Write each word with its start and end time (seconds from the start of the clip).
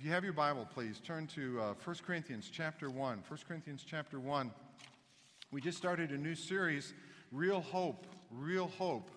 If 0.00 0.06
you 0.06 0.12
have 0.12 0.24
your 0.24 0.32
Bible, 0.32 0.66
please 0.72 0.98
turn 0.98 1.26
to 1.34 1.60
uh, 1.60 1.74
1 1.84 1.96
Corinthians 2.06 2.48
chapter 2.50 2.88
1. 2.88 3.22
1 3.28 3.38
Corinthians 3.46 3.84
chapter 3.86 4.18
1. 4.18 4.50
We 5.52 5.60
just 5.60 5.76
started 5.76 6.10
a 6.10 6.16
new 6.16 6.34
series, 6.34 6.94
Real 7.30 7.60
Hope. 7.60 8.06
Real 8.30 8.68
Hope. 8.78 9.10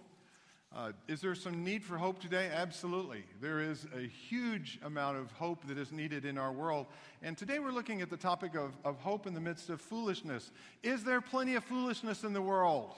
Uh, 0.75 0.91
is 1.07 1.21
there 1.21 1.35
some 1.35 1.63
need 1.63 1.85
for 1.85 1.97
hope 1.97 2.19
today? 2.19 2.51
Absolutely. 2.53 3.23
There 3.39 3.61
is 3.61 3.87
a 3.97 4.05
huge 4.05 4.77
amount 4.83 5.19
of 5.19 5.31
hope 5.31 5.65
that 5.69 5.77
is 5.77 5.93
needed 5.93 6.25
in 6.25 6.37
our 6.37 6.51
world. 6.51 6.87
And 7.21 7.37
today 7.37 7.59
we're 7.59 7.71
looking 7.71 8.01
at 8.01 8.09
the 8.09 8.17
topic 8.17 8.53
of, 8.53 8.73
of 8.83 8.97
hope 8.97 9.25
in 9.25 9.33
the 9.33 9.39
midst 9.39 9.69
of 9.69 9.79
foolishness. 9.79 10.51
Is 10.83 11.05
there 11.05 11.21
plenty 11.21 11.55
of 11.55 11.63
foolishness 11.63 12.25
in 12.25 12.33
the 12.33 12.41
world? 12.41 12.91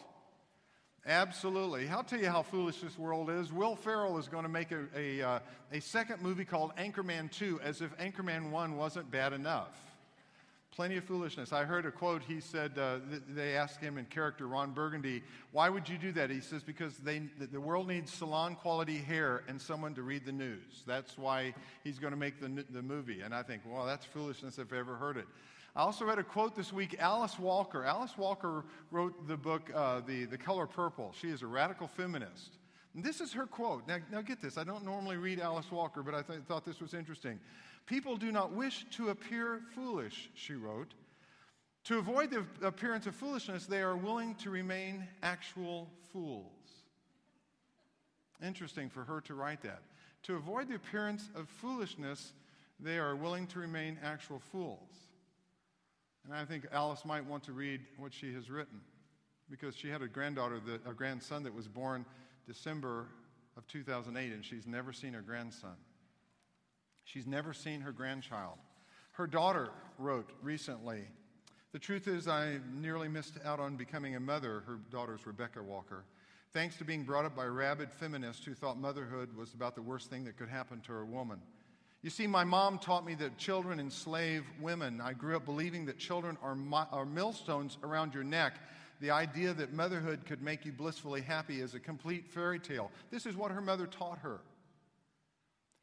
Absolutely. 1.08 1.88
I'll 1.88 2.04
tell 2.04 2.20
you 2.20 2.30
how 2.30 2.42
foolish 2.42 2.82
this 2.82 2.98
world 2.98 3.30
is. 3.30 3.54
Will 3.54 3.76
Ferrell 3.76 4.18
is 4.18 4.28
going 4.28 4.44
to 4.44 4.50
make 4.50 4.72
a, 4.72 4.86
a, 4.96 5.22
uh, 5.22 5.40
a 5.72 5.80
second 5.80 6.22
movie 6.22 6.46
called 6.46 6.76
Anchorman 6.78 7.32
2, 7.32 7.60
as 7.64 7.82
if 7.82 7.96
Anchorman 7.98 8.50
1 8.50 8.76
wasn't 8.76 9.12
bad 9.12 9.32
enough. 9.32 9.80
Plenty 10.72 10.98
of 10.98 11.04
foolishness. 11.04 11.54
I 11.54 11.64
heard 11.64 11.86
a 11.86 11.92
quote. 11.92 12.24
He 12.24 12.42
said, 12.42 12.78
uh, 12.78 12.98
th- 13.10 13.22
they 13.30 13.56
asked 13.56 13.80
him 13.80 14.00
in 14.00 14.06
character, 14.06 14.48
Ron 14.48 14.72
Burgundy, 14.72 15.22
why 15.52 15.70
would 15.70 15.88
you 15.88 15.98
do 16.00 16.12
that? 16.14 16.32
He 16.32 16.42
says, 16.42 16.64
because 16.64 16.98
they, 16.98 17.22
the 17.40 17.62
world 17.62 17.88
needs 17.88 18.12
salon 18.12 18.56
quality 18.56 18.98
hair 18.98 19.44
and 19.48 19.62
someone 19.62 19.94
to 19.94 20.02
read 20.02 20.26
the 20.26 20.34
news. 20.34 20.84
That's 20.88 21.18
why 21.20 21.54
he's 21.84 22.00
going 22.00 22.12
to 22.12 22.18
make 22.20 22.42
the, 22.42 22.66
the 22.72 22.82
movie. 22.82 23.22
And 23.22 23.34
I 23.34 23.44
think, 23.44 23.62
well, 23.66 23.86
that's 23.86 24.06
foolishness 24.06 24.58
if 24.58 24.74
I've 24.74 24.80
ever 24.80 24.96
heard 24.96 25.18
it. 25.18 25.28
I 25.76 25.82
also 25.82 26.06
read 26.06 26.20
a 26.20 26.24
quote 26.24 26.56
this 26.56 26.72
week. 26.72 26.96
Alice 27.00 27.38
Walker. 27.38 27.84
Alice 27.84 28.18
Walker 28.18 28.64
wrote 28.92 29.28
the 29.28 29.36
book, 29.36 29.70
uh, 29.76 30.02
the, 30.08 30.24
the 30.24 30.38
Color 30.38 30.68
Purple. 30.68 31.14
She 31.20 31.30
is 31.30 31.42
a 31.42 31.48
radical 31.48 31.88
feminist. 31.88 32.58
And 32.94 33.04
this 33.04 33.20
is 33.20 33.34
her 33.34 33.46
quote. 33.46 33.86
Now, 33.86 33.98
now 34.10 34.22
get 34.22 34.42
this. 34.42 34.58
I 34.58 34.64
don't 34.64 34.86
normally 34.86 35.18
read 35.18 35.42
Alice 35.42 35.70
Walker, 35.70 36.02
but 36.02 36.16
I 36.16 36.22
th- 36.22 36.40
thought 36.48 36.64
this 36.64 36.80
was 36.80 36.94
interesting. 36.94 37.42
People 37.88 38.16
do 38.16 38.32
not 38.32 38.54
wish 38.54 38.86
to 38.92 39.10
appear 39.10 39.62
foolish, 39.76 40.30
she 40.34 40.54
wrote. 40.54 40.94
To 41.86 41.98
avoid 41.98 42.32
the 42.32 42.46
appearance 42.66 43.06
of 43.06 43.14
foolishness, 43.14 43.66
they 43.66 43.82
are 43.82 43.98
willing 43.98 44.36
to 44.36 44.50
remain 44.50 45.06
actual 45.24 45.90
fools. 46.14 46.52
Interesting 48.42 48.90
for 48.90 49.04
her 49.04 49.20
to 49.22 49.36
write 49.36 49.62
that. 49.64 49.82
To 50.24 50.36
avoid 50.36 50.70
the 50.70 50.76
appearance 50.76 51.30
of 51.36 51.50
foolishness, 51.50 52.32
they 52.80 52.98
are 52.98 53.16
willing 53.16 53.46
to 53.48 53.60
remain 53.60 54.00
actual 54.02 54.40
fools. 54.40 54.90
And 56.26 56.34
I 56.34 56.44
think 56.44 56.66
Alice 56.72 57.06
might 57.06 57.26
want 57.26 57.44
to 57.44 57.52
read 57.52 57.82
what 57.98 58.14
she 58.14 58.34
has 58.34 58.50
written 58.50 58.82
because 59.50 59.76
she 59.76 59.90
had 59.90 60.02
a 60.02 60.08
granddaughter, 60.08 60.60
that, 60.66 60.82
a 60.90 60.94
grandson 60.94 61.44
that 61.44 61.54
was 61.54 61.68
born 61.68 62.04
December 62.48 63.08
of 63.58 63.68
2008, 63.68 64.34
and 64.34 64.44
she's 64.44 64.66
never 64.66 64.92
seen 64.92 65.14
her 65.14 65.22
grandson. 65.22 65.76
She's 67.04 67.28
never 67.28 67.54
seen 67.54 67.82
her 67.82 67.92
grandchild. 67.92 68.58
Her 69.12 69.28
daughter 69.28 69.70
wrote 70.00 70.32
recently, 70.42 71.04
The 71.72 71.80
truth 71.80 72.08
is, 72.08 72.28
I 72.28 72.58
nearly 72.74 73.08
missed 73.08 73.38
out 73.46 73.60
on 73.60 73.76
becoming 73.76 74.16
a 74.16 74.20
mother. 74.20 74.64
Her 74.66 74.80
daughter's 74.90 75.28
Rebecca 75.28 75.62
Walker. 75.62 76.06
Thanks 76.52 76.78
to 76.78 76.84
being 76.84 77.04
brought 77.04 77.26
up 77.26 77.36
by 77.36 77.46
rabid 77.46 77.92
feminists 77.92 78.44
who 78.46 78.56
thought 78.56 78.80
motherhood 78.80 79.36
was 79.36 79.54
about 79.54 79.76
the 79.76 79.82
worst 79.82 80.10
thing 80.10 80.24
that 80.26 80.38
could 80.38 80.50
happen 80.50 80.82
to 80.82 80.96
a 80.96 81.06
woman. 81.06 81.40
You 82.06 82.12
see, 82.12 82.28
my 82.28 82.44
mom 82.44 82.78
taught 82.78 83.04
me 83.04 83.16
that 83.16 83.40
children 83.40 83.80
enslave 83.80 84.46
women. 84.62 85.02
I 85.02 85.14
grew 85.14 85.36
up 85.36 85.44
believing 85.44 85.88
that 85.88 85.98
children 85.98 86.38
are, 86.44 86.56
are 86.92 87.04
millstones 87.04 87.80
around 87.82 88.14
your 88.14 88.24
neck. 88.24 88.60
The 89.02 89.10
idea 89.10 89.56
that 89.56 89.74
motherhood 89.74 90.24
could 90.24 90.40
make 90.40 90.68
you 90.68 90.72
blissfully 90.72 91.22
happy 91.22 91.62
is 91.62 91.74
a 91.74 91.80
complete 91.80 92.28
fairy 92.28 92.60
tale. 92.60 92.92
This 93.10 93.26
is 93.26 93.36
what 93.36 93.50
her 93.50 93.60
mother 93.60 93.88
taught 93.88 94.20
her. 94.20 94.40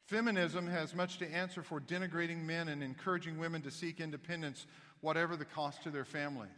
Feminism 0.07 0.65
has 0.65 0.95
much 0.95 1.17
to 1.17 1.29
answer 1.29 1.61
for 1.61 1.81
denigrating 1.81 2.45
men 2.45 2.69
and 2.69 2.81
encouraging 2.81 3.37
women 3.37 3.61
to 3.61 3.69
seek 3.69 3.99
independence, 3.99 4.65
whatever 5.01 5.35
the 5.35 5.43
cost 5.43 5.83
to 5.83 5.89
their 5.89 6.05
families. 6.05 6.51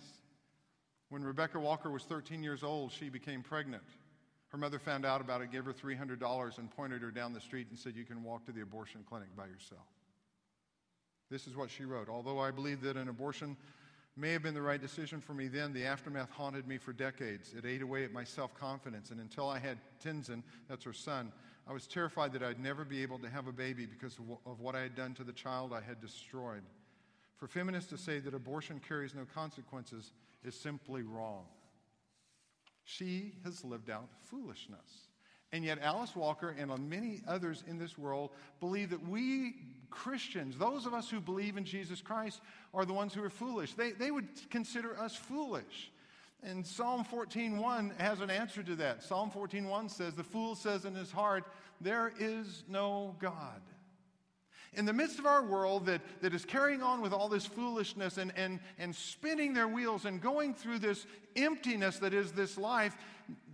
When 1.10 1.24
Rebecca 1.24 1.58
Walker 1.58 1.90
was 1.90 2.04
13 2.04 2.44
years 2.44 2.62
old, 2.64 2.92
she 2.92 3.09
became 3.09 3.42
pregnant. 3.42 3.81
Her 4.56 4.60
mother 4.60 4.80
found 4.80 5.06
out 5.06 5.20
about 5.20 5.42
it, 5.42 5.52
gave 5.52 5.66
her 5.66 5.74
$300, 5.74 6.58
and 6.60 6.72
pointed 6.72 7.02
her 7.02 7.12
down 7.12 7.34
the 7.34 7.42
street 7.42 7.68
and 7.72 7.78
said, 7.78 7.94
You 7.94 8.06
can 8.06 8.24
walk 8.24 8.46
to 8.46 8.54
the 8.54 8.62
abortion 8.62 9.04
clinic 9.06 9.28
by 9.36 9.48
yourself. 9.48 9.84
This 11.30 11.46
is 11.46 11.58
what 11.58 11.70
she 11.70 11.84
wrote. 11.84 12.08
Although 12.08 12.40
I 12.40 12.52
believe 12.52 12.80
that 12.84 12.96
an 12.96 13.10
abortion 13.10 13.58
may 14.16 14.32
have 14.32 14.44
been 14.44 14.54
the 14.54 14.62
right 14.62 14.80
decision 14.80 15.20
for 15.20 15.34
me 15.34 15.50
then, 15.50 15.74
the 15.74 15.84
aftermath 15.84 16.30
haunted 16.30 16.70
me 16.70 16.78
for 16.78 16.94
decades. 16.94 17.54
It 17.54 17.66
ate 17.66 17.82
away 17.82 18.06
at 18.06 18.14
my 18.14 18.24
self 18.24 18.58
confidence. 18.58 19.12
And 19.12 19.20
until 19.20 19.50
I 19.50 19.60
had 19.60 19.78
Tenzin, 20.02 20.42
that's 20.70 20.86
her 20.86 20.94
son, 20.94 21.34
I 21.68 21.74
was 21.74 21.86
terrified 21.86 22.32
that 22.32 22.42
I'd 22.42 22.62
never 22.62 22.86
be 22.86 23.02
able 23.02 23.20
to 23.20 23.30
have 23.30 23.48
a 23.48 23.52
baby 23.52 23.86
because 23.86 24.18
of 24.46 24.62
what 24.62 24.74
I 24.74 24.80
had 24.80 24.96
done 24.96 25.14
to 25.16 25.26
the 25.26 25.34
child 25.34 25.74
I 25.74 25.82
had 25.82 26.00
destroyed. 26.00 26.64
For 27.36 27.50
feminists 27.50 27.90
to 27.90 27.98
say 27.98 28.20
that 28.20 28.34
abortion 28.34 28.80
carries 28.88 29.14
no 29.16 29.26
consequences 29.36 30.14
is 30.46 30.56
simply 30.56 31.04
wrong. 31.04 31.44
She 32.85 33.34
has 33.44 33.66
lived 33.66 33.90
out 33.90 34.07
foolishness. 34.29 35.09
And 35.51 35.63
yet, 35.63 35.79
Alice 35.81 36.16
Walker 36.16 36.56
and 36.57 36.90
many 36.90 37.22
others 37.28 37.63
in 37.68 37.78
this 37.78 37.97
world 37.97 38.31
believe 38.59 38.90
that 38.91 39.07
we 39.07 39.56
Christians, 39.90 40.57
those 40.57 40.85
of 40.85 40.94
us 40.94 41.09
who 41.09 41.22
believe 41.22 41.56
in 41.57 41.63
Jesus 41.63 42.01
Christ, 42.01 42.41
are 42.74 42.85
the 42.85 42.94
ones 42.94 43.13
who 43.13 43.24
are 43.24 43.29
foolish. 43.29 43.74
They, 43.74 43.91
they 43.91 44.12
would 44.12 44.28
consider 44.50 45.00
us 45.00 45.16
foolish. 45.16 45.91
And 46.44 46.66
Psalm 46.66 47.06
14:1 47.06 47.97
has 47.97 48.22
an 48.22 48.29
answer 48.29 48.62
to 48.62 48.75
that. 48.75 49.03
Psalm 49.03 49.31
14:1 49.31 49.90
says, 49.90 50.13
"The 50.13 50.24
fool 50.24 50.53
says 50.53 50.85
in 50.85 50.94
his 50.94 51.12
heart, 51.12 51.45
there 51.81 52.13
is 52.19 52.63
no 52.68 53.16
God." 53.19 53.62
In 54.78 54.86
the 54.86 54.94
midst 54.94 55.19
of 55.19 55.25
our 55.25 55.44
world 55.44 55.86
that, 55.86 56.02
that 56.22 56.34
is 56.34 56.46
carrying 56.46 56.81
on 56.81 57.02
with 57.02 57.13
all 57.13 57.30
this 57.30 57.46
foolishness 57.46 58.18
and, 58.18 58.31
and, 58.36 58.59
and 58.78 58.96
spinning 58.96 59.53
their 59.53 59.68
wheels 59.68 60.06
and 60.06 60.22
going 60.22 60.53
through 60.53 60.80
this 60.80 61.06
emptiness 61.36 62.00
that 62.00 62.13
is 62.13 62.31
this 62.31 62.58
life, 62.58 62.96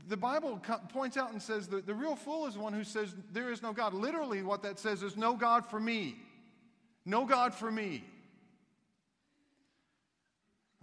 the 0.08 0.18
Bible 0.18 0.60
co- 0.64 0.80
points 0.90 1.18
out 1.18 1.32
and 1.32 1.42
says 1.42 1.68
that 1.70 1.86
the 1.86 1.94
real 1.94 2.16
fool 2.16 2.48
is 2.48 2.58
one 2.58 2.74
who 2.74 2.84
says, 2.84 3.16
There 3.32 3.52
is 3.52 3.62
no 3.62 3.74
God. 3.74 3.94
Literally, 3.94 4.42
what 4.42 4.64
that 4.64 4.80
says 4.80 5.04
is, 5.04 5.16
No 5.16 5.36
God 5.36 5.66
for 5.66 5.80
me. 5.80 6.18
No 7.06 7.26
God 7.26 7.54
for 7.54 7.72
me. 7.72 8.04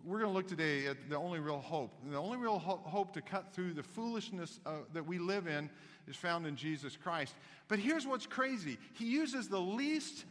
We're 0.04 0.20
going 0.20 0.30
to 0.30 0.34
look 0.34 0.48
today 0.48 0.86
at 0.86 1.10
the 1.10 1.16
only 1.16 1.38
real 1.38 1.60
hope. 1.60 1.92
The 2.10 2.16
only 2.16 2.38
real 2.38 2.58
ho- 2.58 2.80
hope 2.84 3.12
to 3.14 3.20
cut 3.20 3.52
through 3.52 3.74
the 3.74 3.82
foolishness 3.82 4.60
uh, 4.64 4.76
that 4.94 5.06
we 5.06 5.18
live 5.18 5.46
in 5.46 5.68
is 6.08 6.16
found 6.16 6.46
in 6.46 6.56
Jesus 6.56 6.96
Christ. 6.96 7.34
But 7.68 7.78
here's 7.78 8.06
what's 8.06 8.26
crazy 8.26 8.78
He 8.94 9.06
uses 9.06 9.48
the 9.48 9.60
least 9.60 10.24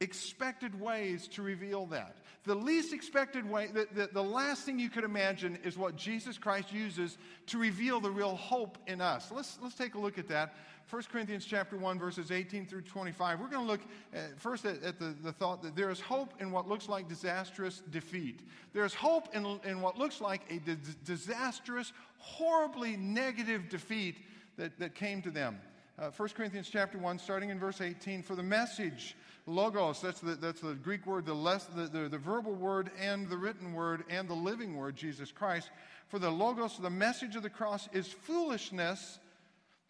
expected 0.00 0.78
ways 0.80 1.28
to 1.28 1.42
reveal 1.42 1.86
that. 1.86 2.16
The 2.44 2.54
least 2.54 2.92
expected 2.92 3.48
way, 3.48 3.68
the, 3.68 3.88
the, 3.94 4.10
the, 4.12 4.22
last 4.22 4.64
thing 4.64 4.78
you 4.78 4.90
could 4.90 5.04
imagine 5.04 5.58
is 5.64 5.78
what 5.78 5.96
Jesus 5.96 6.36
Christ 6.36 6.72
uses 6.72 7.16
to 7.46 7.58
reveal 7.58 8.00
the 8.00 8.10
real 8.10 8.36
hope 8.36 8.76
in 8.86 9.00
us. 9.00 9.32
Let's, 9.34 9.58
let's 9.62 9.74
take 9.74 9.94
a 9.94 9.98
look 9.98 10.18
at 10.18 10.28
that. 10.28 10.54
1 10.90 11.02
Corinthians 11.10 11.46
chapter 11.46 11.78
1, 11.78 11.98
verses 11.98 12.30
18 12.30 12.66
through 12.66 12.82
25. 12.82 13.40
We're 13.40 13.48
going 13.48 13.64
to 13.64 13.70
look 13.70 13.80
at, 14.12 14.38
first 14.38 14.66
at, 14.66 14.82
at 14.82 14.98
the, 14.98 15.14
the 15.22 15.32
thought 15.32 15.62
that 15.62 15.74
there 15.74 15.90
is 15.90 16.00
hope 16.00 16.34
in 16.40 16.52
what 16.52 16.68
looks 16.68 16.86
like 16.86 17.08
disastrous 17.08 17.82
defeat. 17.90 18.40
There's 18.74 18.92
hope 18.92 19.34
in, 19.34 19.58
in 19.64 19.80
what 19.80 19.98
looks 19.98 20.20
like 20.20 20.42
a 20.50 20.60
disastrous, 21.06 21.94
horribly 22.18 22.98
negative 22.98 23.70
defeat 23.70 24.16
that, 24.56 24.78
that 24.78 24.94
came 24.94 25.22
to 25.22 25.30
them. 25.30 25.58
Uh, 25.98 26.10
1 26.10 26.28
Corinthians 26.30 26.68
chapter 26.70 26.98
1, 26.98 27.18
starting 27.20 27.50
in 27.50 27.58
verse 27.58 27.80
18, 27.80 28.22
for 28.22 28.34
the 28.34 28.42
message, 28.42 29.16
logos, 29.46 30.00
that's 30.00 30.20
the, 30.20 30.34
that's 30.34 30.60
the 30.60 30.74
Greek 30.74 31.06
word, 31.06 31.24
the, 31.24 31.34
less, 31.34 31.64
the, 31.66 31.86
the, 31.86 32.08
the 32.08 32.18
verbal 32.18 32.54
word 32.54 32.90
and 33.00 33.28
the 33.28 33.36
written 33.36 33.72
word 33.72 34.02
and 34.10 34.28
the 34.28 34.34
living 34.34 34.76
word, 34.76 34.96
Jesus 34.96 35.30
Christ. 35.30 35.70
For 36.08 36.18
the 36.18 36.30
logos, 36.30 36.78
the 36.78 36.90
message 36.90 37.36
of 37.36 37.44
the 37.44 37.50
cross, 37.50 37.88
is 37.92 38.08
foolishness 38.08 39.20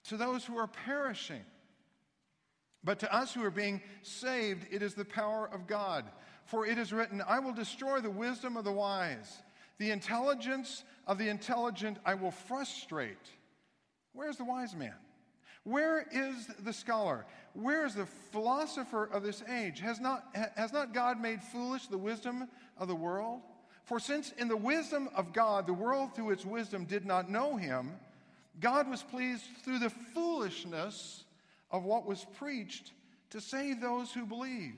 to 0.08 0.18
those 0.18 0.44
who 0.44 0.58
are 0.58 0.66
perishing. 0.66 1.42
But 2.84 2.98
to 2.98 3.14
us 3.14 3.32
who 3.32 3.42
are 3.42 3.50
being 3.50 3.80
saved, 4.02 4.66
it 4.70 4.82
is 4.82 4.92
the 4.92 5.06
power 5.06 5.48
of 5.50 5.66
God. 5.66 6.04
For 6.44 6.66
it 6.66 6.76
is 6.76 6.92
written, 6.92 7.22
I 7.26 7.38
will 7.38 7.54
destroy 7.54 8.00
the 8.00 8.10
wisdom 8.10 8.58
of 8.58 8.64
the 8.64 8.72
wise, 8.72 9.42
the 9.78 9.90
intelligence 9.90 10.84
of 11.06 11.16
the 11.16 11.30
intelligent 11.30 11.98
I 12.04 12.14
will 12.14 12.30
frustrate. 12.30 13.16
Where's 14.14 14.36
the 14.36 14.44
wise 14.44 14.74
man? 14.74 14.94
Where 15.64 16.06
is 16.12 16.46
the 16.62 16.72
scholar? 16.72 17.26
Where 17.54 17.84
is 17.84 17.94
the 17.94 18.06
philosopher 18.32 19.04
of 19.04 19.22
this 19.22 19.42
age? 19.48 19.80
Has 19.80 20.00
not, 20.00 20.24
has 20.56 20.72
not 20.72 20.94
God 20.94 21.20
made 21.20 21.42
foolish 21.42 21.86
the 21.86 21.98
wisdom 21.98 22.48
of 22.78 22.88
the 22.88 22.94
world? 22.94 23.40
For 23.84 23.98
since 23.98 24.32
in 24.32 24.48
the 24.48 24.56
wisdom 24.56 25.08
of 25.14 25.32
God, 25.32 25.66
the 25.66 25.74
world 25.74 26.14
through 26.14 26.30
its 26.30 26.44
wisdom 26.44 26.84
did 26.84 27.04
not 27.04 27.30
know 27.30 27.56
him, 27.56 27.92
God 28.60 28.88
was 28.88 29.02
pleased 29.02 29.44
through 29.62 29.80
the 29.80 29.90
foolishness 29.90 31.24
of 31.70 31.84
what 31.84 32.06
was 32.06 32.24
preached 32.38 32.92
to 33.30 33.40
save 33.40 33.80
those 33.80 34.12
who 34.12 34.26
believe. 34.26 34.76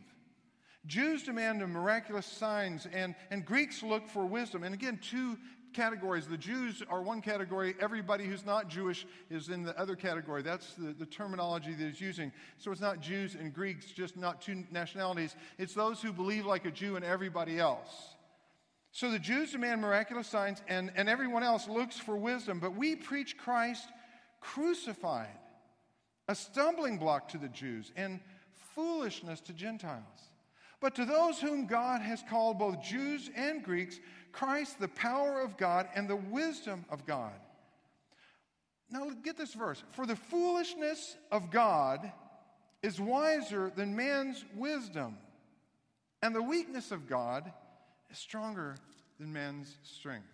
Jews 0.87 1.25
demand 1.25 1.67
miraculous 1.69 2.27
signs, 2.27 2.87
and, 2.93 3.15
and 3.31 3.45
Greeks 3.45 3.83
look 3.83 4.09
for 4.09 4.25
wisdom. 4.25 4.63
And 4.63 4.73
again, 4.73 4.99
two 5.03 5.37
categories. 5.77 6.27
The 6.27 6.39
Jews 6.39 6.83
are 6.89 7.03
one 7.03 7.21
category, 7.21 7.75
everybody 7.79 8.25
who's 8.25 8.47
not 8.47 8.69
Jewish 8.69 9.07
is 9.31 9.51
in 9.51 9.63
the 9.63 9.79
other 9.79 9.95
category. 9.95 10.43
That's 10.43 10.75
the, 10.75 10.95
the 10.95 11.05
terminology 11.05 11.75
that 11.75 11.85
he's 11.85 12.01
using. 12.01 12.33
So 12.57 12.73
it's 12.73 12.81
not 12.81 13.01
Jews 13.01 13.35
and 13.35 13.53
Greeks, 13.53 13.93
just 13.93 14.17
not 14.17 14.41
two 14.41 14.65
nationalities. 14.73 15.37
It's 15.59 15.75
those 15.75 16.01
who 16.01 16.13
believe 16.13 16.47
like 16.47 16.65
a 16.65 16.71
Jew 16.71 16.97
and 16.97 17.05
everybody 17.05 17.59
else. 17.59 18.15
So 18.91 19.11
the 19.11 19.19
Jews 19.19 19.53
demand 19.53 19.83
miraculous 19.83 20.27
signs, 20.27 20.63
and, 20.67 20.91
and 20.97 21.07
everyone 21.07 21.43
else 21.43 21.69
looks 21.69 21.99
for 21.99 22.17
wisdom. 22.17 22.59
But 22.59 22.75
we 22.75 22.97
preach 22.97 23.37
Christ 23.37 23.87
crucified, 24.41 25.39
a 26.27 26.35
stumbling 26.35 26.97
block 26.97 27.29
to 27.29 27.39
the 27.39 27.49
Jews 27.49 27.93
and 27.95 28.21
foolishness 28.75 29.43
to 29.43 29.53
Gentiles. 29.53 30.31
But 30.81 30.95
to 30.97 31.05
those 31.05 31.41
whom 31.41 31.67
God 31.67 32.03
has 32.03 32.23
called, 32.29 32.59
both 32.59 32.83
Jews 32.83 33.31
and 33.35 33.63
Greeks, 33.63 33.99
Christ, 34.37 34.79
the 34.79 34.89
power 34.89 35.41
of 35.41 35.57
God 35.57 35.89
and 35.95 36.07
the 36.07 36.17
wisdom 36.17 36.85
of 36.91 37.07
God. 37.07 37.33
Now, 38.91 39.09
get 39.25 39.39
this 39.39 39.55
verse. 39.55 39.83
For 39.93 40.07
the 40.07 40.15
foolishness 40.15 41.17
of 41.33 41.51
God 41.51 42.13
is 42.83 43.01
wiser 43.01 43.73
than 43.75 43.97
man's 43.97 44.45
wisdom, 44.55 45.17
and 46.23 46.35
the 46.35 46.43
weakness 46.43 46.93
of 46.93 47.09
God 47.09 47.51
is 48.11 48.19
stronger 48.19 48.77
than 49.19 49.33
man's 49.33 49.75
strength. 49.83 50.29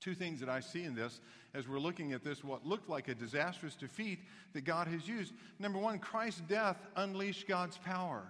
Two 0.00 0.14
things 0.14 0.40
that 0.40 0.48
I 0.48 0.60
see 0.60 0.84
in 0.84 0.94
this 0.94 1.20
as 1.54 1.68
we're 1.68 1.78
looking 1.78 2.14
at 2.14 2.24
this, 2.24 2.42
what 2.42 2.66
looked 2.66 2.88
like 2.88 3.08
a 3.08 3.14
disastrous 3.14 3.74
defeat 3.74 4.20
that 4.54 4.64
God 4.64 4.88
has 4.88 5.06
used. 5.06 5.34
Number 5.58 5.78
one, 5.78 5.98
Christ's 5.98 6.40
death 6.48 6.78
unleashed 6.96 7.46
God's 7.46 7.76
power. 7.76 8.22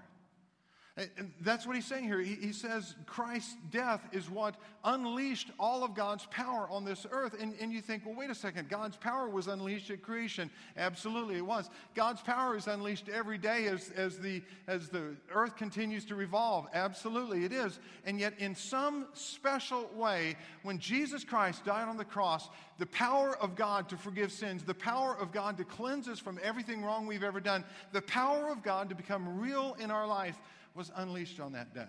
And 0.98 1.32
that's 1.40 1.66
what 1.66 1.74
he's 1.74 1.86
saying 1.86 2.04
here. 2.04 2.20
He, 2.20 2.52
says 2.52 2.96
Christ's 3.06 3.56
death 3.70 4.06
is 4.12 4.28
what 4.28 4.56
unleashed 4.84 5.50
all 5.58 5.84
of 5.84 5.94
God's 5.94 6.26
power 6.26 6.68
on 6.70 6.84
this 6.84 7.06
earth. 7.10 7.34
And, 7.40 7.54
and 7.62 7.72
you 7.72 7.80
think, 7.80 8.04
well, 8.04 8.14
wait 8.14 8.28
a 8.28 8.34
second, 8.34 8.68
God's 8.68 8.98
power 8.98 9.26
was 9.30 9.46
unleashed 9.46 9.88
at 9.88 10.02
creation. 10.02 10.50
Absolutely, 10.76 11.36
it 11.36 11.46
was. 11.46 11.70
God's 11.94 12.20
power 12.20 12.56
is 12.56 12.66
unleashed 12.66 13.08
every 13.08 13.38
day 13.38 13.68
as, 13.68 13.90
as, 13.96 14.18
the, 14.18 14.42
as 14.66 14.90
the 14.90 15.16
earth 15.32 15.56
continues 15.56 16.04
to 16.04 16.14
revolve. 16.14 16.66
Absolutely, 16.74 17.46
it 17.46 17.52
is. 17.52 17.80
And 18.04 18.20
yet, 18.20 18.34
in 18.38 18.54
some 18.54 19.06
special 19.14 19.88
way, 19.94 20.36
when 20.62 20.78
Jesus 20.78 21.24
Christ 21.24 21.64
died 21.64 21.88
on 21.88 21.96
the 21.96 22.04
cross, 22.04 22.50
the 22.78 22.86
power 22.86 23.38
of 23.38 23.56
God 23.56 23.88
to 23.88 23.96
forgive 23.96 24.30
sins, 24.30 24.62
the 24.62 24.74
power 24.74 25.16
of 25.18 25.32
God 25.32 25.56
to 25.56 25.64
cleanse 25.64 26.06
us 26.06 26.18
from 26.18 26.38
everything 26.42 26.84
wrong 26.84 27.06
we've 27.06 27.24
ever 27.24 27.40
done, 27.40 27.64
the 27.92 28.02
power 28.02 28.50
of 28.50 28.62
God 28.62 28.90
to 28.90 28.94
become 28.94 29.40
real 29.40 29.74
in 29.80 29.90
our 29.90 30.06
life 30.06 30.36
was 30.74 30.90
unleashed 30.96 31.40
on 31.40 31.52
that 31.52 31.74
day. 31.74 31.86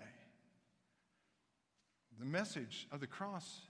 The 2.18 2.24
message 2.24 2.86
of 2.92 3.00
the 3.00 3.06
cross 3.06 3.60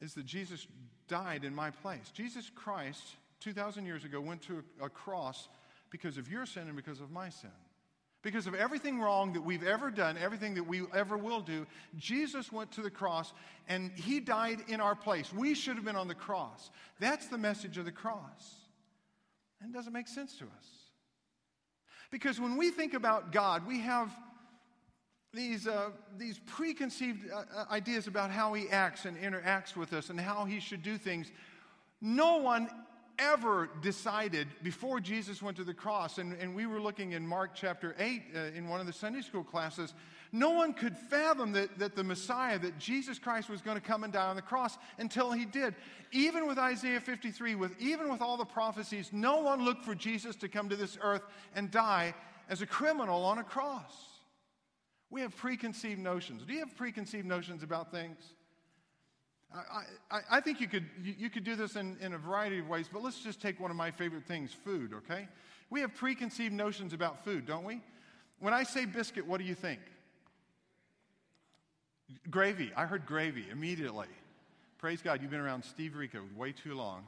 is 0.00 0.14
that 0.14 0.24
Jesus 0.24 0.66
died 1.08 1.44
in 1.44 1.54
my 1.54 1.70
place. 1.70 2.10
Jesus 2.12 2.50
Christ, 2.54 3.02
2,000 3.40 3.84
years 3.84 4.04
ago, 4.04 4.20
went 4.20 4.42
to 4.42 4.62
a, 4.82 4.88
cross 4.88 5.48
because 5.90 6.16
of 6.16 6.30
your 6.30 6.46
sin 6.46 6.68
and 6.68 6.76
because 6.76 7.00
of 7.00 7.10
my 7.10 7.28
sin. 7.28 7.50
Because 8.22 8.46
of 8.46 8.54
everything 8.54 9.00
wrong 9.00 9.32
that 9.32 9.40
we've 9.40 9.66
ever 9.66 9.90
done, 9.90 10.16
everything 10.18 10.54
that 10.54 10.66
we 10.66 10.82
ever 10.94 11.16
will 11.16 11.40
do, 11.40 11.66
Jesus 11.96 12.52
went 12.52 12.70
to 12.72 12.82
the 12.82 12.90
cross 12.90 13.32
and 13.66 13.90
he 13.92 14.20
died 14.20 14.58
in 14.68 14.80
our 14.80 14.94
place. 14.94 15.32
We 15.32 15.54
should 15.54 15.76
have 15.76 15.84
been 15.84 15.96
on 15.96 16.08
the 16.08 16.14
cross. 16.14 16.70
That's 16.98 17.28
the 17.28 17.38
message 17.38 17.78
of 17.78 17.86
the 17.86 17.92
cross. 17.92 18.56
And 19.60 19.74
it 19.74 19.76
doesn't 19.76 19.92
make 19.92 20.08
sense 20.08 20.36
to 20.38 20.44
us. 20.44 20.79
Because 22.10 22.40
when 22.40 22.56
we 22.56 22.70
think 22.70 22.94
about 22.94 23.32
God, 23.32 23.66
we 23.66 23.80
have 23.80 24.10
these, 25.32 25.68
uh, 25.68 25.90
these 26.18 26.40
preconceived 26.46 27.30
uh, 27.30 27.44
uh, 27.54 27.64
ideas 27.70 28.08
about 28.08 28.30
how 28.30 28.52
he 28.52 28.68
acts 28.68 29.04
and 29.04 29.16
interacts 29.16 29.76
with 29.76 29.92
us 29.92 30.10
and 30.10 30.18
how 30.18 30.44
he 30.44 30.58
should 30.58 30.82
do 30.82 30.98
things. 30.98 31.30
No 32.00 32.38
one 32.38 32.68
ever 33.18 33.68
decided 33.82 34.48
before 34.62 34.98
Jesus 34.98 35.42
went 35.42 35.56
to 35.58 35.64
the 35.64 35.74
cross, 35.74 36.18
and, 36.18 36.32
and 36.40 36.54
we 36.54 36.66
were 36.66 36.80
looking 36.80 37.12
in 37.12 37.24
Mark 37.26 37.50
chapter 37.54 37.94
8 37.98 38.22
uh, 38.34 38.38
in 38.56 38.68
one 38.68 38.80
of 38.80 38.86
the 38.86 38.92
Sunday 38.92 39.20
school 39.20 39.44
classes, 39.44 39.94
no 40.32 40.50
one 40.50 40.72
could 40.72 40.96
fathom 40.96 41.52
that, 41.52 41.78
that 41.78 41.96
the 41.96 42.04
Messiah, 42.04 42.58
that 42.60 42.78
Jesus 42.78 43.18
Christ 43.18 43.48
was 43.48 43.60
going 43.60 43.76
to 43.76 43.82
come 43.82 44.04
and 44.04 44.12
die 44.12 44.26
on 44.26 44.36
the 44.36 44.42
cross 44.42 44.78
until 44.98 45.32
he 45.32 45.44
did. 45.44 45.74
Even 46.12 46.46
with 46.46 46.58
Isaiah 46.58 47.00
53, 47.00 47.56
with, 47.56 47.72
even 47.80 48.10
with 48.10 48.22
all 48.22 48.36
the 48.36 48.44
prophecies, 48.44 49.10
no 49.12 49.40
one 49.40 49.64
looked 49.64 49.84
for 49.84 49.94
Jesus 49.94 50.36
to 50.36 50.48
come 50.48 50.68
to 50.68 50.76
this 50.76 50.96
earth 51.00 51.22
and 51.54 51.70
die 51.70 52.14
as 52.48 52.62
a 52.62 52.66
criminal 52.66 53.24
on 53.24 53.38
a 53.38 53.44
cross. 53.44 53.92
We 55.10 55.20
have 55.22 55.36
preconceived 55.36 56.00
notions. 56.00 56.44
Do 56.44 56.52
you 56.52 56.60
have 56.60 56.76
preconceived 56.76 57.26
notions 57.26 57.64
about 57.64 57.90
things? 57.90 58.34
I, 59.52 59.82
I, 60.10 60.20
I 60.30 60.40
think 60.40 60.60
you 60.60 60.68
could, 60.68 60.86
you, 61.02 61.28
could 61.28 61.42
do 61.42 61.56
this 61.56 61.74
in, 61.74 61.96
in 62.00 62.12
a 62.12 62.18
variety 62.18 62.60
of 62.60 62.68
ways, 62.68 62.88
but 62.92 63.02
let's 63.02 63.20
just 63.20 63.42
take 63.42 63.58
one 63.58 63.72
of 63.72 63.76
my 63.76 63.90
favorite 63.90 64.24
things 64.24 64.52
food, 64.52 64.92
okay? 64.94 65.26
We 65.70 65.80
have 65.80 65.92
preconceived 65.94 66.52
notions 66.52 66.92
about 66.92 67.24
food, 67.24 67.46
don't 67.46 67.64
we? 67.64 67.80
When 68.38 68.54
I 68.54 68.62
say 68.62 68.84
biscuit, 68.84 69.26
what 69.26 69.38
do 69.38 69.44
you 69.44 69.56
think? 69.56 69.80
Gravy. 72.30 72.72
I 72.76 72.86
heard 72.86 73.06
gravy 73.06 73.44
immediately. 73.50 74.08
Praise 74.78 75.02
God, 75.02 75.20
you've 75.20 75.30
been 75.30 75.40
around 75.40 75.64
Steve 75.64 75.94
Rico 75.96 76.22
way 76.36 76.52
too 76.52 76.74
long. 76.74 77.04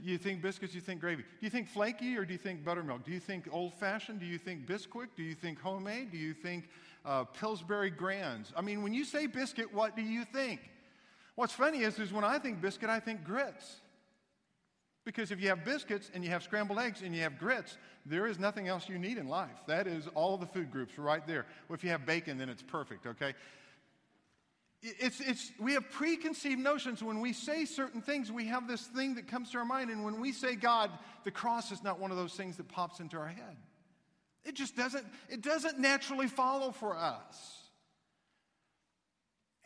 You 0.00 0.16
think 0.16 0.40
biscuits, 0.40 0.74
you 0.74 0.80
think 0.80 1.00
gravy. 1.00 1.22
Do 1.22 1.46
you 1.46 1.50
think 1.50 1.68
flaky 1.68 2.16
or 2.16 2.24
do 2.24 2.32
you 2.32 2.38
think 2.38 2.64
buttermilk? 2.64 3.04
Do 3.04 3.10
you 3.10 3.20
think 3.20 3.48
old 3.50 3.74
fashioned? 3.74 4.20
Do 4.20 4.26
you 4.26 4.38
think 4.38 4.66
Bisquick? 4.66 5.08
Do 5.16 5.24
you 5.24 5.34
think 5.34 5.60
homemade? 5.60 6.12
Do 6.12 6.18
you 6.18 6.34
think 6.34 6.68
uh, 7.04 7.24
Pillsbury 7.24 7.90
Grands? 7.90 8.52
I 8.56 8.62
mean, 8.62 8.82
when 8.82 8.94
you 8.94 9.04
say 9.04 9.26
biscuit, 9.26 9.74
what 9.74 9.96
do 9.96 10.02
you 10.02 10.24
think? 10.24 10.60
What's 11.34 11.52
funny 11.52 11.80
is, 11.80 11.98
is 11.98 12.12
when 12.12 12.24
I 12.24 12.38
think 12.38 12.60
biscuit, 12.60 12.88
I 12.88 13.00
think 13.00 13.24
grits. 13.24 13.80
Because 15.04 15.30
if 15.30 15.40
you 15.40 15.48
have 15.48 15.64
biscuits 15.64 16.10
and 16.14 16.22
you 16.22 16.30
have 16.30 16.42
scrambled 16.42 16.78
eggs 16.78 17.02
and 17.02 17.14
you 17.14 17.22
have 17.22 17.38
grits, 17.38 17.76
there 18.06 18.26
is 18.26 18.38
nothing 18.38 18.68
else 18.68 18.88
you 18.88 18.98
need 18.98 19.18
in 19.18 19.26
life. 19.26 19.62
That 19.66 19.86
is 19.86 20.06
all 20.14 20.36
the 20.36 20.46
food 20.46 20.70
groups 20.70 20.98
right 20.98 21.26
there. 21.26 21.46
Well, 21.68 21.74
if 21.74 21.82
you 21.82 21.90
have 21.90 22.06
bacon, 22.06 22.38
then 22.38 22.48
it's 22.48 22.62
perfect, 22.62 23.06
okay? 23.06 23.34
It's, 24.80 25.20
it's, 25.20 25.50
we 25.58 25.72
have 25.74 25.90
preconceived 25.90 26.60
notions. 26.60 27.02
When 27.02 27.20
we 27.20 27.32
say 27.32 27.64
certain 27.64 28.00
things, 28.00 28.30
we 28.30 28.46
have 28.46 28.68
this 28.68 28.82
thing 28.82 29.16
that 29.16 29.26
comes 29.26 29.50
to 29.50 29.58
our 29.58 29.64
mind. 29.64 29.90
And 29.90 30.04
when 30.04 30.20
we 30.20 30.32
say 30.32 30.54
God, 30.54 30.90
the 31.24 31.32
cross 31.32 31.72
is 31.72 31.82
not 31.82 31.98
one 31.98 32.12
of 32.12 32.16
those 32.16 32.34
things 32.34 32.56
that 32.58 32.68
pops 32.68 33.00
into 33.00 33.16
our 33.16 33.26
head. 33.26 33.56
It 34.44 34.54
just 34.54 34.76
doesn't, 34.76 35.04
it 35.28 35.42
doesn't 35.42 35.80
naturally 35.80 36.28
follow 36.28 36.70
for 36.70 36.96
us. 36.96 37.58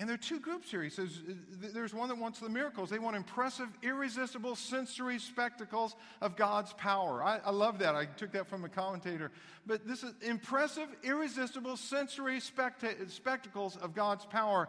And 0.03 0.09
there 0.09 0.15
are 0.15 0.19
two 0.19 0.41
groups 0.41 0.69
here. 0.69 0.83
He 0.83 0.91
says 0.91 1.21
there's 1.61 1.95
one 1.95 2.09
that 2.09 2.19
wants 2.19 2.41
the 2.41 2.49
miracles. 2.49 2.91
They 2.91 2.99
want 2.99 3.15
impressive, 3.15 3.69
irresistible 3.85 4.57
sensory 4.57 5.21
spectacles 5.21 5.95
of 6.21 6.35
God's 6.35 6.73
power. 6.73 7.23
I, 7.23 7.39
I, 7.45 7.53
love 7.53 7.79
that. 7.79 7.95
I 7.95 8.07
took 8.07 8.33
that 8.33 8.49
from 8.49 8.65
a 8.65 8.69
commentator. 8.69 9.31
But 9.65 9.87
this 9.87 10.03
is 10.03 10.13
impressive, 10.23 10.89
irresistible 11.05 11.77
sensory 11.77 12.41
specta- 12.41 13.09
spectacles 13.13 13.77
of 13.77 13.95
God's 13.95 14.25
power. 14.25 14.69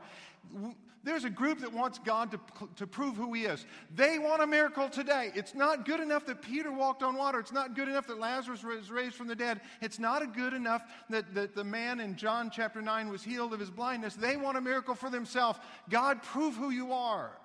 There's 1.03 1.25
a 1.25 1.29
group 1.29 1.59
that 1.59 1.73
wants 1.73 1.99
God 1.99 2.31
to, 2.31 2.39
to 2.77 2.87
prove 2.87 3.17
who 3.17 3.33
He 3.33 3.43
is. 3.43 3.65
They 3.93 4.19
want 4.19 4.41
a 4.41 4.47
miracle 4.47 4.87
today. 4.87 5.31
It's 5.35 5.53
not 5.53 5.85
good 5.85 5.99
enough 5.99 6.25
that 6.27 6.41
Peter 6.41 6.71
walked 6.71 7.03
on 7.03 7.15
water. 7.15 7.39
It's 7.39 7.51
not 7.51 7.75
good 7.75 7.89
enough 7.89 8.07
that 8.07 8.19
Lazarus 8.19 8.63
was 8.63 8.89
raised 8.89 9.15
from 9.15 9.27
the 9.27 9.35
dead. 9.35 9.59
It's 9.81 9.99
not 9.99 10.33
good 10.33 10.53
enough 10.53 10.81
that, 11.09 11.33
that 11.35 11.55
the 11.55 11.63
man 11.65 11.99
in 11.99 12.15
John 12.15 12.49
chapter 12.49 12.81
9 12.81 13.09
was 13.09 13.21
healed 13.21 13.53
of 13.53 13.59
his 13.59 13.69
blindness. 13.69 14.15
They 14.15 14.37
want 14.37 14.57
a 14.57 14.61
miracle 14.61 14.95
for 14.95 15.09
themselves. 15.09 15.59
God, 15.89 16.23
prove 16.23 16.55
who 16.55 16.69
you 16.69 16.93
are. 16.93 17.37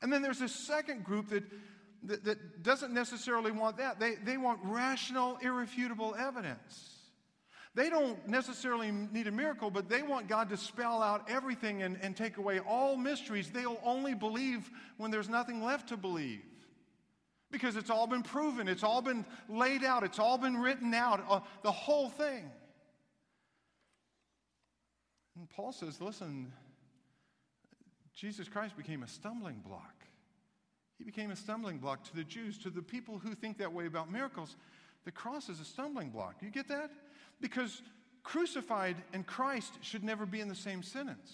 And 0.00 0.12
then 0.12 0.22
there's 0.22 0.40
a 0.40 0.48
second 0.48 1.04
group 1.04 1.30
that, 1.30 1.42
that, 2.04 2.24
that 2.24 2.62
doesn't 2.62 2.94
necessarily 2.94 3.50
want 3.50 3.78
that. 3.78 3.98
They, 3.98 4.14
they 4.14 4.36
want 4.36 4.60
rational, 4.62 5.36
irrefutable 5.42 6.14
evidence. 6.14 6.99
They 7.74 7.88
don't 7.88 8.26
necessarily 8.26 8.90
need 8.90 9.28
a 9.28 9.30
miracle, 9.30 9.70
but 9.70 9.88
they 9.88 10.02
want 10.02 10.26
God 10.26 10.48
to 10.48 10.56
spell 10.56 11.02
out 11.02 11.30
everything 11.30 11.82
and, 11.82 11.96
and 12.02 12.16
take 12.16 12.36
away 12.36 12.58
all 12.58 12.96
mysteries. 12.96 13.50
They'll 13.50 13.80
only 13.84 14.14
believe 14.14 14.68
when 14.96 15.10
there's 15.10 15.28
nothing 15.28 15.62
left 15.62 15.90
to 15.90 15.96
believe. 15.96 16.42
Because 17.52 17.76
it's 17.76 17.90
all 17.90 18.06
been 18.06 18.22
proven, 18.22 18.68
it's 18.68 18.82
all 18.82 19.02
been 19.02 19.24
laid 19.48 19.84
out, 19.84 20.02
it's 20.04 20.18
all 20.18 20.38
been 20.38 20.56
written 20.56 20.94
out, 20.94 21.24
uh, 21.28 21.40
the 21.62 21.72
whole 21.72 22.08
thing. 22.08 22.50
And 25.36 25.48
Paul 25.48 25.72
says, 25.72 26.00
listen, 26.00 26.52
Jesus 28.14 28.48
Christ 28.48 28.76
became 28.76 29.02
a 29.02 29.08
stumbling 29.08 29.62
block. 29.66 30.04
He 30.98 31.04
became 31.04 31.30
a 31.30 31.36
stumbling 31.36 31.78
block 31.78 32.04
to 32.04 32.14
the 32.14 32.24
Jews, 32.24 32.58
to 32.58 32.70
the 32.70 32.82
people 32.82 33.18
who 33.18 33.34
think 33.34 33.58
that 33.58 33.72
way 33.72 33.86
about 33.86 34.12
miracles. 34.12 34.56
The 35.04 35.12
cross 35.12 35.48
is 35.48 35.58
a 35.60 35.64
stumbling 35.64 36.10
block. 36.10 36.36
You 36.42 36.50
get 36.50 36.68
that? 36.68 36.90
Because 37.40 37.82
crucified 38.22 38.96
and 39.12 39.26
Christ 39.26 39.72
should 39.80 40.04
never 40.04 40.26
be 40.26 40.40
in 40.40 40.48
the 40.48 40.54
same 40.54 40.82
sentence. 40.82 41.32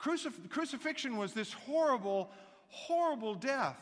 Crucif- 0.00 0.48
crucifixion 0.48 1.16
was 1.16 1.32
this 1.32 1.52
horrible, 1.52 2.30
horrible 2.68 3.34
death. 3.34 3.76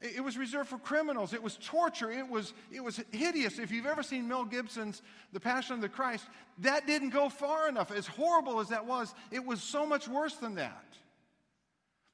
It 0.00 0.22
was 0.22 0.36
reserved 0.36 0.68
for 0.68 0.76
criminals. 0.76 1.32
It 1.32 1.42
was 1.42 1.56
torture. 1.56 2.10
It 2.10 2.28
was, 2.28 2.52
it 2.70 2.82
was 2.82 3.00
hideous. 3.10 3.58
If 3.58 3.70
you've 3.70 3.86
ever 3.86 4.02
seen 4.02 4.28
Mel 4.28 4.44
Gibson's 4.44 5.00
The 5.32 5.40
Passion 5.40 5.76
of 5.76 5.80
the 5.80 5.88
Christ, 5.88 6.26
that 6.58 6.86
didn't 6.86 7.10
go 7.10 7.28
far 7.30 7.68
enough. 7.68 7.90
As 7.90 8.06
horrible 8.06 8.60
as 8.60 8.68
that 8.68 8.84
was, 8.84 9.14
it 9.30 9.44
was 9.44 9.62
so 9.62 9.86
much 9.86 10.06
worse 10.06 10.34
than 10.34 10.56
that. 10.56 10.84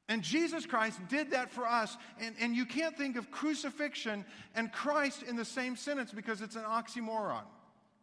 And 0.08 0.22
Jesus 0.22 0.66
Christ 0.66 1.00
did 1.08 1.30
that 1.30 1.50
for 1.50 1.66
us. 1.66 1.96
And, 2.20 2.34
and 2.40 2.54
you 2.54 2.66
can't 2.66 2.96
think 2.96 3.16
of 3.16 3.30
crucifixion 3.30 4.24
and 4.54 4.72
Christ 4.72 5.22
in 5.22 5.36
the 5.36 5.44
same 5.44 5.74
sentence 5.74 6.12
because 6.12 6.42
it's 6.42 6.56
an 6.56 6.64
oxymoron. 6.64 7.42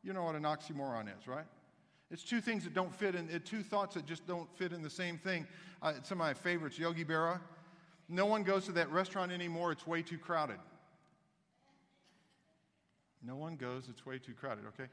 You 0.07 0.13
know 0.13 0.23
what 0.23 0.35
an 0.35 0.43
oxymoron 0.43 1.07
is, 1.07 1.27
right? 1.27 1.43
It's 2.09 2.23
two 2.23 2.39
things 2.39 2.63
that 2.63 2.73
don't 2.73 2.95
fit 2.95 3.13
in, 3.13 3.27
two 3.43 3.61
thoughts 3.61 3.95
that 3.95 4.05
just 4.05 4.25
don't 4.25 4.49
fit 4.55 4.71
in 4.71 4.81
the 4.81 4.89
same 4.89 5.17
thing. 5.17 5.45
Uh, 5.81 5.95
some 6.03 6.21
of 6.21 6.25
my 6.25 6.33
favorites, 6.33 6.79
Yogi 6.79 7.03
Berra. 7.03 7.41
No 8.07 8.25
one 8.25 8.43
goes 8.43 8.63
to 8.67 8.71
that 8.71 8.89
restaurant 8.89 9.33
anymore, 9.33 9.73
it's 9.73 9.85
way 9.85 10.01
too 10.01 10.17
crowded. 10.17 10.59
No 13.21 13.35
one 13.35 13.57
goes, 13.57 13.89
it's 13.89 14.05
way 14.05 14.17
too 14.17 14.31
crowded, 14.31 14.63
okay? 14.67 14.89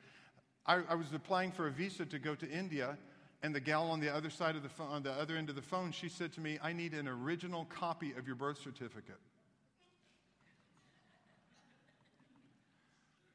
I, 0.66 0.80
I 0.88 0.96
was 0.96 1.06
applying 1.14 1.52
for 1.52 1.68
a 1.68 1.70
visa 1.70 2.04
to 2.06 2.18
go 2.18 2.34
to 2.34 2.50
India, 2.50 2.98
and 3.44 3.54
the 3.54 3.60
gal 3.60 3.88
on 3.92 4.00
the 4.00 4.12
other 4.12 4.30
side 4.30 4.56
of 4.56 4.64
the 4.64 4.68
phone, 4.68 4.88
on 4.88 5.04
the 5.04 5.12
other 5.12 5.36
end 5.36 5.48
of 5.48 5.54
the 5.54 5.62
phone, 5.62 5.92
she 5.92 6.08
said 6.08 6.32
to 6.32 6.40
me, 6.40 6.58
I 6.60 6.72
need 6.72 6.92
an 6.92 7.06
original 7.06 7.66
copy 7.66 8.14
of 8.18 8.26
your 8.26 8.34
birth 8.34 8.58
certificate. 8.58 9.20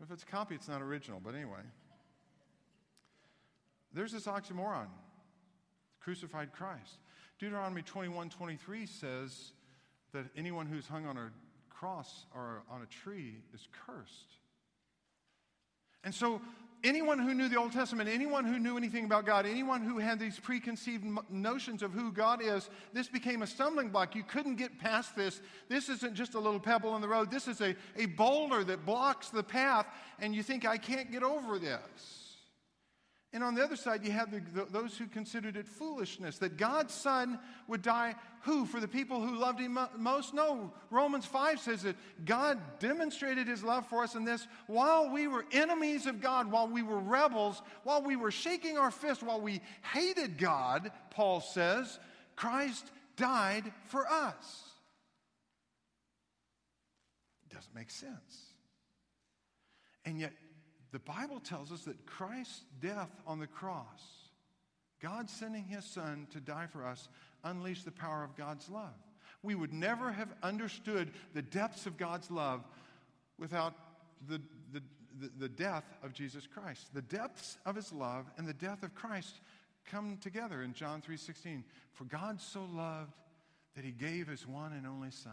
If 0.01 0.12
it's 0.12 0.24
a 0.24 0.25
copy, 0.25 0.56
it's 0.56 0.68
not 0.68 0.82
original, 0.82 1.20
but 1.24 1.36
anyway. 1.36 1.62
There's 3.94 4.12
this 4.12 4.25
oxymoron 4.25 4.88
crucified 6.00 6.53
Christ. 6.53 7.00
Deuteronomy 7.39 7.82
21 7.82 8.29
23 8.29 8.86
says 8.86 9.51
that 10.13 10.25
anyone 10.36 10.65
who's 10.65 10.88
hung 10.88 11.06
on 11.06 11.18
a 11.18 11.32
cross 11.70 12.25
or 12.34 12.63
on 12.70 12.82
a 12.82 12.86
tree 12.86 13.41
is 13.53 13.68
cursed. 13.86 14.38
And 16.03 16.13
so, 16.13 16.41
anyone 16.83 17.19
who 17.19 17.33
knew 17.33 17.50
the 17.50 17.57
Old 17.57 17.71
Testament, 17.71 18.09
anyone 18.09 18.45
who 18.45 18.59
knew 18.59 18.77
anything 18.77 19.05
about 19.05 19.25
God, 19.25 19.45
anyone 19.45 19.81
who 19.81 19.98
had 19.98 20.19
these 20.19 20.39
preconceived 20.39 21.05
notions 21.29 21.83
of 21.83 21.91
who 21.91 22.12
God 22.12 22.41
is, 22.41 22.69
this 22.93 23.07
became 23.07 23.41
a 23.41 23.48
stumbling 23.48 23.89
block. 23.89 24.15
You 24.15 24.24
couldn't 24.24 24.55
get 24.55 24.79
past 24.79 25.15
this. 25.15 25.41
This 25.67 25.89
isn't 25.89 26.15
just 26.15 26.36
a 26.36 26.39
little 26.39 26.59
pebble 26.59 26.95
in 26.95 27.01
the 27.01 27.07
road, 27.07 27.31
this 27.31 27.48
is 27.48 27.62
a, 27.62 27.75
a 27.95 28.05
boulder 28.05 28.63
that 28.63 28.86
blocks 28.86 29.29
the 29.29 29.43
path, 29.43 29.88
and 30.19 30.36
you 30.36 30.43
think, 30.43 30.65
I 30.65 30.77
can't 30.77 31.12
get 31.12 31.24
over 31.24 31.59
this. 31.59 32.28
And 33.31 33.43
on 33.43 33.53
the 33.53 33.63
other 33.63 33.75
side, 33.75 34.03
you 34.03 34.12
have 34.12 34.31
the, 34.31 34.41
the, 34.53 34.65
those 34.65 34.98
who 34.98 35.05
considered 35.05 35.55
it 35.55 35.67
foolishness 35.67 36.39
that 36.39 36.57
God's 36.57 36.93
Son 36.93 37.38
would 37.67 37.83
die 37.83 38.15
who? 38.43 38.65
For 38.65 38.79
the 38.79 38.88
people 38.88 39.21
who 39.21 39.36
loved 39.36 39.59
Him 39.59 39.77
most? 39.98 40.33
No. 40.33 40.71
Romans 40.89 41.25
5 41.25 41.59
says 41.59 41.83
that 41.83 41.95
God 42.25 42.57
demonstrated 42.79 43.48
His 43.48 43.63
love 43.63 43.86
for 43.88 44.03
us 44.03 44.15
in 44.15 44.24
this 44.24 44.48
while 44.67 45.12
we 45.12 45.27
were 45.27 45.45
enemies 45.51 46.05
of 46.05 46.21
God, 46.21 46.50
while 46.50 46.67
we 46.67 46.81
were 46.81 47.00
rebels, 47.00 47.62
while 47.83 48.01
we 48.01 48.15
were 48.15 48.31
shaking 48.31 48.77
our 48.77 48.91
fist, 48.91 49.21
while 49.21 49.41
we 49.41 49.62
hated 49.93 50.38
God, 50.38 50.91
Paul 51.12 51.41
says, 51.41 52.00
Christ 52.36 52.89
died 53.17 53.71
for 53.88 54.07
us. 54.07 54.63
It 57.50 57.53
doesn't 57.53 57.75
make 57.75 57.91
sense. 57.91 58.45
And 60.05 60.19
yet, 60.19 60.31
the 60.91 61.00
Bible 61.00 61.39
tells 61.39 61.72
us 61.72 61.81
that 61.81 62.05
Christ's 62.05 62.63
death 62.81 63.12
on 63.27 63.39
the 63.39 63.48
cross, 63.48 64.29
God 65.01 65.29
sending 65.29 65.65
his 65.65 65.86
son 65.86 66.27
to 66.31 66.39
die 66.39 66.67
for 66.72 66.86
us, 66.86 67.08
unleashed 67.43 67.86
the 67.86 67.91
power 67.91 68.24
of 68.24 68.36
God's 68.36 68.69
love. 68.69 68.96
We 69.43 69.55
would 69.55 69.74
never 69.74 70.12
have 70.12 70.29
understood 70.43 71.12
the 71.34 71.41
depths 71.41 71.86
of 71.86 71.98
God's 71.98 72.29
love 72.29 72.63
without 73.38 73.74
the, 74.27 74.41
the, 74.74 74.81
the, 75.19 75.31
the 75.38 75.50
death 75.50 75.86
of 76.03 76.13
Jesus 76.13 76.46
Christ. 76.48 76.93
The 76.93 77.01
depths 77.03 77.58
of 77.65 77.75
his 77.75 77.93
love 77.93 78.25
and 78.38 78.48
the 78.48 78.53
death 78.53 78.84
of 78.84 78.96
Christ 78.96 79.39
come 79.86 80.17
together 80.22 80.62
in 80.63 80.74
John 80.74 81.01
3:16. 81.01 81.63
For 81.93 82.03
God 82.05 82.41
so 82.41 82.65
loved 82.74 83.13
that 83.75 83.86
he 83.86 83.91
gave 83.91 84.27
his 84.27 84.46
one 84.46 84.74
and 84.74 84.86
only 84.86 85.12
son 85.12 85.31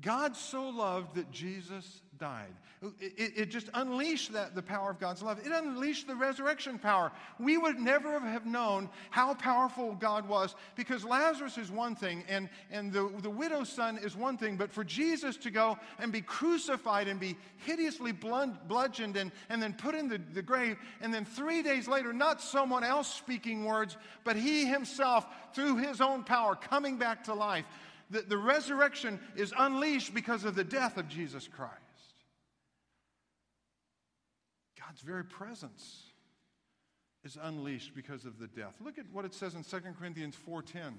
God 0.00 0.36
so 0.36 0.68
loved 0.68 1.16
that 1.16 1.30
Jesus 1.30 2.02
died. 2.18 2.54
It, 3.00 3.32
it, 3.36 3.50
just 3.50 3.70
unleashed 3.74 4.32
that, 4.34 4.54
the 4.54 4.62
power 4.62 4.90
of 4.90 5.00
God's 5.00 5.20
love. 5.20 5.44
It 5.44 5.50
unleashed 5.50 6.06
the 6.06 6.14
resurrection 6.14 6.78
power. 6.78 7.10
We 7.40 7.58
would 7.58 7.80
never 7.80 8.20
have 8.20 8.46
known 8.46 8.88
how 9.10 9.34
powerful 9.34 9.94
God 9.94 10.28
was 10.28 10.54
because 10.76 11.04
Lazarus 11.04 11.58
is 11.58 11.72
one 11.72 11.96
thing 11.96 12.22
and, 12.28 12.48
and 12.70 12.92
the, 12.92 13.10
the 13.20 13.30
widow's 13.30 13.68
son 13.68 13.98
is 13.98 14.16
one 14.16 14.36
thing, 14.36 14.56
but 14.56 14.72
for 14.72 14.84
Jesus 14.84 15.36
to 15.38 15.50
go 15.50 15.76
and 15.98 16.12
be 16.12 16.20
crucified 16.20 17.08
and 17.08 17.18
be 17.18 17.36
hideously 17.56 18.12
bludgeoned 18.12 19.16
and, 19.16 19.32
and 19.48 19.60
then 19.60 19.72
put 19.72 19.96
in 19.96 20.08
the, 20.08 20.20
the 20.32 20.42
grave, 20.42 20.76
and 21.00 21.12
then 21.12 21.24
three 21.24 21.62
days 21.62 21.88
later, 21.88 22.12
not 22.12 22.40
someone 22.40 22.84
else 22.84 23.12
speaking 23.12 23.64
words, 23.64 23.96
but 24.22 24.36
he 24.36 24.66
himself, 24.66 25.26
through 25.52 25.78
his 25.78 26.00
own 26.00 26.22
power, 26.22 26.54
coming 26.54 26.96
back 26.96 27.24
to 27.24 27.34
life 27.34 27.64
the, 28.10 28.22
the 28.22 28.38
resurrection 28.38 29.20
is 29.36 29.52
unleashed 29.56 30.14
because 30.14 30.44
of 30.44 30.54
the 30.54 30.64
death 30.64 30.96
of 30.96 31.08
Jesus 31.08 31.48
Christ. 31.48 31.74
God's 34.78 35.00
very 35.02 35.24
presence 35.24 36.04
is 37.24 37.36
unleashed 37.40 37.94
because 37.94 38.24
of 38.24 38.38
the 38.38 38.46
death. 38.46 38.74
Look 38.80 38.98
at 38.98 39.04
what 39.12 39.24
it 39.24 39.34
says 39.34 39.54
in 39.54 39.62
2 39.62 39.94
Corinthians 39.98 40.36
4:10. 40.36 40.94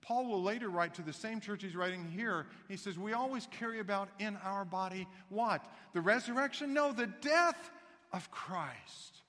Paul 0.00 0.26
will 0.26 0.42
later 0.42 0.68
write 0.68 0.94
to 0.94 1.02
the 1.02 1.12
same 1.12 1.40
church 1.40 1.62
he's 1.62 1.74
writing 1.74 2.04
here. 2.04 2.46
He 2.68 2.76
says, 2.76 2.98
"We 2.98 3.12
always 3.12 3.46
carry 3.48 3.80
about 3.80 4.08
in 4.18 4.36
our 4.38 4.64
body 4.64 5.08
what? 5.28 5.66
The 5.92 6.00
resurrection? 6.00 6.72
No, 6.72 6.92
the 6.92 7.08
death 7.08 7.70
of 8.12 8.30
Christ, 8.30 9.22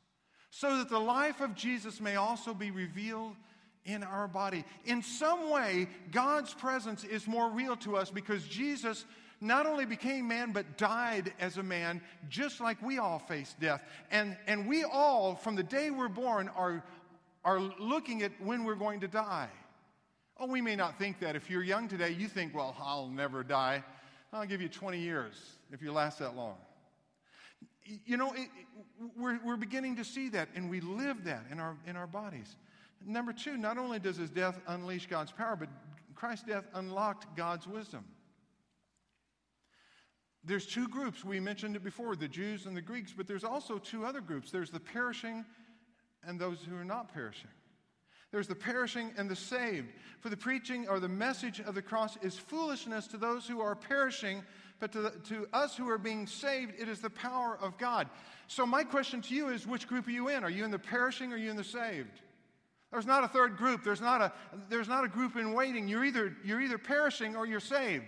so 0.51 0.77
that 0.77 0.89
the 0.89 0.99
life 0.99 1.41
of 1.41 1.55
Jesus 1.55 1.99
may 1.99 2.15
also 2.15 2.53
be 2.53 2.71
revealed 2.71 3.35
in 3.87 4.03
our 4.03 4.27
body. 4.27 4.63
In 4.85 5.01
some 5.01 5.49
way, 5.49 5.87
God's 6.11 6.53
presence 6.53 7.03
is 7.03 7.25
more 7.25 7.49
real 7.49 7.75
to 7.77 7.97
us 7.97 8.11
because 8.11 8.45
Jesus 8.47 9.05
not 9.39 9.65
only 9.65 9.85
became 9.85 10.27
man, 10.27 10.51
but 10.51 10.77
died 10.77 11.33
as 11.39 11.57
a 11.57 11.63
man, 11.63 12.01
just 12.29 12.59
like 12.59 12.81
we 12.81 12.99
all 12.99 13.19
face 13.19 13.55
death. 13.59 13.81
And, 14.11 14.37
and 14.45 14.67
we 14.67 14.83
all, 14.83 15.35
from 15.35 15.55
the 15.55 15.63
day 15.63 15.89
we're 15.89 16.09
born, 16.09 16.49
are, 16.49 16.83
are 17.43 17.59
looking 17.59 18.23
at 18.23 18.31
when 18.41 18.63
we're 18.63 18.75
going 18.75 18.99
to 19.01 19.07
die. 19.07 19.49
Oh, 20.39 20.47
we 20.47 20.61
may 20.61 20.75
not 20.75 20.99
think 20.99 21.19
that. 21.19 21.35
If 21.35 21.49
you're 21.49 21.63
young 21.63 21.87
today, 21.87 22.11
you 22.11 22.27
think, 22.27 22.53
well, 22.53 22.75
I'll 22.79 23.07
never 23.07 23.43
die. 23.43 23.83
I'll 24.33 24.45
give 24.45 24.61
you 24.61 24.69
20 24.69 24.99
years 24.99 25.33
if 25.71 25.81
you 25.81 25.91
last 25.91 26.19
that 26.19 26.35
long. 26.35 26.55
You 28.05 28.17
know, 28.17 28.33
it, 28.33 28.49
we're, 29.17 29.39
we're 29.43 29.55
beginning 29.55 29.95
to 29.95 30.03
see 30.03 30.29
that, 30.29 30.49
and 30.55 30.69
we 30.69 30.81
live 30.81 31.23
that 31.23 31.45
in 31.51 31.59
our, 31.59 31.77
in 31.85 31.95
our 31.95 32.07
bodies. 32.07 32.55
Number 33.05 33.33
two, 33.33 33.57
not 33.57 33.77
only 33.77 33.99
does 33.99 34.17
his 34.17 34.29
death 34.29 34.59
unleash 34.67 35.07
God's 35.07 35.31
power, 35.31 35.55
but 35.55 35.69
Christ's 36.15 36.45
death 36.45 36.65
unlocked 36.73 37.35
God's 37.35 37.67
wisdom. 37.67 38.03
There's 40.43 40.65
two 40.65 40.87
groups. 40.87 41.25
We 41.25 41.39
mentioned 41.39 41.75
it 41.75 41.83
before 41.83 42.15
the 42.15 42.27
Jews 42.27 42.65
and 42.65 42.75
the 42.75 42.81
Greeks, 42.81 43.13
but 43.15 43.27
there's 43.27 43.43
also 43.43 43.77
two 43.77 44.05
other 44.05 44.21
groups 44.21 44.49
there's 44.49 44.71
the 44.71 44.79
perishing 44.79 45.45
and 46.25 46.39
those 46.39 46.59
who 46.61 46.75
are 46.75 46.85
not 46.85 47.13
perishing. 47.13 47.49
There's 48.31 48.47
the 48.47 48.55
perishing 48.55 49.13
and 49.17 49.29
the 49.29 49.35
saved. 49.35 49.87
For 50.19 50.29
the 50.29 50.37
preaching 50.37 50.87
or 50.87 50.99
the 50.99 51.07
message 51.07 51.61
of 51.61 51.75
the 51.75 51.81
cross 51.81 52.17
is 52.21 52.37
foolishness 52.37 53.07
to 53.07 53.17
those 53.17 53.47
who 53.47 53.61
are 53.61 53.75
perishing, 53.75 54.43
but 54.79 54.91
to, 54.91 55.01
the, 55.01 55.09
to 55.29 55.47
us 55.53 55.75
who 55.75 55.89
are 55.89 55.97
being 55.97 56.27
saved, 56.27 56.73
it 56.77 56.89
is 56.89 56.99
the 56.99 57.09
power 57.09 57.57
of 57.61 57.77
God. 57.77 58.09
So, 58.47 58.65
my 58.65 58.83
question 58.83 59.21
to 59.23 59.35
you 59.35 59.49
is 59.49 59.65
which 59.65 59.87
group 59.87 60.07
are 60.07 60.11
you 60.11 60.27
in? 60.27 60.43
Are 60.43 60.49
you 60.49 60.65
in 60.65 60.71
the 60.71 60.79
perishing 60.79 61.31
or 61.31 61.35
are 61.35 61.39
you 61.39 61.49
in 61.49 61.55
the 61.55 61.63
saved? 61.63 62.21
There's 62.91 63.05
not 63.05 63.23
a 63.23 63.27
third 63.27 63.57
group. 63.57 63.83
There's 63.83 64.01
not 64.01 64.21
a, 64.21 64.31
there's 64.69 64.87
not 64.87 65.03
a 65.03 65.07
group 65.07 65.35
in 65.35 65.53
waiting. 65.53 65.87
You're 65.87 66.05
either, 66.05 66.35
you're 66.43 66.61
either 66.61 66.77
perishing 66.77 67.35
or 67.35 67.45
you're 67.45 67.59
saved. 67.59 68.05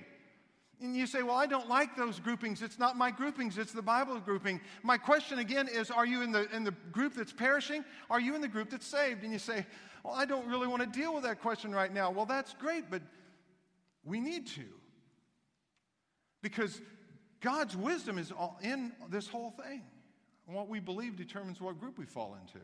And 0.81 0.95
you 0.95 1.05
say, 1.05 1.23
Well, 1.23 1.35
I 1.35 1.45
don't 1.45 1.67
like 1.67 1.97
those 1.97 2.19
groupings. 2.19 2.61
It's 2.61 2.79
not 2.79 2.97
my 2.97 3.11
groupings, 3.11 3.57
it's 3.57 3.73
the 3.73 3.81
Bible 3.81 4.19
grouping. 4.19 4.61
My 4.81 4.97
question 4.97 5.39
again 5.39 5.67
is 5.67 5.91
Are 5.91 6.05
you 6.05 6.21
in 6.21 6.31
the, 6.31 6.49
in 6.55 6.63
the 6.63 6.73
group 6.91 7.13
that's 7.13 7.33
perishing? 7.33 7.83
Are 8.09 8.21
you 8.21 8.35
in 8.35 8.41
the 8.41 8.47
group 8.47 8.69
that's 8.69 8.87
saved? 8.87 9.23
And 9.23 9.33
you 9.33 9.39
say, 9.39 9.65
Well, 10.03 10.13
I 10.13 10.25
don't 10.25 10.47
really 10.47 10.67
want 10.67 10.81
to 10.81 10.99
deal 10.99 11.13
with 11.13 11.23
that 11.23 11.41
question 11.41 11.73
right 11.73 11.93
now. 11.93 12.11
Well, 12.11 12.25
that's 12.25 12.53
great, 12.53 12.89
but 12.89 13.01
we 14.05 14.21
need 14.21 14.47
to. 14.47 14.63
Because 16.41 16.81
God's 17.41 17.75
wisdom 17.75 18.17
is 18.17 18.31
all 18.31 18.57
in 18.61 18.93
this 19.09 19.27
whole 19.27 19.51
thing. 19.51 19.81
And 20.47 20.55
what 20.55 20.69
we 20.69 20.79
believe 20.79 21.17
determines 21.17 21.59
what 21.59 21.77
group 21.79 21.97
we 21.97 22.05
fall 22.05 22.37
into. 22.41 22.59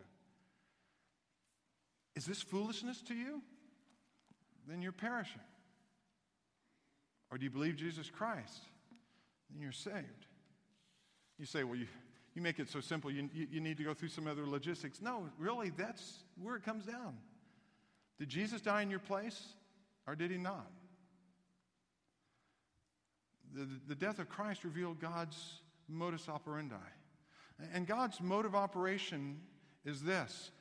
Is 2.15 2.25
this 2.25 2.41
foolishness 2.41 3.01
to 3.03 3.13
you? 3.13 3.41
Then 4.67 4.81
you're 4.81 4.91
perishing. 4.91 5.41
Or 7.31 7.37
do 7.37 7.43
you 7.43 7.51
believe 7.51 7.75
Jesus 7.75 8.09
Christ? 8.09 8.61
Then 9.51 9.61
you're 9.61 9.71
saved. 9.71 10.27
You 11.37 11.45
say, 11.45 11.63
well, 11.63 11.75
you, 11.75 11.87
you 12.33 12.41
make 12.41 12.59
it 12.59 12.69
so 12.69 12.79
simple, 12.79 13.11
you, 13.11 13.29
you, 13.33 13.47
you 13.51 13.61
need 13.61 13.77
to 13.77 13.83
go 13.83 13.93
through 13.93 14.09
some 14.09 14.27
other 14.27 14.45
logistics. 14.47 15.01
No, 15.01 15.29
really, 15.37 15.71
that's 15.71 16.23
where 16.41 16.55
it 16.55 16.63
comes 16.63 16.85
down. 16.85 17.17
Did 18.17 18.29
Jesus 18.29 18.61
die 18.61 18.81
in 18.81 18.89
your 18.89 18.99
place, 18.99 19.41
or 20.07 20.15
did 20.15 20.31
he 20.31 20.37
not? 20.37 20.71
the, 23.55 23.67
the 23.87 23.95
death 23.95 24.19
of 24.19 24.29
Christ 24.29 24.63
revealed 24.63 24.99
God's 24.99 25.61
modus 25.87 26.27
operandi. 26.27 26.75
And 27.73 27.87
God's 27.87 28.19
mode 28.19 28.45
of 28.45 28.53
operation 28.53 29.39
is 29.85 30.01
this 30.01 30.51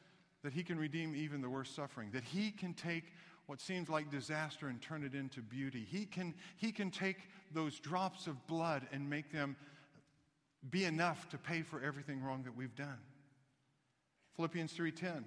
that 0.44 0.52
He 0.52 0.62
can 0.62 0.78
redeem 0.78 1.16
even 1.16 1.40
the 1.40 1.50
worst 1.50 1.74
suffering, 1.74 2.10
that 2.12 2.22
He 2.22 2.52
can 2.52 2.74
take 2.74 3.04
what 3.46 3.60
seems 3.60 3.88
like 3.88 4.10
disaster 4.10 4.68
and 4.68 4.80
turn 4.80 5.02
it 5.02 5.14
into 5.14 5.40
beauty. 5.40 5.86
He 5.90 6.04
can, 6.06 6.34
he 6.56 6.70
can 6.70 6.90
take 6.90 7.16
those 7.52 7.80
drops 7.80 8.26
of 8.26 8.46
blood 8.46 8.86
and 8.92 9.10
make 9.10 9.32
them 9.32 9.56
be 10.70 10.84
enough 10.84 11.28
to 11.30 11.38
pay 11.38 11.62
for 11.62 11.82
everything 11.82 12.22
wrong 12.22 12.44
that 12.44 12.56
we've 12.56 12.74
done. 12.74 12.98
Philippians 14.36 14.72
3:10. 14.72 15.24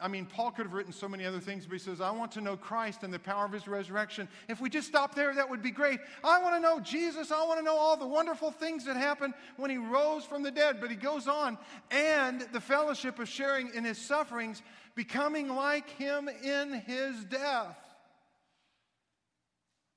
I 0.00 0.06
mean, 0.06 0.26
Paul 0.26 0.52
could 0.52 0.64
have 0.64 0.74
written 0.74 0.92
so 0.92 1.08
many 1.08 1.26
other 1.26 1.40
things, 1.40 1.66
but 1.66 1.72
he 1.72 1.78
says, 1.80 2.00
I 2.00 2.12
want 2.12 2.30
to 2.32 2.40
know 2.40 2.56
Christ 2.56 3.02
and 3.02 3.12
the 3.12 3.18
power 3.18 3.44
of 3.44 3.50
his 3.50 3.66
resurrection. 3.66 4.28
If 4.48 4.60
we 4.60 4.70
just 4.70 4.86
stop 4.86 5.16
there, 5.16 5.34
that 5.34 5.50
would 5.50 5.60
be 5.60 5.72
great. 5.72 5.98
I 6.22 6.40
want 6.40 6.54
to 6.54 6.60
know 6.60 6.78
Jesus. 6.78 7.32
I 7.32 7.44
want 7.44 7.58
to 7.58 7.64
know 7.64 7.76
all 7.76 7.96
the 7.96 8.06
wonderful 8.06 8.52
things 8.52 8.84
that 8.84 8.96
happened 8.96 9.34
when 9.56 9.72
he 9.72 9.78
rose 9.78 10.24
from 10.24 10.44
the 10.44 10.52
dead. 10.52 10.80
But 10.80 10.90
he 10.90 10.96
goes 10.96 11.26
on, 11.26 11.58
and 11.90 12.42
the 12.52 12.60
fellowship 12.60 13.18
of 13.18 13.28
sharing 13.28 13.74
in 13.74 13.82
his 13.82 13.98
sufferings, 13.98 14.62
becoming 14.94 15.48
like 15.48 15.90
him 15.90 16.28
in 16.28 16.74
his 16.86 17.24
death. 17.24 17.76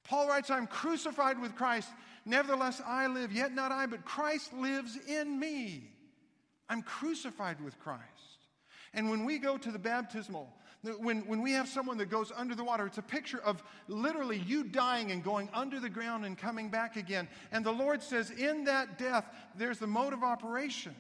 Paul 0.04 0.28
writes, 0.28 0.50
I'm 0.50 0.68
crucified 0.68 1.40
with 1.40 1.56
Christ. 1.56 1.90
Nevertheless, 2.26 2.82
I 2.86 3.06
live, 3.06 3.32
yet 3.32 3.54
not 3.54 3.72
I, 3.72 3.86
but 3.86 4.04
Christ 4.04 4.52
lives 4.52 4.98
in 5.08 5.40
me. 5.40 5.92
I'm 6.70 6.82
crucified 6.82 7.62
with 7.64 7.80
Christ. 7.80 8.02
And 8.96 9.10
when 9.10 9.26
we 9.26 9.38
go 9.38 9.58
to 9.58 9.72
the 9.72 9.78
baptismal, 9.80 10.52
when, 11.00 11.22
when 11.28 11.42
we 11.42 11.52
have 11.52 11.68
someone 11.68 11.98
that 11.98 12.10
goes 12.10 12.32
under 12.36 12.56
the 12.56 12.64
water, 12.64 12.86
it's 12.88 12.98
a 12.98 13.04
picture 13.04 13.42
of 13.44 13.62
literally 13.88 14.38
you 14.40 14.64
dying 14.64 15.12
and 15.12 15.24
going 15.24 15.50
under 15.54 15.80
the 15.80 15.90
ground 15.90 16.26
and 16.26 16.38
coming 16.38 16.70
back 16.70 16.96
again. 16.96 17.28
And 17.52 17.66
the 17.66 17.72
Lord 17.72 18.02
says, 18.02 18.32
in 18.32 18.64
that 18.66 18.98
death, 18.98 19.26
there's 19.56 19.80
the 19.80 19.88
mode 19.88 20.14
of 20.14 20.24
operation. 20.24 20.96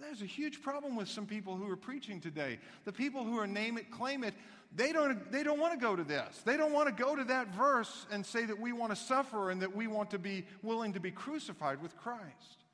There's 0.00 0.22
a 0.22 0.26
huge 0.26 0.62
problem 0.62 0.96
with 0.96 1.08
some 1.08 1.26
people 1.26 1.56
who 1.56 1.70
are 1.70 1.76
preaching 1.76 2.20
today. 2.20 2.58
The 2.84 2.92
people 2.92 3.22
who 3.22 3.38
are 3.38 3.46
name 3.46 3.76
it, 3.76 3.90
claim 3.90 4.24
it, 4.24 4.34
they 4.74 4.92
don't, 4.92 5.30
they 5.30 5.42
don't 5.42 5.60
want 5.60 5.74
to 5.74 5.78
go 5.78 5.94
to 5.94 6.04
this. 6.04 6.40
They 6.44 6.56
don't 6.56 6.72
want 6.72 6.88
to 6.88 7.02
go 7.02 7.14
to 7.14 7.24
that 7.24 7.54
verse 7.54 8.06
and 8.10 8.24
say 8.24 8.46
that 8.46 8.58
we 8.58 8.72
want 8.72 8.92
to 8.92 8.96
suffer 8.96 9.50
and 9.50 9.60
that 9.60 9.76
we 9.76 9.86
want 9.88 10.10
to 10.10 10.18
be 10.18 10.46
willing 10.62 10.94
to 10.94 11.00
be 11.00 11.10
crucified 11.10 11.82
with 11.82 11.96
Christ. 11.98 12.64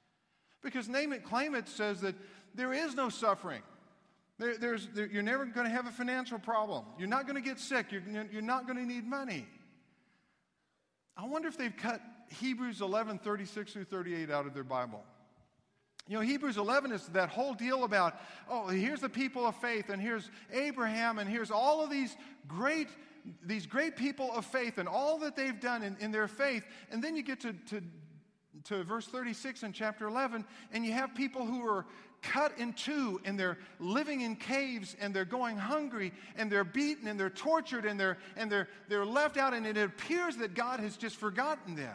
Because 0.62 0.88
name 0.88 1.12
it, 1.12 1.24
claim 1.24 1.54
it 1.54 1.68
says 1.68 2.00
that 2.02 2.14
there 2.54 2.72
is 2.72 2.94
no 2.94 3.08
suffering. 3.08 3.62
There, 4.38 4.58
there's, 4.58 4.88
there, 4.88 5.06
you're 5.06 5.22
never 5.22 5.46
going 5.46 5.66
to 5.66 5.72
have 5.72 5.86
a 5.86 5.90
financial 5.90 6.38
problem. 6.38 6.84
You're 6.98 7.08
not 7.08 7.26
going 7.26 7.36
to 7.36 7.48
get 7.48 7.58
sick. 7.58 7.90
You're, 7.90 8.02
you're 8.30 8.42
not 8.42 8.66
going 8.66 8.78
to 8.78 8.84
need 8.84 9.06
money. 9.06 9.46
I 11.16 11.26
wonder 11.26 11.48
if 11.48 11.56
they've 11.56 11.76
cut 11.76 12.00
Hebrews 12.28 12.80
11 12.80 13.20
36 13.20 13.72
through 13.72 13.84
38 13.84 14.30
out 14.30 14.46
of 14.46 14.52
their 14.52 14.64
Bible. 14.64 15.02
You 16.08 16.16
know, 16.16 16.20
Hebrews 16.20 16.56
11 16.56 16.92
is 16.92 17.06
that 17.08 17.30
whole 17.30 17.54
deal 17.54 17.82
about, 17.82 18.14
oh, 18.48 18.68
here's 18.68 19.00
the 19.00 19.08
people 19.08 19.44
of 19.44 19.56
faith, 19.56 19.88
and 19.88 20.00
here's 20.00 20.30
Abraham, 20.52 21.18
and 21.18 21.28
here's 21.28 21.50
all 21.50 21.82
of 21.82 21.90
these 21.90 22.16
great, 22.46 22.88
these 23.42 23.66
great 23.66 23.96
people 23.96 24.30
of 24.32 24.46
faith, 24.46 24.78
and 24.78 24.88
all 24.88 25.18
that 25.18 25.34
they've 25.34 25.58
done 25.58 25.82
in, 25.82 25.96
in 25.98 26.12
their 26.12 26.28
faith. 26.28 26.62
And 26.92 27.02
then 27.02 27.16
you 27.16 27.24
get 27.24 27.40
to, 27.40 27.54
to, 27.54 27.82
to 28.64 28.82
verse 28.84 29.06
36 29.06 29.62
in 29.62 29.72
chapter 29.72 30.06
11, 30.06 30.44
and 30.72 30.84
you 30.84 30.92
have 30.92 31.14
people 31.14 31.46
who 31.46 31.66
are 31.66 31.86
cut 32.22 32.58
in 32.58 32.72
two, 32.72 33.20
and 33.24 33.38
they're 33.38 33.58
living 33.78 34.22
in 34.22 34.36
caves, 34.36 34.96
and 35.00 35.14
they're 35.14 35.24
going 35.24 35.56
hungry, 35.56 36.12
and 36.36 36.50
they're 36.50 36.64
beaten, 36.64 37.06
and 37.08 37.18
they're 37.18 37.30
tortured, 37.30 37.84
and 37.84 37.98
they're, 37.98 38.18
and 38.36 38.50
they're, 38.50 38.68
they're 38.88 39.06
left 39.06 39.36
out, 39.36 39.54
and 39.54 39.66
it 39.66 39.76
appears 39.76 40.36
that 40.38 40.54
God 40.54 40.80
has 40.80 40.96
just 40.96 41.16
forgotten 41.16 41.76
them. 41.76 41.94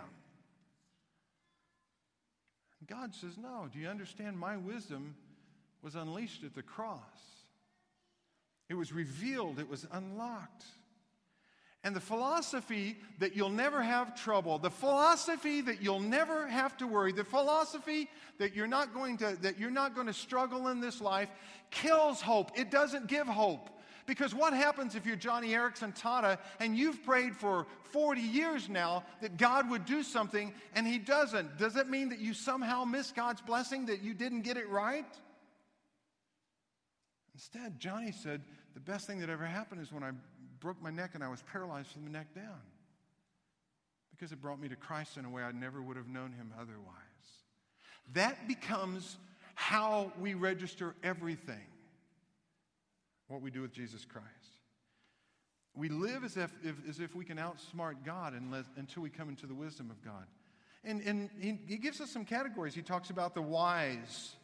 God 2.88 3.14
says, 3.14 3.38
No, 3.38 3.70
do 3.72 3.80
you 3.80 3.88
understand? 3.88 4.38
My 4.38 4.58
wisdom 4.58 5.16
was 5.82 5.96
unleashed 5.96 6.44
at 6.44 6.54
the 6.54 6.62
cross, 6.62 7.00
it 8.70 8.76
was 8.76 8.92
revealed, 8.92 9.60
it 9.60 9.70
was 9.70 9.88
unlocked. 9.92 10.66
And 11.84 11.96
the 11.96 12.02
philosophy 12.02 12.98
that 13.18 13.36
you'll 13.36 13.50
never 13.50 13.82
have 13.82 14.16
trouble, 14.16 14.60
the 14.60 14.70
philosophy 14.70 15.62
that 15.62 15.82
you'll 15.82 16.00
never 16.00 16.48
have 16.48 16.78
to 16.78 16.86
worry, 16.86 17.12
the 17.12 17.24
philosophy 17.24 18.08
that 18.38 18.56
you're 18.56 18.68
not 18.68 18.94
going 18.94 19.18
to, 19.18 19.36
that 19.42 19.60
you're 19.60 19.72
not 19.72 19.96
going 19.96 20.06
to 20.06 20.14
struggle 20.14 20.68
in 20.68 20.80
this 20.80 21.02
life 21.02 21.30
kills 21.72 22.22
hope. 22.22 22.52
It 22.56 22.70
doesn't 22.70 23.08
give 23.08 23.28
hope. 23.28 23.70
Because 24.06 24.36
what 24.36 24.54
happens 24.54 24.96
if 24.96 25.06
you're 25.06 25.16
Joni 25.16 25.50
Eareckson 25.50 25.98
Tada 25.98 26.38
and 26.60 26.78
you've 26.78 27.04
prayed 27.04 27.36
for 27.36 27.66
40 27.92 28.22
years 28.22 28.70
now 28.70 29.04
that 29.22 29.38
God 29.38 29.70
would 29.70 29.86
do 29.86 30.04
something 30.04 30.54
and 30.76 30.86
He 30.86 30.98
doesn't? 30.98 31.58
Does 31.58 31.78
it 31.78 31.90
mean 31.90 32.10
that 32.10 32.20
you 32.20 32.34
somehow 32.34 32.84
missed 32.84 33.16
God's 33.16 33.42
blessing, 33.42 33.88
that 33.88 34.02
you 34.02 34.14
didn't 34.14 34.42
get 34.42 34.58
it 34.58 34.70
right? 34.70 35.06
Instead, 37.34 37.80
Joni 37.80 38.14
said, 38.14 38.42
The 38.74 38.80
best 38.80 39.08
thing 39.08 39.20
that 39.20 39.30
ever 39.30 39.46
happened 39.46 39.82
is 39.82 39.92
when 39.92 40.04
I 40.04 40.12
broke 40.62 40.82
my 40.82 40.92
neck 40.92 41.12
and 41.16 41.24
I 41.24 41.28
was 41.28 41.44
paralyzed 41.52 41.90
from 41.90 42.06
the 42.06 42.10
neck 42.10 42.34
down. 42.34 42.62
Because 44.12 44.32
it 44.32 44.42
brought 44.42 44.62
me 44.62 44.70
to 44.70 44.76
Christ 44.76 45.18
in 45.18 45.26
a 45.26 45.30
way 45.30 45.42
I 45.42 45.52
never 45.52 45.82
would 45.82 45.98
have 45.98 46.08
known 46.08 46.32
Him 46.32 46.54
otherwise. 46.56 46.96
That 48.14 48.48
becomes 48.48 49.18
how 49.56 50.14
we 50.20 50.34
register 50.36 50.96
everything 51.04 51.66
what 53.28 53.42
we 53.42 53.50
do 53.50 53.62
with 53.62 53.72
Jesus 53.72 54.06
Christ. 54.06 54.28
We 55.74 55.88
live 55.90 56.24
as 56.24 56.36
if, 56.36 56.52
if 56.64 56.76
as 56.88 57.00
if 57.00 57.16
we 57.16 57.24
can 57.24 57.38
outsmart 57.38 58.04
God 58.04 58.34
unless, 58.34 58.66
until 58.76 59.04
we 59.04 59.10
come 59.10 59.30
into 59.30 59.48
the 59.48 59.54
wisdom 59.54 59.90
of 59.90 60.04
God. 60.04 60.26
And, 60.84 61.02
and 61.02 61.30
he, 61.40 61.58
he 61.66 61.78
gives 61.78 62.02
us 62.02 62.10
some 62.10 62.26
categories. 62.26 62.76
He 62.76 62.82
talks 62.82 63.10
about 63.10 63.34
the 63.34 63.42
wise, 63.42 64.36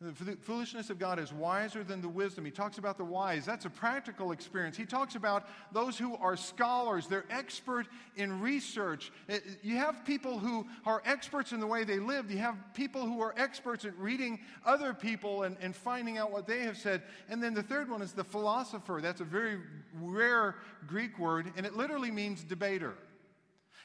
the 0.00 0.36
foolishness 0.40 0.88
of 0.88 0.98
God 0.98 1.18
is 1.18 1.30
wiser 1.30 1.84
than 1.84 2.00
the 2.00 2.08
wisdom. 2.08 2.46
He 2.46 2.50
talks 2.50 2.78
about 2.78 2.96
the 2.96 3.04
wise. 3.04 3.44
That's 3.44 3.66
a 3.66 3.70
practical 3.70 4.32
experience. 4.32 4.74
He 4.74 4.86
talks 4.86 5.14
about 5.14 5.46
those 5.72 5.98
who 5.98 6.16
are 6.16 6.38
scholars. 6.38 7.06
They're 7.06 7.26
expert 7.28 7.86
in 8.16 8.40
research. 8.40 9.12
Eh, 9.28 9.40
you 9.62 9.76
have 9.76 10.06
people 10.06 10.38
who 10.38 10.66
are 10.86 11.02
experts 11.04 11.52
in 11.52 11.60
the 11.60 11.66
way 11.66 11.84
they 11.84 11.98
live. 11.98 12.30
You 12.30 12.38
have 12.38 12.56
people 12.72 13.04
who 13.04 13.20
are 13.20 13.34
experts 13.36 13.84
at 13.84 13.94
reading 13.98 14.40
other 14.64 14.94
people 14.94 15.42
and, 15.42 15.58
and 15.60 15.76
finding 15.76 16.16
out 16.16 16.32
what 16.32 16.46
they 16.46 16.60
have 16.60 16.78
said. 16.78 17.02
And 17.28 17.42
then 17.42 17.52
the 17.52 17.62
third 17.62 17.90
one 17.90 18.00
is 18.00 18.12
the 18.12 18.24
philosopher. 18.24 19.00
That's 19.02 19.20
a 19.20 19.24
very 19.24 19.58
rare 20.00 20.54
Greek 20.86 21.18
word, 21.18 21.52
and 21.58 21.66
it 21.66 21.76
literally 21.76 22.10
means 22.10 22.42
debater. 22.42 22.94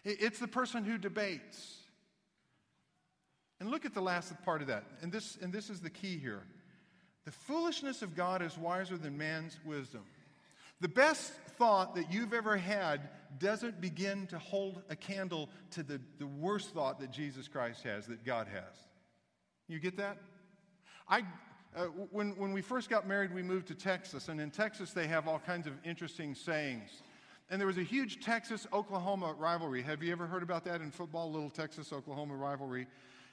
It's 0.06 0.39
the 0.39 0.47
person 0.47 0.86
who 0.86 0.97
debates. 0.97 1.85
And 3.59 3.71
look 3.71 3.85
at 3.85 3.93
the 3.93 4.01
last 4.01 4.33
part 4.43 4.61
of 4.61 4.67
that. 4.67 4.83
And 5.01 5.11
this, 5.11 5.37
and 5.41 5.51
this 5.53 5.69
is 5.69 5.79
the 5.79 5.89
key 5.89 6.17
here. 6.17 6.43
The 7.25 7.31
foolishness 7.31 8.01
of 8.01 8.15
God 8.15 8.41
is 8.41 8.57
wiser 8.57 8.97
than 8.97 9.17
man's 9.17 9.57
wisdom. 9.65 10.03
The 10.81 10.89
best 10.89 11.33
thought 11.57 11.95
that 11.95 12.11
you've 12.11 12.33
ever 12.33 12.57
had 12.57 13.09
doesn't 13.39 13.79
begin 13.79 14.27
to 14.27 14.37
hold 14.37 14.81
a 14.89 14.95
candle 14.95 15.49
to 15.71 15.83
the, 15.83 16.01
the 16.19 16.27
worst 16.27 16.73
thought 16.73 16.99
that 16.99 17.11
Jesus 17.11 17.47
Christ 17.47 17.83
has, 17.83 18.05
that 18.07 18.25
God 18.25 18.47
has. 18.47 18.77
You 19.67 19.79
get 19.79 19.97
that? 19.97 20.17
I, 21.07 21.23
uh, 21.75 21.85
when, 22.11 22.37
when 22.37 22.51
we 22.51 22.61
first 22.61 22.89
got 22.89 23.07
married, 23.07 23.33
we 23.33 23.41
moved 23.41 23.67
to 23.67 23.75
Texas, 23.75 24.27
and 24.27 24.39
in 24.39 24.51
Texas, 24.51 24.91
they 24.91 25.07
have 25.07 25.27
all 25.27 25.39
kinds 25.39 25.65
of 25.65 25.73
interesting 25.83 26.35
sayings. 26.35 27.01
And 27.49 27.59
there 27.59 27.67
was 27.67 27.77
a 27.77 27.83
huge 27.83 28.23
Texas 28.23 28.67
Oklahoma 28.73 29.35
rivalry. 29.37 29.81
Have 29.81 30.03
you 30.03 30.11
ever 30.11 30.25
heard 30.25 30.43
about 30.43 30.65
that 30.65 30.81
in 30.81 30.91
football, 30.91 31.31
little 31.31 31.49
Texas 31.49 31.93
Oklahoma 31.93 32.35
rivalry? 32.35 32.87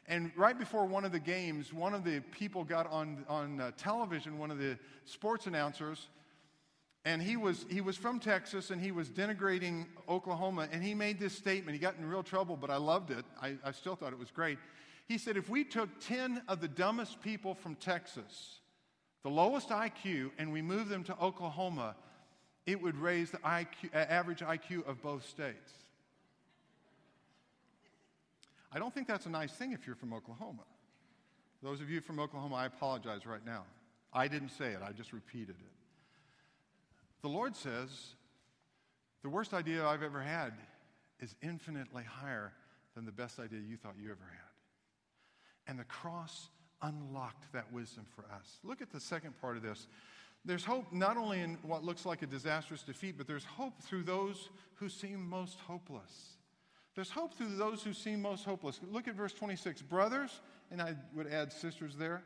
And 0.09 0.33
right 0.37 0.59
before 0.59 0.85
one 0.85 1.05
of 1.05 1.12
the 1.12 1.21
games, 1.21 1.73
one 1.73 1.95
of 1.95 2.05
the 2.05 2.21
people 2.33 2.65
got 2.65 2.91
on, 2.91 3.25
on 3.29 3.61
uh, 3.61 3.71
television, 3.77 4.38
one 4.38 4.51
of 4.51 4.59
the 4.59 4.79
sports 5.05 5.47
announcers, 5.47 6.09
and 7.05 7.21
he 7.21 7.37
was, 7.37 7.67
he 7.69 7.81
was 7.81 7.97
from 7.97 8.21
Texas 8.21 8.71
and 8.71 8.81
he 8.81 8.93
was 8.93 9.09
denigrating 9.09 9.87
Oklahoma. 10.09 10.69
And 10.71 10.83
he 10.83 10.95
made 10.95 11.19
this 11.19 11.37
statement. 11.37 11.75
He 11.75 11.81
got 11.81 11.97
in 11.97 12.09
real 12.09 12.23
trouble, 12.23 12.57
but 12.57 12.71
I 12.71 12.77
loved 12.77 13.11
it. 13.11 13.25
I, 13.41 13.57
I 13.65 13.73
still 13.73 13.97
thought 13.97 14.12
it 14.12 14.19
was 14.19 14.31
great. 14.31 14.59
He 15.09 15.19
said, 15.19 15.37
If 15.37 15.49
we 15.49 15.65
took 15.65 15.88
10 16.01 16.43
of 16.47 16.61
the 16.61 16.69
dumbest 16.69 17.21
people 17.21 17.55
from 17.55 17.75
Texas, 17.75 18.61
the 19.25 19.31
lowest 19.31 19.71
IQ, 19.71 20.31
and 20.38 20.53
we 20.53 20.62
moved 20.62 20.91
them 20.91 21.03
to 21.05 21.19
Oklahoma, 21.21 21.97
it 22.67 22.81
would 22.81 22.97
raise 22.97 23.33
the 23.33 23.38
IQ, 23.38 23.93
average 23.93 24.41
IQ 24.41 24.87
of 24.87 25.03
both 25.03 25.29
states. 25.29 25.73
I 28.74 28.78
don't 28.78 28.92
think 28.92 29.06
that's 29.06 29.26
a 29.26 29.30
nice 29.30 29.52
thing 29.52 29.72
if 29.72 29.87
you're 29.87 29.96
from 29.96 30.12
Oklahoma. 30.12 30.62
Those 31.62 31.80
of 31.80 31.90
you 31.90 32.00
from 32.00 32.18
Oklahoma, 32.18 32.56
I 32.56 32.66
apologize 32.66 33.26
right 33.26 33.44
now. 33.44 33.64
I 34.12 34.28
didn't 34.28 34.50
say 34.50 34.66
it, 34.72 34.80
I 34.85 34.92
just 34.92 35.12
repeated 35.12 35.56
it. 35.58 35.72
The 37.22 37.28
Lord 37.28 37.54
says, 37.54 37.88
the 39.22 39.28
worst 39.28 39.54
idea 39.54 39.87
I've 39.87 40.02
ever 40.02 40.20
had 40.20 40.52
is 41.20 41.35
infinitely 41.42 42.02
higher 42.02 42.52
than 42.94 43.06
the 43.06 43.12
best 43.12 43.38
idea 43.38 43.61
you 43.61 43.76
thought 43.76 43.94
you 44.02 44.11
ever 44.11 44.28
had. 44.28 45.70
And 45.70 45.78
the 45.78 45.85
cross 45.85 46.48
unlocked 46.82 47.52
that 47.52 47.72
wisdom 47.72 48.04
for 48.16 48.24
us. 48.35 48.58
Look 48.64 48.82
at 48.82 48.90
the 48.90 48.98
second 48.98 49.40
part 49.40 49.56
of 49.56 49.62
this. 49.62 49.87
There's 50.44 50.64
hope 50.64 50.92
not 50.92 51.16
only 51.16 51.40
in 51.40 51.56
what 51.62 51.85
looks 51.85 52.04
like 52.04 52.22
a 52.22 52.26
disastrous 52.26 52.82
defeat, 52.82 53.14
but 53.16 53.28
there's 53.28 53.44
hope 53.44 53.80
through 53.80 54.02
those 54.02 54.50
who 54.74 54.88
seem 54.88 55.28
most 55.28 55.61
hopeless. 55.61 56.37
There's 56.94 57.11
hope 57.11 57.35
through 57.35 57.57
those 57.57 57.83
who 57.83 57.92
seem 57.94 58.20
most 58.20 58.44
hopeless. 58.44 58.81
Look 58.90 59.09
at 59.09 59.14
verse 59.14 59.33
26. 59.33 59.83
Brothers, 59.83 60.40
and 60.70 60.83
I 60.83 60.94
would 61.14 61.26
add 61.26 61.52
sisters 61.52 61.96
there, 61.96 62.22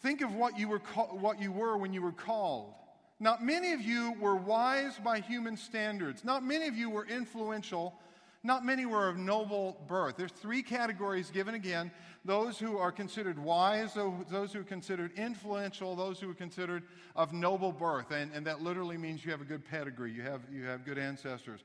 think 0.00 0.20
of 0.20 0.34
what 0.34 0.58
you 0.58 0.68
were, 0.68 0.78
what 0.78 1.40
you 1.40 1.50
were 1.50 1.76
when 1.76 1.92
you 1.92 2.02
were 2.02 2.12
called. 2.12 2.74
Not 3.20 3.44
many 3.44 3.72
of 3.72 3.80
you 3.80 4.14
were 4.20 4.36
wise 4.36 4.98
by 4.98 5.20
human 5.20 5.56
standards. 5.56 6.24
Not 6.24 6.44
many 6.44 6.66
of 6.68 6.76
you 6.76 6.90
were 6.90 7.06
influential. 7.06 7.94
Not 8.42 8.64
many 8.64 8.84
were 8.84 9.08
of 9.08 9.16
noble 9.16 9.78
birth. 9.88 10.16
There's 10.16 10.32
three 10.32 10.62
categories 10.62 11.30
given 11.30 11.54
again 11.54 11.90
those 12.26 12.58
who 12.58 12.78
are 12.78 12.90
considered 12.90 13.38
wise, 13.38 13.94
those 13.94 14.52
who 14.52 14.60
are 14.60 14.64
considered 14.64 15.12
influential, 15.16 15.94
those 15.94 16.18
who 16.18 16.30
are 16.30 16.34
considered 16.34 16.82
of 17.14 17.34
noble 17.34 17.70
birth. 17.70 18.12
And, 18.12 18.32
and 18.32 18.46
that 18.46 18.62
literally 18.62 18.96
means 18.96 19.24
you 19.24 19.30
have 19.30 19.42
a 19.42 19.46
good 19.46 19.64
pedigree, 19.64 20.12
you 20.12 20.22
have, 20.22 20.40
you 20.50 20.64
have 20.64 20.86
good 20.86 20.96
ancestors. 20.96 21.60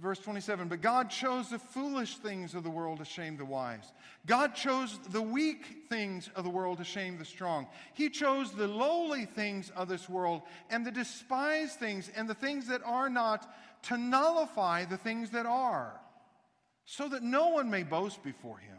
Verse 0.00 0.18
27 0.18 0.68
But 0.68 0.82
God 0.82 1.08
chose 1.08 1.48
the 1.48 1.58
foolish 1.58 2.16
things 2.18 2.54
of 2.54 2.62
the 2.62 2.70
world 2.70 2.98
to 2.98 3.04
shame 3.06 3.38
the 3.38 3.44
wise. 3.44 3.92
God 4.26 4.54
chose 4.54 4.98
the 5.10 5.22
weak 5.22 5.86
things 5.88 6.28
of 6.36 6.44
the 6.44 6.50
world 6.50 6.78
to 6.78 6.84
shame 6.84 7.16
the 7.16 7.24
strong. 7.24 7.66
He 7.94 8.10
chose 8.10 8.52
the 8.52 8.68
lowly 8.68 9.24
things 9.24 9.70
of 9.74 9.88
this 9.88 10.10
world 10.10 10.42
and 10.68 10.84
the 10.84 10.90
despised 10.90 11.78
things 11.78 12.10
and 12.14 12.28
the 12.28 12.34
things 12.34 12.66
that 12.66 12.82
are 12.84 13.08
not 13.08 13.50
to 13.84 13.96
nullify 13.96 14.84
the 14.84 14.98
things 14.98 15.30
that 15.30 15.46
are, 15.46 15.98
so 16.84 17.08
that 17.08 17.22
no 17.22 17.48
one 17.48 17.70
may 17.70 17.82
boast 17.82 18.22
before 18.22 18.58
him. 18.58 18.78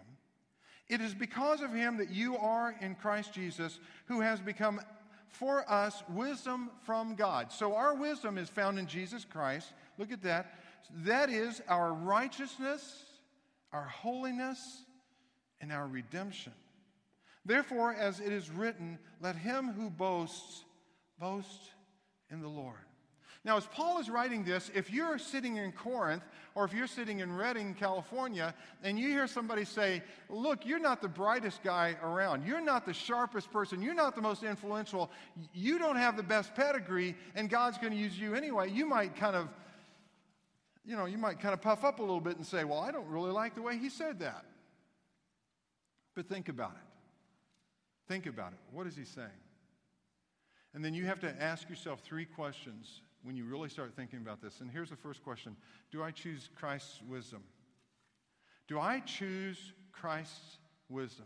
It 0.89 1.01
is 1.01 1.15
because 1.15 1.62
of 1.62 1.73
him 1.73 1.97
that 1.97 2.12
you 2.12 2.38
are 2.38 2.75
in 2.82 2.93
Christ 2.93 3.34
Jesus, 3.34 3.79
who 4.06 4.21
has 4.21 4.39
become 4.39 4.79
for 5.27 5.69
us 5.69 6.03
wisdom 6.10 6.69
from 6.86 7.15
God. 7.15 7.51
So 7.51 7.75
our 7.75 7.95
wisdom 7.95 8.38
is 8.38 8.49
found 8.49 8.77
in 8.77 8.86
Jesus 8.86 9.25
Christ. 9.25 9.73
Look 9.97 10.12
at 10.12 10.21
that. 10.21 10.53
That 11.04 11.30
is 11.30 11.62
our 11.67 11.93
righteousness, 11.93 13.04
our 13.72 13.86
holiness, 13.86 14.84
and 15.62 15.72
our 15.72 15.88
redemption. 15.88 16.54
Therefore, 17.46 17.93
as 17.93 18.19
it 18.19 18.32
is 18.32 18.50
written, 18.50 18.98
let 19.22 19.36
him 19.36 19.72
who 19.72 19.89
boasts 19.89 20.63
boast 21.19 21.72
in 22.30 22.41
the 22.41 22.48
Lord. 22.48 22.76
Now, 23.46 23.58
as 23.58 23.65
Paul 23.65 24.00
is 24.00 24.10
writing 24.10 24.46
this, 24.46 24.72
if 24.74 24.89
you're 24.89 25.17
sitting 25.17 25.58
in 25.58 25.74
Corinth 25.74 26.24
or 26.56 26.63
if 26.63 26.74
you're 26.74 26.88
sitting 26.88 27.19
in 27.19 27.36
Redding, 27.36 27.74
California, 27.74 28.56
and 28.84 28.98
you 28.98 29.10
hear 29.10 29.28
somebody 29.28 29.65
say, 29.65 30.02
Look, 30.30 30.65
you're 30.65 30.80
not 30.80 31.02
the 31.02 31.10
brightest 31.10 31.62
guy 31.62 31.98
around, 32.02 32.46
you're 32.46 32.62
not 32.62 32.86
the 32.86 32.93
sharpest 32.93 33.52
person, 33.52 33.82
you're 33.82 33.93
not 33.93 34.15
the 34.15 34.22
most 34.22 34.43
influential, 34.43 35.12
you 35.54 35.78
don't 35.78 35.98
have 35.98 36.15
the 36.15 36.24
best 36.24 36.56
pedigree, 36.56 37.15
and 37.36 37.50
God's 37.50 37.78
going 37.78 37.91
to 37.91 38.00
use 38.00 38.17
you 38.17 38.34
anyway, 38.34 38.69
you 38.69 38.86
might 38.86 39.13
kind 39.17 39.36
of 39.36 39.50
you 40.86 40.96
know, 40.96 41.06
you 41.06 41.17
might 41.17 41.39
kind 41.39 41.54
of 41.54 41.62
puff 41.62 41.84
up 41.84 42.00
a 42.00 42.02
little 42.02 42.19
bit 42.19 42.38
and 42.38 42.46
say, 42.46 42.63
well, 42.63 42.80
I 42.80 42.91
don't 42.91 43.08
really 43.08 43.32
like 43.32 43.56
the 43.56 43.62
way 43.62 43.78
he 43.78 43.89
said 43.89 44.19
that. 44.19 44.46
But 46.15 46.28
think 46.28 46.50
about 46.50 46.72
it. 46.72 48.08
Think 48.08 48.26
about 48.26 48.52
it. 48.52 48.60
What 48.72 48.86
is 48.86 48.96
he 48.96 49.06
saying? 49.06 49.30
And 50.74 50.84
then 50.84 50.93
you 50.93 51.06
have 51.06 51.19
to 51.22 51.41
ask 51.41 51.69
yourself 51.69 52.02
three 52.02 52.26
questions 52.26 53.02
when 53.24 53.36
you 53.36 53.46
really 53.46 53.69
start 53.69 53.93
thinking 53.96 54.19
about 54.19 54.41
this. 54.41 54.60
And 54.60 54.69
here's 54.69 54.89
the 54.89 54.96
first 54.96 55.24
question 55.24 55.56
Do 55.91 56.04
I 56.04 56.12
choose 56.12 56.50
Christ's 56.56 57.02
wisdom? 57.08 57.43
Do 58.67 58.80
I 58.80 59.00
choose 59.00 59.74
Christ's 59.91 60.58
wisdom? 60.89 61.26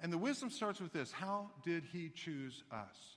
And 0.00 0.12
the 0.12 0.18
wisdom 0.18 0.50
starts 0.50 0.80
with 0.80 0.92
this 0.92 1.12
How 1.12 1.50
did 1.64 1.84
he 1.92 2.10
choose 2.10 2.64
us? 2.72 3.16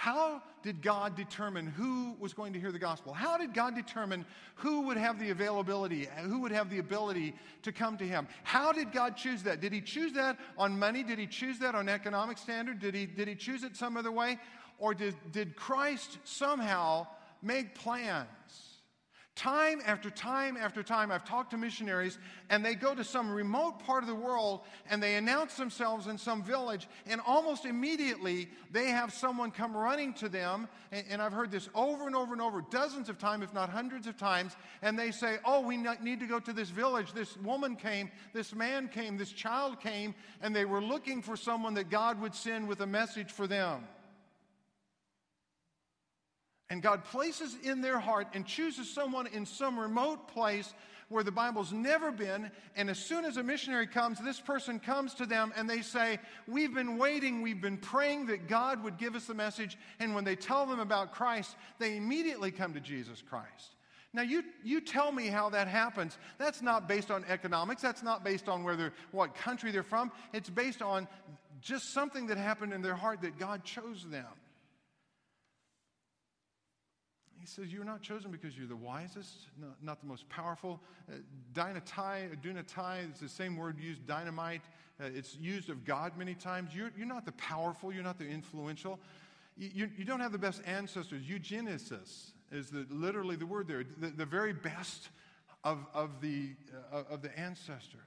How 0.00 0.40
did 0.62 0.80
God 0.80 1.14
determine 1.14 1.66
who 1.66 2.16
was 2.18 2.32
going 2.32 2.54
to 2.54 2.58
hear 2.58 2.72
the 2.72 2.78
gospel? 2.78 3.12
How 3.12 3.36
did 3.36 3.52
God 3.52 3.74
determine 3.74 4.24
who 4.54 4.86
would 4.86 4.96
have 4.96 5.20
the 5.20 5.28
availability, 5.28 6.08
who 6.22 6.40
would 6.40 6.52
have 6.52 6.70
the 6.70 6.78
ability 6.78 7.34
to 7.64 7.70
come 7.70 7.98
to 7.98 8.04
Him? 8.06 8.26
How 8.42 8.72
did 8.72 8.92
God 8.92 9.14
choose 9.14 9.42
that? 9.42 9.60
Did 9.60 9.74
He 9.74 9.82
choose 9.82 10.14
that 10.14 10.38
on 10.56 10.78
money? 10.78 11.02
Did 11.02 11.18
He 11.18 11.26
choose 11.26 11.58
that 11.58 11.74
on 11.74 11.90
economic 11.90 12.38
standard? 12.38 12.78
Did 12.78 12.94
He, 12.94 13.04
did 13.04 13.28
he 13.28 13.34
choose 13.34 13.62
it 13.62 13.76
some 13.76 13.98
other 13.98 14.10
way? 14.10 14.38
Or 14.78 14.94
did, 14.94 15.16
did 15.32 15.54
Christ 15.54 16.16
somehow 16.24 17.06
make 17.42 17.74
plans 17.74 18.69
Time 19.40 19.80
after 19.86 20.10
time 20.10 20.58
after 20.58 20.82
time, 20.82 21.10
I've 21.10 21.24
talked 21.24 21.52
to 21.52 21.56
missionaries, 21.56 22.18
and 22.50 22.62
they 22.62 22.74
go 22.74 22.94
to 22.94 23.02
some 23.02 23.30
remote 23.30 23.78
part 23.78 24.02
of 24.02 24.06
the 24.06 24.14
world 24.14 24.60
and 24.90 25.02
they 25.02 25.14
announce 25.14 25.54
themselves 25.54 26.08
in 26.08 26.18
some 26.18 26.42
village, 26.42 26.86
and 27.06 27.22
almost 27.26 27.64
immediately 27.64 28.50
they 28.70 28.88
have 28.88 29.14
someone 29.14 29.50
come 29.50 29.74
running 29.74 30.12
to 30.12 30.28
them. 30.28 30.68
And, 30.92 31.06
and 31.08 31.22
I've 31.22 31.32
heard 31.32 31.50
this 31.50 31.70
over 31.74 32.06
and 32.06 32.14
over 32.14 32.34
and 32.34 32.42
over, 32.42 32.60
dozens 32.60 33.08
of 33.08 33.16
times, 33.16 33.42
if 33.42 33.54
not 33.54 33.70
hundreds 33.70 34.06
of 34.06 34.18
times, 34.18 34.56
and 34.82 34.98
they 34.98 35.10
say, 35.10 35.38
Oh, 35.46 35.62
we 35.62 35.78
need 35.78 36.20
to 36.20 36.26
go 36.26 36.38
to 36.38 36.52
this 36.52 36.68
village. 36.68 37.14
This 37.14 37.38
woman 37.38 37.76
came, 37.76 38.10
this 38.34 38.54
man 38.54 38.88
came, 38.88 39.16
this 39.16 39.32
child 39.32 39.80
came, 39.80 40.14
and 40.42 40.54
they 40.54 40.66
were 40.66 40.82
looking 40.82 41.22
for 41.22 41.34
someone 41.34 41.72
that 41.74 41.88
God 41.88 42.20
would 42.20 42.34
send 42.34 42.68
with 42.68 42.82
a 42.82 42.86
message 42.86 43.32
for 43.32 43.46
them. 43.46 43.86
And 46.70 46.80
God 46.80 47.04
places 47.04 47.56
in 47.62 47.80
their 47.80 47.98
heart 47.98 48.28
and 48.32 48.46
chooses 48.46 48.88
someone 48.88 49.26
in 49.26 49.44
some 49.44 49.78
remote 49.78 50.28
place 50.28 50.72
where 51.08 51.24
the 51.24 51.32
Bible's 51.32 51.72
never 51.72 52.12
been. 52.12 52.50
And 52.76 52.88
as 52.88 52.98
soon 52.98 53.24
as 53.24 53.36
a 53.36 53.42
missionary 53.42 53.88
comes, 53.88 54.20
this 54.20 54.40
person 54.40 54.78
comes 54.78 55.14
to 55.14 55.26
them 55.26 55.52
and 55.56 55.68
they 55.68 55.82
say, 55.82 56.20
We've 56.46 56.72
been 56.72 56.96
waiting, 56.96 57.42
we've 57.42 57.60
been 57.60 57.76
praying 57.76 58.26
that 58.26 58.46
God 58.46 58.84
would 58.84 58.96
give 58.96 59.16
us 59.16 59.26
the 59.26 59.34
message. 59.34 59.76
And 59.98 60.14
when 60.14 60.24
they 60.24 60.36
tell 60.36 60.64
them 60.64 60.78
about 60.78 61.12
Christ, 61.12 61.56
they 61.80 61.96
immediately 61.96 62.52
come 62.52 62.72
to 62.74 62.80
Jesus 62.80 63.20
Christ. 63.20 63.74
Now, 64.12 64.22
you, 64.22 64.42
you 64.64 64.80
tell 64.80 65.12
me 65.12 65.26
how 65.26 65.50
that 65.50 65.68
happens. 65.68 66.18
That's 66.38 66.62
not 66.62 66.88
based 66.88 67.10
on 67.10 67.24
economics. 67.28 67.82
That's 67.82 68.02
not 68.02 68.24
based 68.24 68.48
on 68.48 68.64
whether, 68.64 68.92
what 69.12 69.34
country 69.34 69.70
they're 69.70 69.82
from. 69.84 70.10
It's 70.32 70.50
based 70.50 70.82
on 70.82 71.06
just 71.60 71.92
something 71.92 72.26
that 72.28 72.36
happened 72.36 72.72
in 72.72 72.82
their 72.82 72.94
heart 72.94 73.20
that 73.22 73.38
God 73.38 73.64
chose 73.64 74.04
them. 74.10 74.26
He 77.40 77.46
says, 77.46 77.72
You're 77.72 77.84
not 77.84 78.02
chosen 78.02 78.30
because 78.30 78.56
you're 78.56 78.66
the 78.66 78.76
wisest, 78.76 79.46
not, 79.82 80.00
the 80.00 80.06
most 80.06 80.28
powerful. 80.28 80.80
Uh, 81.08 81.16
dynatai, 81.54 82.36
dunatai, 82.42 83.12
is 83.12 83.20
the 83.20 83.28
same 83.28 83.56
word 83.56 83.78
used, 83.80 84.06
dynamite. 84.06 84.62
Uh, 85.00 85.06
it's 85.14 85.36
used 85.36 85.70
of 85.70 85.84
God 85.84 86.12
many 86.18 86.34
times. 86.34 86.74
You're, 86.74 86.92
you're 86.96 87.06
not 87.06 87.24
the 87.24 87.32
powerful, 87.32 87.92
you're 87.92 88.04
not 88.04 88.18
the 88.18 88.28
influential. 88.28 89.00
You, 89.56 89.70
you, 89.74 89.90
you 89.98 90.04
don't 90.04 90.20
have 90.20 90.32
the 90.32 90.38
best 90.38 90.60
ancestors. 90.66 91.22
Eugenesis 91.22 92.32
is 92.52 92.68
the, 92.70 92.86
literally 92.90 93.36
the 93.36 93.46
word 93.46 93.66
there, 93.66 93.84
the, 93.98 94.08
the 94.08 94.26
very 94.26 94.52
best 94.52 95.08
of, 95.64 95.86
of, 95.94 96.20
the, 96.20 96.50
uh, 96.92 97.04
of 97.08 97.22
the 97.22 97.36
ancestors. 97.38 98.00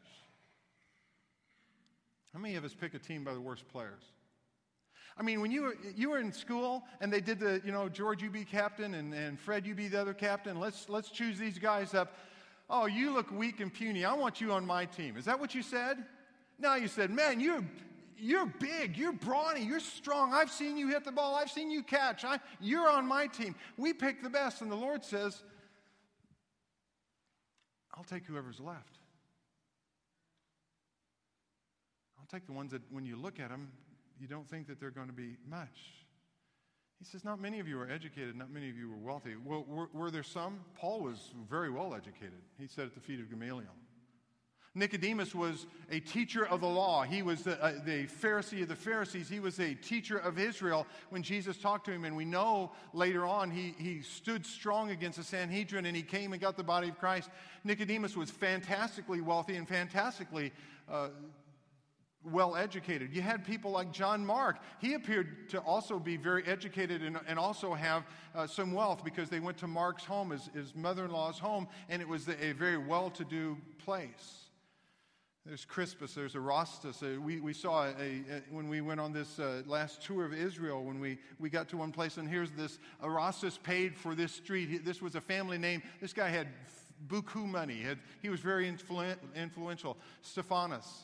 How 2.34 2.40
many 2.40 2.56
of 2.56 2.66
us 2.66 2.74
pick 2.74 2.94
a 2.94 3.00
team 3.00 3.24
by 3.24 3.34
the 3.34 3.42
worst 3.42 3.68
players? 3.68 4.04
I 5.18 5.22
mean, 5.22 5.42
when 5.42 5.52
you 5.52 5.62
were, 5.62 5.78
you 5.96 6.10
were 6.10 6.20
in 6.20 6.32
school 6.32 6.84
and 7.00 7.14
they 7.14 7.22
did 7.22 7.40
the, 7.40 7.62
you 7.64 7.72
know, 7.72 7.88
George, 7.88 8.24
you 8.24 8.30
be 8.30 8.44
captain 8.44 8.96
and, 8.96 9.14
and 9.14 9.40
Fred, 9.40 9.66
you 9.66 9.76
be 9.76 9.88
the 9.88 10.02
other 10.02 10.14
captain. 10.14 10.60
Let's, 10.60 10.90
let's 10.90 11.10
choose 11.10 11.38
these 11.38 11.60
guys 11.60 11.94
up. 11.94 12.18
Oh, 12.70 12.88
you 12.88 13.14
look 13.14 13.30
weak 13.32 13.60
and 13.60 13.72
puny. 13.72 14.06
I 14.06 14.14
want 14.14 14.42
you 14.42 14.52
on 14.52 14.66
my 14.66 14.86
team. 14.86 15.18
Is 15.18 15.26
that 15.26 15.40
what 15.40 15.54
you 15.54 15.62
said? 15.62 16.04
No, 16.58 16.76
you 16.76 16.88
said, 16.88 17.12
man, 17.12 17.40
you're, 17.40 17.64
you're 18.18 18.46
big, 18.46 18.98
you're 18.98 19.14
brawny, 19.14 19.64
you're 19.64 19.80
strong. 19.80 20.34
I've 20.34 20.50
seen 20.50 20.78
you 20.78 20.88
hit 20.88 21.04
the 21.04 21.12
ball, 21.12 21.36
I've 21.36 21.52
seen 21.52 21.70
you 21.70 21.84
catch. 21.84 22.24
I, 22.26 22.40
you're 22.60 22.90
on 22.90 23.06
my 23.08 23.28
team. 23.28 23.56
We 23.78 23.94
pick 23.94 24.24
the 24.24 24.30
best. 24.30 24.62
And 24.62 24.72
the 24.72 24.76
Lord 24.76 25.04
says, 25.04 25.44
I'll 27.96 28.04
take 28.04 28.26
whoever's 28.26 28.60
left. 28.60 28.98
I'll 32.20 32.26
take 32.32 32.48
the 32.48 32.54
ones 32.54 32.72
that 32.72 32.82
when 32.90 33.06
you 33.06 33.16
look 33.16 33.40
at 33.40 33.50
them, 33.50 33.70
you 34.24 34.30
don't 34.30 34.50
think 34.50 34.68
that 34.68 34.80
they're 34.80 34.90
going 34.90 35.08
to 35.08 35.14
be 35.14 35.36
much. 35.46 35.92
He 36.98 37.04
says, 37.04 37.26
Not 37.26 37.42
many 37.42 37.60
of 37.60 37.68
you 37.68 37.78
are 37.82 37.90
educated, 37.92 38.38
not 38.38 38.50
many 38.50 38.70
of 38.70 38.78
you 38.78 38.90
were 38.90 38.96
wealthy. 38.96 39.36
Well, 39.36 39.66
were, 39.68 39.90
were 39.92 40.10
there 40.10 40.24
some? 40.24 40.62
Paul 40.76 41.02
was 41.02 41.34
very 41.50 41.70
well 41.70 41.94
educated. 41.94 42.40
He 42.58 42.68
said 42.68 42.86
at 42.86 42.94
the 42.94 43.02
feet 43.02 43.20
of 43.20 43.30
Gamaliel. 43.30 43.74
Nicodemus 44.76 45.36
was 45.36 45.68
a 45.92 46.00
teacher 46.00 46.48
of 46.48 46.62
the 46.62 46.68
law. 46.68 47.04
He 47.04 47.22
was 47.22 47.44
the, 47.44 47.62
uh, 47.62 47.74
the, 47.86 48.08
Pharisee 48.08 48.64
of 48.64 48.70
the 48.70 48.76
Pharisees. 48.76 49.28
He 49.28 49.42
was 49.42 49.60
a 49.60 49.76
teacher 49.76 50.18
of 50.18 50.40
Israel 50.40 50.88
when 51.10 51.22
Jesus 51.22 51.58
talked 51.58 51.86
to 51.88 51.92
him. 51.92 52.06
And 52.06 52.16
we 52.16 52.26
know 52.26 52.72
later 52.94 53.26
on 53.26 53.52
he, 53.52 53.76
he 53.78 54.02
stood 54.02 54.46
strong 54.46 54.90
against 54.90 55.18
the 55.18 55.24
Sanhedrin 55.24 55.86
and 55.86 55.96
he 55.96 56.02
came 56.02 56.32
and 56.32 56.42
got 56.42 56.56
the 56.56 56.64
body 56.64 56.88
of 56.88 56.98
Christ. 56.98 57.30
Nicodemus 57.66 58.16
was 58.16 58.32
fantastically 58.32 59.22
wealthy 59.22 59.58
and 59.58 59.68
fantastically 59.68 60.54
uh, 60.90 61.10
well 62.32 62.56
educated. 62.56 63.14
You 63.14 63.22
had 63.22 63.46
people 63.46 63.72
like 63.72 63.92
John 63.92 64.26
Mark. 64.26 64.58
He 64.80 64.94
appeared 64.94 65.50
to 65.50 65.60
also 65.60 66.00
be 66.00 66.18
very 66.18 66.46
educated 66.46 67.02
and, 67.02 67.20
and 67.28 67.38
also 67.38 67.74
have 67.74 68.04
uh, 68.34 68.48
some 68.48 68.72
wealth 68.72 69.04
because 69.04 69.30
they 69.30 69.40
went 69.40 69.58
to 69.58 69.68
Mark's 69.68 70.06
home, 70.06 70.30
his, 70.32 70.50
his 70.54 70.76
mother 70.76 71.06
in 71.06 71.12
law's 71.12 71.40
home, 71.40 71.68
and 71.90 72.02
it 72.02 72.08
was 72.08 72.28
a 72.28 72.54
very 72.54 72.78
well 72.78 73.10
to 73.12 73.24
do 73.26 73.58
place. 73.78 74.40
There's 75.46 75.66
Crispus, 75.66 76.14
there's 76.14 76.36
Erastus. 76.36 77.04
Uh, 77.04 77.20
we, 77.20 77.42
we 77.42 77.52
saw 77.52 77.88
a, 77.88 77.90
a, 77.90 78.24
when 78.50 78.70
we 78.70 78.80
went 78.80 79.02
on 79.02 79.12
this 79.12 79.40
uh, 79.40 79.62
last 79.66 80.02
tour 80.02 80.24
of 80.24 80.34
Israel, 80.34 80.86
when 80.86 81.02
we, 81.02 81.18
we 81.38 81.50
got 81.50 81.68
to 81.70 81.78
one 81.78 81.92
place, 81.92 82.16
and 82.16 82.30
here's 82.30 82.52
this 82.52 82.80
Erastus 83.04 83.60
paid 83.62 83.98
for 83.98 84.16
this 84.16 84.32
street. 84.32 84.86
This 84.86 85.02
was 85.02 85.16
a 85.16 85.22
family 85.22 85.58
name. 85.58 85.84
This 86.00 86.14
guy 86.14 86.30
had 86.30 86.48
buku 87.08 87.46
money. 87.46 87.76
He, 87.76 87.84
had, 87.84 88.00
he 88.22 88.30
was 88.30 88.40
very 88.40 88.72
influ- 88.72 89.18
influential. 89.36 89.98
Stephanus. 90.22 91.04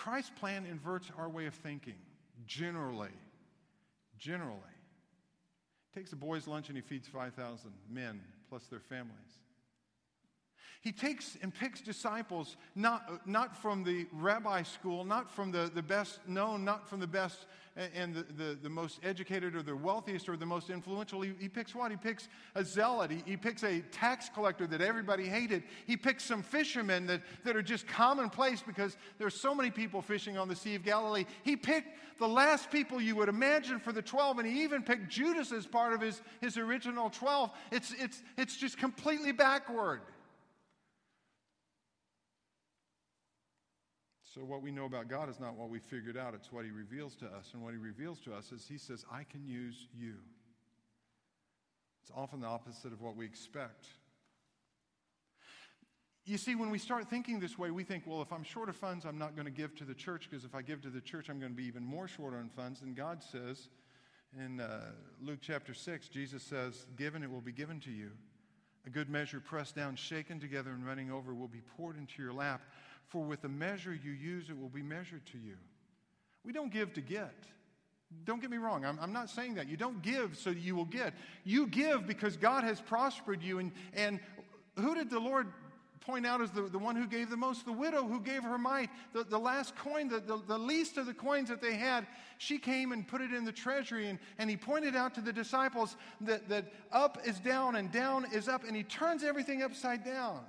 Christ's 0.00 0.30
plan 0.30 0.64
inverts 0.64 1.10
our 1.18 1.28
way 1.28 1.44
of 1.44 1.52
thinking, 1.52 1.98
generally. 2.46 3.10
Generally. 4.18 4.56
Takes 5.94 6.14
a 6.14 6.16
boy's 6.16 6.48
lunch 6.48 6.68
and 6.68 6.76
he 6.76 6.80
feeds 6.80 7.06
5,000 7.06 7.70
men 7.86 8.22
plus 8.48 8.64
their 8.68 8.80
families. 8.80 9.12
He 10.80 10.90
takes 10.90 11.36
and 11.42 11.52
picks 11.54 11.82
disciples 11.82 12.56
not, 12.74 13.26
not 13.26 13.54
from 13.54 13.84
the 13.84 14.06
rabbi 14.10 14.62
school, 14.62 15.04
not 15.04 15.30
from 15.30 15.52
the, 15.52 15.70
the 15.74 15.82
best 15.82 16.26
known, 16.26 16.64
not 16.64 16.88
from 16.88 17.00
the 17.00 17.06
best 17.06 17.44
and 17.76 18.14
the, 18.14 18.22
the, 18.22 18.58
the 18.62 18.68
most 18.68 18.98
educated 19.02 19.54
or 19.54 19.62
the 19.62 19.74
wealthiest 19.74 20.28
or 20.28 20.36
the 20.36 20.46
most 20.46 20.70
influential. 20.70 21.20
He, 21.20 21.32
he 21.38 21.48
picks 21.48 21.74
what? 21.74 21.90
He 21.90 21.96
picks 21.96 22.28
a 22.54 22.64
zealot. 22.64 23.10
He, 23.10 23.22
he 23.24 23.36
picks 23.36 23.62
a 23.62 23.80
tax 23.92 24.28
collector 24.28 24.66
that 24.66 24.80
everybody 24.80 25.26
hated. 25.26 25.62
He 25.86 25.96
picks 25.96 26.24
some 26.24 26.42
fishermen 26.42 27.06
that, 27.06 27.22
that 27.44 27.56
are 27.56 27.62
just 27.62 27.86
commonplace 27.86 28.62
because 28.62 28.96
there's 29.18 29.40
so 29.40 29.54
many 29.54 29.70
people 29.70 30.02
fishing 30.02 30.36
on 30.36 30.48
the 30.48 30.56
Sea 30.56 30.74
of 30.74 30.84
Galilee. 30.84 31.24
He 31.44 31.56
picked 31.56 31.96
the 32.18 32.28
last 32.28 32.70
people 32.70 33.00
you 33.00 33.16
would 33.16 33.28
imagine 33.28 33.78
for 33.78 33.92
the 33.92 34.02
12, 34.02 34.40
and 34.40 34.48
he 34.48 34.62
even 34.62 34.82
picked 34.82 35.08
Judas 35.08 35.52
as 35.52 35.66
part 35.66 35.92
of 35.92 36.00
his, 36.00 36.20
his 36.40 36.56
original 36.56 37.08
12. 37.08 37.50
It's, 37.70 37.94
it's, 37.98 38.22
it's 38.36 38.56
just 38.56 38.78
completely 38.78 39.32
backward. 39.32 40.00
So, 44.34 44.42
what 44.42 44.62
we 44.62 44.70
know 44.70 44.84
about 44.84 45.08
God 45.08 45.28
is 45.28 45.40
not 45.40 45.56
what 45.56 45.70
we 45.70 45.80
figured 45.80 46.16
out, 46.16 46.34
it's 46.34 46.52
what 46.52 46.64
He 46.64 46.70
reveals 46.70 47.16
to 47.16 47.26
us. 47.26 47.50
And 47.52 47.62
what 47.62 47.72
He 47.72 47.78
reveals 47.78 48.20
to 48.20 48.34
us 48.34 48.52
is 48.52 48.64
He 48.68 48.78
says, 48.78 49.04
I 49.10 49.24
can 49.24 49.44
use 49.44 49.88
you. 49.92 50.14
It's 52.02 52.12
often 52.14 52.40
the 52.40 52.46
opposite 52.46 52.92
of 52.92 53.00
what 53.00 53.16
we 53.16 53.24
expect. 53.24 53.86
You 56.26 56.38
see, 56.38 56.54
when 56.54 56.70
we 56.70 56.78
start 56.78 57.10
thinking 57.10 57.40
this 57.40 57.58
way, 57.58 57.72
we 57.72 57.82
think, 57.82 58.04
well, 58.06 58.22
if 58.22 58.32
I'm 58.32 58.44
short 58.44 58.68
of 58.68 58.76
funds, 58.76 59.04
I'm 59.04 59.18
not 59.18 59.34
going 59.34 59.46
to 59.46 59.50
give 59.52 59.74
to 59.76 59.84
the 59.84 59.94
church 59.94 60.28
because 60.30 60.44
if 60.44 60.54
I 60.54 60.62
give 60.62 60.80
to 60.82 60.90
the 60.90 61.00
church, 61.00 61.28
I'm 61.28 61.40
going 61.40 61.50
to 61.50 61.56
be 61.56 61.66
even 61.66 61.84
more 61.84 62.06
short 62.06 62.34
on 62.34 62.50
funds. 62.54 62.82
And 62.82 62.94
God 62.94 63.22
says 63.22 63.68
in 64.38 64.60
uh, 64.60 64.92
Luke 65.20 65.40
chapter 65.40 65.74
6, 65.74 66.08
Jesus 66.08 66.42
says, 66.44 66.86
Given 66.96 67.24
it 67.24 67.30
will 67.30 67.40
be 67.40 67.52
given 67.52 67.80
to 67.80 67.90
you. 67.90 68.10
A 68.86 68.90
good 68.90 69.10
measure 69.10 69.40
pressed 69.40 69.74
down, 69.74 69.96
shaken 69.96 70.38
together, 70.38 70.70
and 70.70 70.86
running 70.86 71.10
over 71.10 71.34
will 71.34 71.48
be 71.48 71.62
poured 71.76 71.98
into 71.98 72.22
your 72.22 72.32
lap. 72.32 72.62
For 73.10 73.22
with 73.22 73.42
the 73.42 73.48
measure 73.48 73.92
you 73.92 74.12
use, 74.12 74.48
it 74.48 74.58
will 74.58 74.68
be 74.68 74.82
measured 74.82 75.26
to 75.26 75.38
you. 75.38 75.56
We 76.44 76.52
don't 76.52 76.72
give 76.72 76.94
to 76.94 77.00
get. 77.00 77.34
Don't 78.24 78.40
get 78.40 78.50
me 78.50 78.56
wrong. 78.56 78.84
I'm, 78.84 78.98
I'm, 79.00 79.12
not 79.12 79.30
saying 79.30 79.54
that. 79.54 79.68
You 79.68 79.76
don't 79.76 80.02
give 80.02 80.36
so 80.36 80.50
you 80.50 80.74
will 80.74 80.84
get. 80.84 81.14
You 81.44 81.66
give 81.66 82.06
because 82.06 82.36
God 82.36 82.64
has 82.64 82.80
prospered 82.80 83.42
you. 83.42 83.58
And, 83.58 83.72
and 83.94 84.20
who 84.76 84.94
did 84.94 85.10
the 85.10 85.18
Lord 85.18 85.48
point 86.00 86.26
out 86.26 86.40
as 86.40 86.50
the, 86.50 86.62
the 86.62 86.78
one 86.78 86.96
who 86.96 87.06
gave 87.06 87.30
the 87.30 87.36
most? 87.36 87.64
The 87.64 87.72
widow 87.72 88.06
who 88.06 88.20
gave 88.20 88.42
her 88.42 88.58
mite. 88.58 88.90
The, 89.12 89.22
the 89.22 89.38
last 89.38 89.76
coin, 89.76 90.08
the, 90.08 90.18
the, 90.18 90.40
the 90.46 90.58
least 90.58 90.96
of 90.98 91.06
the 91.06 91.14
coins 91.14 91.48
that 91.50 91.60
they 91.60 91.74
had, 91.74 92.06
she 92.38 92.58
came 92.58 92.90
and 92.92 93.06
put 93.06 93.20
it 93.20 93.32
in 93.32 93.44
the 93.44 93.52
treasury. 93.52 94.08
And, 94.08 94.18
and 94.38 94.50
he 94.50 94.56
pointed 94.56 94.96
out 94.96 95.14
to 95.14 95.20
the 95.20 95.32
disciples 95.32 95.96
that, 96.22 96.48
that 96.48 96.72
up 96.90 97.18
is 97.24 97.38
down 97.38 97.76
and 97.76 97.92
down 97.92 98.26
is 98.32 98.48
up. 98.48 98.64
And 98.64 98.74
he 98.74 98.82
turns 98.82 99.22
everything 99.22 99.62
upside 99.62 100.04
down. 100.04 100.40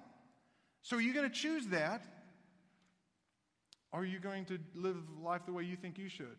So 0.81 0.97
are 0.97 1.01
you 1.01 1.13
going 1.13 1.29
to 1.29 1.35
choose 1.35 1.67
that? 1.67 2.05
Are 3.93 4.05
you 4.05 4.19
going 4.19 4.45
to 4.45 4.59
live 4.73 4.97
life 5.21 5.41
the 5.45 5.53
way 5.53 5.63
you 5.63 5.75
think 5.75 5.97
you 5.97 6.09
should? 6.09 6.37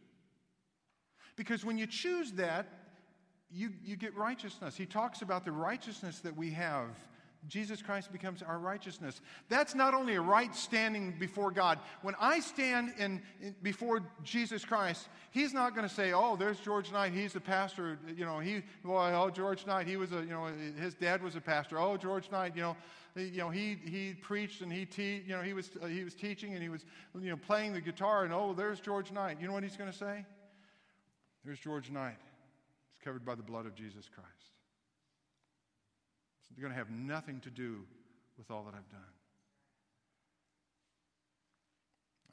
Because 1.36 1.64
when 1.64 1.78
you 1.78 1.86
choose 1.86 2.32
that, 2.32 2.66
you, 3.50 3.70
you 3.84 3.96
get 3.96 4.16
righteousness. 4.16 4.76
He 4.76 4.86
talks 4.86 5.22
about 5.22 5.44
the 5.44 5.52
righteousness 5.52 6.20
that 6.20 6.36
we 6.36 6.50
have. 6.52 6.88
Jesus 7.48 7.82
Christ 7.82 8.12
becomes 8.12 8.42
our 8.42 8.58
righteousness. 8.58 9.20
That's 9.48 9.74
not 9.74 9.94
only 9.94 10.14
a 10.14 10.20
right 10.20 10.54
standing 10.54 11.14
before 11.18 11.50
God. 11.50 11.80
When 12.02 12.14
I 12.20 12.40
stand 12.40 12.94
in, 12.98 13.20
in 13.40 13.54
before 13.62 14.00
Jesus 14.22 14.64
Christ, 14.64 15.08
He's 15.32 15.52
not 15.52 15.74
going 15.74 15.88
to 15.88 15.94
say, 15.94 16.12
"Oh, 16.12 16.36
there's 16.36 16.60
George 16.60 16.92
Knight. 16.92 17.12
He's 17.12 17.34
a 17.34 17.40
pastor. 17.40 17.98
You 18.16 18.24
know, 18.24 18.38
he 18.38 18.62
well, 18.84 19.24
oh 19.24 19.30
George 19.30 19.66
Knight. 19.66 19.86
He 19.86 19.96
was 19.96 20.12
a 20.12 20.20
you 20.20 20.30
know 20.30 20.50
his 20.78 20.94
dad 20.94 21.22
was 21.22 21.36
a 21.36 21.40
pastor. 21.40 21.78
Oh, 21.78 21.96
George 21.96 22.30
Knight. 22.30 22.54
You 22.54 22.62
know, 22.62 22.76
you 23.16 23.38
know, 23.38 23.50
he, 23.50 23.76
he 23.84 24.14
preached 24.14 24.62
and 24.62 24.72
he, 24.72 24.86
te- 24.86 25.22
you 25.26 25.36
know, 25.36 25.42
he, 25.42 25.52
was, 25.52 25.70
uh, 25.82 25.86
he 25.86 26.02
was 26.02 26.14
teaching 26.14 26.54
and 26.54 26.62
he 26.62 26.68
was 26.68 26.84
you 27.20 27.30
know, 27.30 27.36
playing 27.36 27.74
the 27.74 27.80
guitar, 27.80 28.24
and 28.24 28.32
oh, 28.32 28.54
there's 28.54 28.80
George 28.80 29.12
Knight. 29.12 29.38
You 29.40 29.46
know 29.46 29.52
what 29.52 29.62
he's 29.62 29.76
going 29.76 29.90
to 29.90 29.96
say? 29.96 30.24
There's 31.44 31.58
George 31.58 31.90
Knight. 31.90 32.16
He's 32.92 33.04
covered 33.04 33.24
by 33.24 33.34
the 33.34 33.42
blood 33.42 33.66
of 33.66 33.74
Jesus 33.74 34.08
Christ. 34.08 34.51
It's 36.52 36.60
going 36.60 36.72
to 36.72 36.78
have 36.78 36.90
nothing 36.90 37.40
to 37.40 37.50
do 37.50 37.78
with 38.36 38.50
all 38.50 38.62
that 38.64 38.74
I've 38.74 38.90
done. 38.90 39.00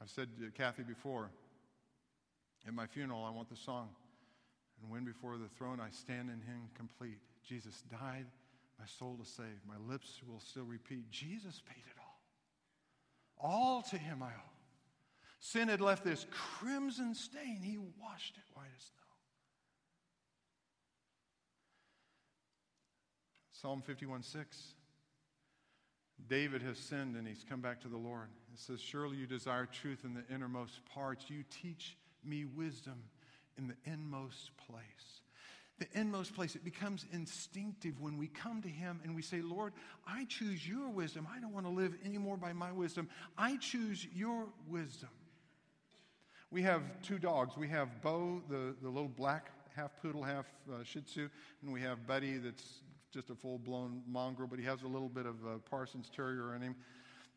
I've 0.01 0.09
said 0.09 0.27
to 0.39 0.51
Kathy 0.51 0.83
before, 0.83 1.31
at 2.67 2.73
my 2.73 2.85
funeral, 2.85 3.23
I 3.23 3.31
want 3.31 3.49
the 3.49 3.55
song. 3.55 3.89
And 4.81 4.91
when 4.91 5.05
before 5.05 5.37
the 5.37 5.47
throne 5.57 5.79
I 5.79 5.89
stand 5.89 6.29
in 6.29 6.41
him 6.41 6.69
complete. 6.75 7.19
Jesus 7.47 7.83
died 7.89 8.25
my 8.77 8.85
soul 8.85 9.17
to 9.21 9.29
save. 9.29 9.59
My 9.67 9.77
lips 9.91 10.21
will 10.27 10.39
still 10.39 10.65
repeat, 10.65 11.09
Jesus 11.11 11.61
paid 11.65 11.83
it 11.85 11.97
all. 11.99 13.49
All 13.49 13.81
to 13.83 13.97
him 13.97 14.21
I 14.21 14.27
owe. 14.27 14.53
Sin 15.39 15.69
had 15.69 15.79
left 15.79 16.03
this 16.03 16.25
crimson 16.31 17.13
stain. 17.13 17.61
He 17.63 17.77
washed 17.77 18.35
it 18.35 18.43
white 18.53 18.67
as 18.77 18.83
snow. 18.83 19.08
Psalm 23.61 23.81
51 23.81 24.23
6. 24.23 24.73
David 26.29 26.61
has 26.61 26.77
sinned 26.77 27.15
and 27.15 27.27
he's 27.27 27.45
come 27.47 27.61
back 27.61 27.81
to 27.81 27.87
the 27.87 27.97
Lord. 27.97 28.27
It 28.53 28.59
says, 28.59 28.79
Surely 28.79 29.17
you 29.17 29.25
desire 29.25 29.65
truth 29.65 29.99
in 30.03 30.13
the 30.13 30.23
innermost 30.33 30.85
parts. 30.85 31.29
You 31.29 31.43
teach 31.49 31.97
me 32.23 32.45
wisdom 32.45 33.03
in 33.57 33.67
the 33.67 33.75
inmost 33.85 34.51
place 34.67 35.21
the 35.79 35.87
inmost 35.93 36.35
place. 36.35 36.55
It 36.55 36.65
becomes 36.65 37.05
instinctive 37.13 38.01
when 38.01 38.17
we 38.17 38.27
come 38.27 38.61
to 38.61 38.67
Him 38.67 38.99
and 39.05 39.15
we 39.15 39.21
say, 39.21 39.41
Lord, 39.41 39.71
I 40.05 40.25
choose 40.25 40.67
your 40.67 40.89
wisdom. 40.89 41.25
I 41.33 41.39
don't 41.39 41.53
want 41.53 41.65
to 41.65 41.71
live 41.71 41.95
anymore 42.03 42.35
by 42.35 42.51
my 42.51 42.71
wisdom. 42.71 43.07
I 43.37 43.55
choose 43.57 44.05
your 44.13 44.47
wisdom. 44.67 45.07
We 46.51 46.61
have 46.63 46.81
two 47.01 47.17
dogs. 47.17 47.55
We 47.55 47.69
have 47.69 48.01
Bo, 48.01 48.41
the, 48.49 48.75
the 48.81 48.89
little 48.89 49.07
black 49.07 49.51
half 49.73 49.91
poodle, 50.01 50.21
half 50.21 50.47
uh, 50.69 50.83
Shih 50.83 51.01
Tzu, 51.01 51.29
and 51.61 51.71
we 51.71 51.79
have 51.79 52.05
Buddy, 52.05 52.37
that's 52.37 52.81
just 53.11 53.29
a 53.29 53.35
full 53.35 53.57
blown 53.57 54.01
mongrel, 54.07 54.47
but 54.47 54.59
he 54.59 54.65
has 54.65 54.83
a 54.83 54.87
little 54.87 55.09
bit 55.09 55.25
of 55.25 55.35
a 55.45 55.57
Parsons 55.57 56.09
Terrier 56.15 56.55
in 56.55 56.61
him. 56.61 56.75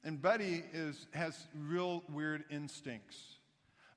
And 0.05 0.21
Buddy 0.21 0.65
is, 0.73 1.07
has 1.13 1.47
real 1.55 2.03
weird 2.13 2.45
instincts. 2.51 3.17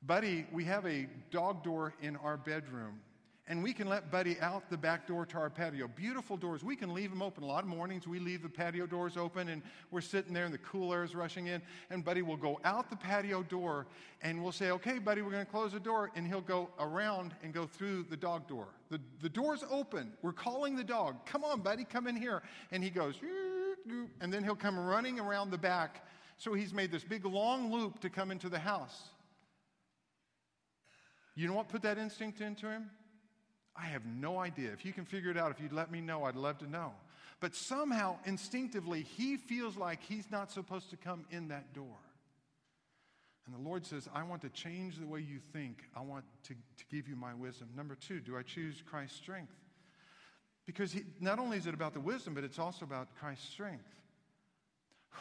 Buddy, 0.03 0.45
we 0.51 0.63
have 0.65 0.85
a 0.85 1.07
dog 1.31 1.63
door 1.63 1.93
in 2.01 2.15
our 2.17 2.37
bedroom 2.37 2.99
and 3.47 3.61
we 3.61 3.73
can 3.73 3.87
let 3.87 4.09
Buddy 4.09 4.39
out 4.39 4.71
the 4.71 4.77
back 4.77 5.07
door 5.07 5.23
to 5.27 5.37
our 5.37 5.51
patio. 5.51 5.87
Beautiful 5.87 6.35
doors. 6.35 6.63
We 6.63 6.75
can 6.75 6.95
leave 6.95 7.11
them 7.11 7.21
open. 7.21 7.43
A 7.43 7.45
lot 7.45 7.63
of 7.63 7.69
mornings 7.69 8.07
we 8.07 8.17
leave 8.17 8.41
the 8.41 8.49
patio 8.49 8.87
doors 8.87 9.17
open 9.17 9.49
and 9.49 9.61
we're 9.91 10.01
sitting 10.01 10.33
there 10.33 10.45
and 10.45 10.53
the 10.53 10.59
cool 10.59 10.91
air 10.91 11.03
is 11.03 11.13
rushing 11.13 11.45
in. 11.45 11.61
And 11.91 12.03
Buddy 12.03 12.23
will 12.23 12.37
go 12.37 12.59
out 12.63 12.89
the 12.89 12.95
patio 12.95 13.43
door 13.43 13.85
and 14.23 14.41
we'll 14.41 14.51
say, 14.51 14.71
okay, 14.71 14.97
Buddy, 14.97 15.21
we're 15.21 15.29
going 15.29 15.45
to 15.45 15.51
close 15.51 15.73
the 15.73 15.79
door. 15.79 16.09
And 16.15 16.25
he'll 16.25 16.41
go 16.41 16.71
around 16.79 17.35
and 17.43 17.53
go 17.53 17.67
through 17.67 18.07
the 18.09 18.17
dog 18.17 18.47
door. 18.47 18.69
The, 18.89 18.99
the 19.21 19.29
door's 19.29 19.63
open. 19.69 20.13
We're 20.23 20.33
calling 20.33 20.75
the 20.75 20.83
dog. 20.83 21.23
Come 21.27 21.43
on, 21.43 21.61
Buddy, 21.61 21.83
come 21.83 22.07
in 22.07 22.15
here. 22.15 22.41
And 22.71 22.83
he 22.83 22.89
goes, 22.89 23.13
and 24.21 24.33
then 24.33 24.43
he'll 24.43 24.55
come 24.55 24.79
running 24.79 25.19
around 25.19 25.51
the 25.51 25.57
back. 25.59 26.07
So 26.37 26.53
he's 26.55 26.73
made 26.73 26.91
this 26.91 27.03
big 27.03 27.25
long 27.25 27.71
loop 27.71 27.99
to 27.99 28.09
come 28.09 28.31
into 28.31 28.49
the 28.49 28.59
house. 28.59 29.09
You 31.35 31.47
know 31.47 31.53
what 31.53 31.69
put 31.69 31.83
that 31.83 31.99
instinct 31.99 32.41
into 32.41 32.67
him? 32.67 32.89
I 33.75 33.87
have 33.87 34.05
no 34.05 34.39
idea. 34.39 34.71
If 34.71 34.85
you 34.85 34.93
can 34.93 35.05
figure 35.05 35.31
it 35.31 35.37
out, 35.37 35.51
if 35.51 35.59
you'd 35.59 35.73
let 35.73 35.91
me 35.91 36.01
know, 36.01 36.23
I'd 36.23 36.35
love 36.35 36.59
to 36.59 36.69
know. 36.69 36.93
But 37.41 37.55
somehow, 37.55 38.17
instinctively, 38.25 39.03
he 39.03 39.35
feels 39.37 39.75
like 39.75 40.01
he's 40.01 40.31
not 40.31 40.51
supposed 40.51 40.89
to 40.91 40.97
come 40.97 41.25
in 41.29 41.49
that 41.49 41.73
door. 41.73 41.97
And 43.45 43.53
the 43.53 43.59
Lord 43.59 43.85
says, 43.85 44.07
I 44.13 44.23
want 44.23 44.41
to 44.41 44.49
change 44.49 44.97
the 44.97 45.05
way 45.05 45.19
you 45.19 45.39
think. 45.53 45.83
I 45.95 46.01
want 46.01 46.23
to, 46.43 46.53
to 46.53 46.85
give 46.89 47.07
you 47.07 47.15
my 47.15 47.33
wisdom. 47.33 47.69
Number 47.75 47.95
two, 47.95 48.19
do 48.19 48.37
I 48.37 48.41
choose 48.41 48.81
Christ's 48.89 49.17
strength? 49.17 49.53
Because 50.65 50.91
he, 50.91 51.03
not 51.19 51.37
only 51.37 51.57
is 51.57 51.67
it 51.67 51.73
about 51.73 51.93
the 51.93 51.99
wisdom, 51.99 52.33
but 52.33 52.43
it's 52.43 52.57
also 52.57 52.85
about 52.85 53.09
Christ's 53.19 53.47
strength. 53.49 53.85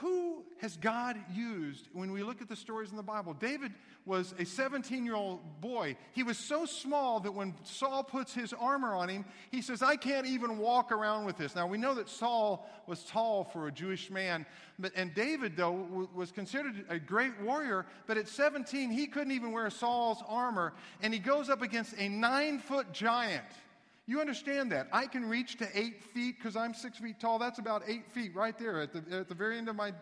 Who 0.00 0.42
has 0.58 0.76
God 0.76 1.16
used 1.32 1.88
when 1.92 2.10
we 2.10 2.22
look 2.22 2.42
at 2.42 2.48
the 2.48 2.56
stories 2.56 2.90
in 2.90 2.96
the 2.96 3.02
Bible? 3.02 3.32
David 3.32 3.72
was 4.06 4.34
a 4.38 4.44
17 4.44 5.04
year 5.04 5.14
old 5.14 5.40
boy. 5.60 5.96
He 6.12 6.22
was 6.24 6.36
so 6.36 6.66
small 6.66 7.20
that 7.20 7.32
when 7.32 7.54
Saul 7.62 8.02
puts 8.02 8.34
his 8.34 8.52
armor 8.52 8.94
on 8.94 9.08
him, 9.08 9.24
he 9.50 9.62
says, 9.62 9.82
I 9.82 9.96
can't 9.96 10.26
even 10.26 10.58
walk 10.58 10.90
around 10.90 11.26
with 11.26 11.36
this. 11.36 11.54
Now, 11.54 11.66
we 11.68 11.78
know 11.78 11.94
that 11.94 12.08
Saul 12.08 12.68
was 12.86 13.04
tall 13.04 13.44
for 13.44 13.68
a 13.68 13.72
Jewish 13.72 14.10
man, 14.10 14.46
but, 14.78 14.92
and 14.96 15.14
David, 15.14 15.56
though, 15.56 15.84
w- 15.84 16.08
was 16.12 16.32
considered 16.32 16.84
a 16.88 16.98
great 16.98 17.40
warrior, 17.40 17.86
but 18.06 18.18
at 18.18 18.28
17, 18.28 18.90
he 18.90 19.06
couldn't 19.06 19.32
even 19.32 19.52
wear 19.52 19.70
Saul's 19.70 20.22
armor, 20.26 20.74
and 21.02 21.14
he 21.14 21.20
goes 21.20 21.48
up 21.48 21.62
against 21.62 21.94
a 21.98 22.08
nine 22.08 22.58
foot 22.58 22.92
giant. 22.92 23.44
You 24.06 24.20
understand 24.20 24.72
that. 24.72 24.88
I 24.92 25.06
can 25.06 25.24
reach 25.28 25.56
to 25.58 25.68
eight 25.74 26.02
feet 26.12 26.36
because 26.38 26.56
I'm 26.56 26.74
six 26.74 26.98
feet 26.98 27.18
tall. 27.18 27.38
That's 27.38 27.58
about 27.58 27.82
eight 27.86 28.10
feet 28.12 28.34
right 28.34 28.58
there 28.58 28.80
at 28.82 28.92
the, 28.92 29.16
at 29.16 29.28
the 29.28 29.34
very 29.34 29.56
end 29.56 29.68
of 29.68 29.76
my. 29.76 29.92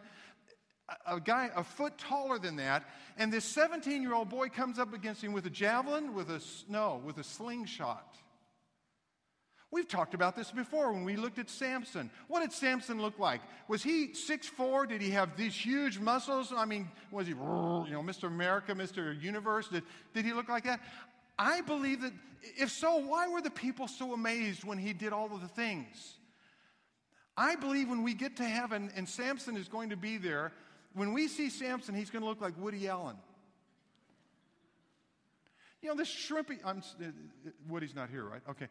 A 1.06 1.20
guy 1.20 1.48
a 1.56 1.62
foot 1.64 1.96
taller 1.96 2.38
than 2.38 2.56
that, 2.56 2.84
and 3.16 3.32
this 3.32 3.44
17 3.44 4.02
year 4.02 4.12
old 4.12 4.28
boy 4.28 4.48
comes 4.48 4.78
up 4.78 4.92
against 4.92 5.22
him 5.22 5.32
with 5.32 5.46
a 5.46 5.50
javelin, 5.50 6.12
with 6.12 6.28
a 6.28 6.42
no, 6.68 7.00
with 7.04 7.18
a 7.18 7.24
slingshot. 7.24 8.16
We've 9.72 9.88
talked 9.88 10.12
about 10.12 10.36
this 10.36 10.50
before 10.50 10.92
when 10.92 11.02
we 11.02 11.16
looked 11.16 11.38
at 11.38 11.48
Samson. 11.48 12.10
What 12.28 12.40
did 12.40 12.52
Samson 12.52 13.00
look 13.00 13.18
like? 13.18 13.40
Was 13.68 13.82
he 13.82 14.08
6'4? 14.08 14.86
Did 14.86 15.00
he 15.00 15.08
have 15.10 15.34
these 15.34 15.54
huge 15.54 15.98
muscles? 15.98 16.52
I 16.54 16.66
mean, 16.66 16.90
was 17.10 17.26
he, 17.26 17.32
you 17.32 17.38
know, 17.38 18.02
Mr. 18.02 18.24
America, 18.24 18.74
Mr. 18.74 19.18
Universe? 19.18 19.68
Did, 19.68 19.84
did 20.12 20.26
he 20.26 20.34
look 20.34 20.50
like 20.50 20.64
that? 20.64 20.80
I 21.42 21.60
believe 21.60 22.02
that, 22.02 22.12
if 22.56 22.70
so, 22.70 22.98
why 22.98 23.26
were 23.26 23.40
the 23.40 23.50
people 23.50 23.88
so 23.88 24.14
amazed 24.14 24.62
when 24.62 24.78
he 24.78 24.92
did 24.92 25.12
all 25.12 25.34
of 25.34 25.40
the 25.40 25.48
things? 25.48 26.14
I 27.36 27.56
believe 27.56 27.88
when 27.88 28.04
we 28.04 28.14
get 28.14 28.36
to 28.36 28.44
heaven 28.44 28.92
and 28.94 29.08
Samson 29.08 29.56
is 29.56 29.66
going 29.66 29.90
to 29.90 29.96
be 29.96 30.18
there, 30.18 30.52
when 30.94 31.12
we 31.12 31.26
see 31.26 31.50
Samson, 31.50 31.96
he's 31.96 32.10
going 32.10 32.22
to 32.22 32.28
look 32.28 32.40
like 32.40 32.56
Woody 32.56 32.86
Allen. 32.86 33.16
You 35.80 35.88
know, 35.88 35.96
this 35.96 36.08
shrimpy, 36.08 36.58
I'm, 36.64 36.78
uh, 36.78 37.06
uh, 37.06 37.50
Woody's 37.68 37.96
not 37.96 38.08
here, 38.08 38.24
right? 38.24 38.42
Okay. 38.48 38.68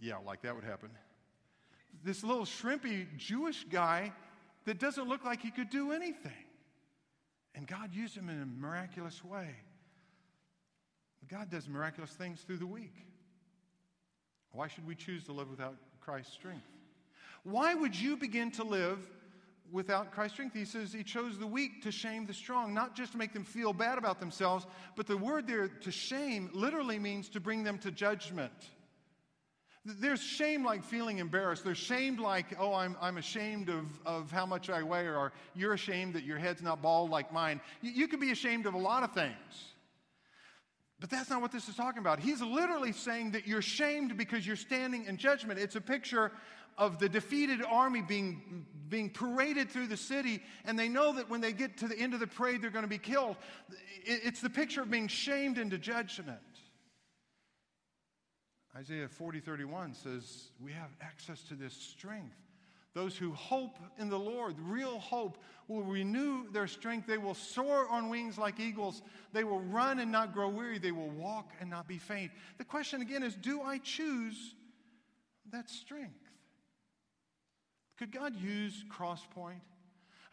Yeah, 0.00 0.16
like 0.16 0.42
that 0.42 0.56
would 0.56 0.64
happen. 0.64 0.90
This 2.02 2.24
little 2.24 2.44
shrimpy 2.44 3.06
Jewish 3.16 3.62
guy 3.70 4.12
that 4.64 4.80
doesn't 4.80 5.08
look 5.08 5.24
like 5.24 5.40
he 5.40 5.52
could 5.52 5.70
do 5.70 5.92
anything. 5.92 6.32
And 7.54 7.68
God 7.68 7.94
used 7.94 8.16
him 8.16 8.28
in 8.28 8.42
a 8.42 8.46
miraculous 8.46 9.24
way. 9.24 9.54
God 11.28 11.50
does 11.50 11.68
miraculous 11.68 12.10
things 12.10 12.40
through 12.40 12.58
the 12.58 12.66
weak. 12.66 12.94
Why 14.52 14.68
should 14.68 14.86
we 14.86 14.94
choose 14.94 15.24
to 15.24 15.32
live 15.32 15.50
without 15.50 15.76
Christ's 16.00 16.32
strength? 16.32 16.66
Why 17.42 17.74
would 17.74 17.94
you 17.98 18.16
begin 18.16 18.50
to 18.52 18.64
live 18.64 18.98
without 19.72 20.12
Christ's 20.12 20.34
strength? 20.34 20.54
He 20.54 20.64
says 20.64 20.92
he 20.92 21.02
chose 21.02 21.38
the 21.38 21.46
weak 21.46 21.82
to 21.82 21.90
shame 21.90 22.26
the 22.26 22.34
strong, 22.34 22.72
not 22.72 22.94
just 22.94 23.12
to 23.12 23.18
make 23.18 23.32
them 23.32 23.44
feel 23.44 23.72
bad 23.72 23.98
about 23.98 24.20
themselves, 24.20 24.66
but 24.96 25.06
the 25.06 25.16
word 25.16 25.46
there 25.46 25.68
to 25.68 25.90
shame 25.90 26.50
literally 26.52 26.98
means 26.98 27.28
to 27.30 27.40
bring 27.40 27.64
them 27.64 27.78
to 27.78 27.90
judgment. 27.90 28.52
There's 29.84 30.22
shame 30.22 30.64
like 30.64 30.82
feeling 30.82 31.18
embarrassed. 31.18 31.62
There's 31.62 31.76
shame 31.76 32.16
like, 32.16 32.56
oh, 32.58 32.72
I'm, 32.72 32.96
I'm 33.02 33.18
ashamed 33.18 33.68
of, 33.68 33.86
of 34.06 34.30
how 34.30 34.46
much 34.46 34.70
I 34.70 34.82
weigh, 34.82 35.06
or 35.06 35.32
you're 35.54 35.74
ashamed 35.74 36.14
that 36.14 36.24
your 36.24 36.38
head's 36.38 36.62
not 36.62 36.80
bald 36.80 37.10
like 37.10 37.32
mine. 37.32 37.60
You, 37.82 37.90
you 37.90 38.08
can 38.08 38.18
be 38.18 38.30
ashamed 38.30 38.64
of 38.64 38.72
a 38.72 38.78
lot 38.78 39.02
of 39.02 39.12
things. 39.12 39.73
But 41.04 41.10
that's 41.10 41.28
not 41.28 41.42
what 41.42 41.52
this 41.52 41.68
is 41.68 41.76
talking 41.76 41.98
about. 41.98 42.18
He's 42.18 42.40
literally 42.40 42.92
saying 42.92 43.32
that 43.32 43.46
you're 43.46 43.60
shamed 43.60 44.16
because 44.16 44.46
you're 44.46 44.56
standing 44.56 45.04
in 45.04 45.18
judgment. 45.18 45.60
It's 45.60 45.76
a 45.76 45.80
picture 45.82 46.32
of 46.78 46.98
the 46.98 47.10
defeated 47.10 47.62
army 47.62 48.00
being, 48.00 48.64
being 48.88 49.10
paraded 49.10 49.68
through 49.68 49.88
the 49.88 49.98
city, 49.98 50.40
and 50.64 50.78
they 50.78 50.88
know 50.88 51.12
that 51.12 51.28
when 51.28 51.42
they 51.42 51.52
get 51.52 51.76
to 51.76 51.88
the 51.88 51.98
end 51.98 52.14
of 52.14 52.20
the 52.20 52.26
parade, 52.26 52.62
they're 52.62 52.70
going 52.70 52.84
to 52.84 52.88
be 52.88 52.96
killed. 52.96 53.36
It's 54.06 54.40
the 54.40 54.48
picture 54.48 54.80
of 54.80 54.90
being 54.90 55.06
shamed 55.06 55.58
into 55.58 55.76
judgment. 55.76 56.38
Isaiah 58.74 59.06
40, 59.06 59.40
31 59.40 59.92
says, 59.92 60.52
We 60.58 60.72
have 60.72 60.88
access 61.02 61.42
to 61.48 61.54
this 61.54 61.74
strength. 61.74 62.43
Those 62.94 63.16
who 63.16 63.32
hope 63.32 63.76
in 63.98 64.08
the 64.08 64.18
Lord, 64.18 64.54
real 64.60 65.00
hope, 65.00 65.38
will 65.66 65.82
renew 65.82 66.48
their 66.52 66.68
strength. 66.68 67.08
They 67.08 67.18
will 67.18 67.34
soar 67.34 67.88
on 67.88 68.08
wings 68.08 68.38
like 68.38 68.60
eagles. 68.60 69.02
They 69.32 69.42
will 69.42 69.60
run 69.60 69.98
and 69.98 70.12
not 70.12 70.32
grow 70.32 70.48
weary. 70.48 70.78
They 70.78 70.92
will 70.92 71.10
walk 71.10 71.50
and 71.60 71.68
not 71.68 71.88
be 71.88 71.98
faint. 71.98 72.30
The 72.58 72.64
question 72.64 73.02
again 73.02 73.24
is 73.24 73.34
do 73.34 73.62
I 73.62 73.78
choose 73.78 74.54
that 75.50 75.68
strength? 75.68 76.14
Could 77.98 78.12
God 78.12 78.36
use 78.36 78.84
Crosspoint? 78.88 79.60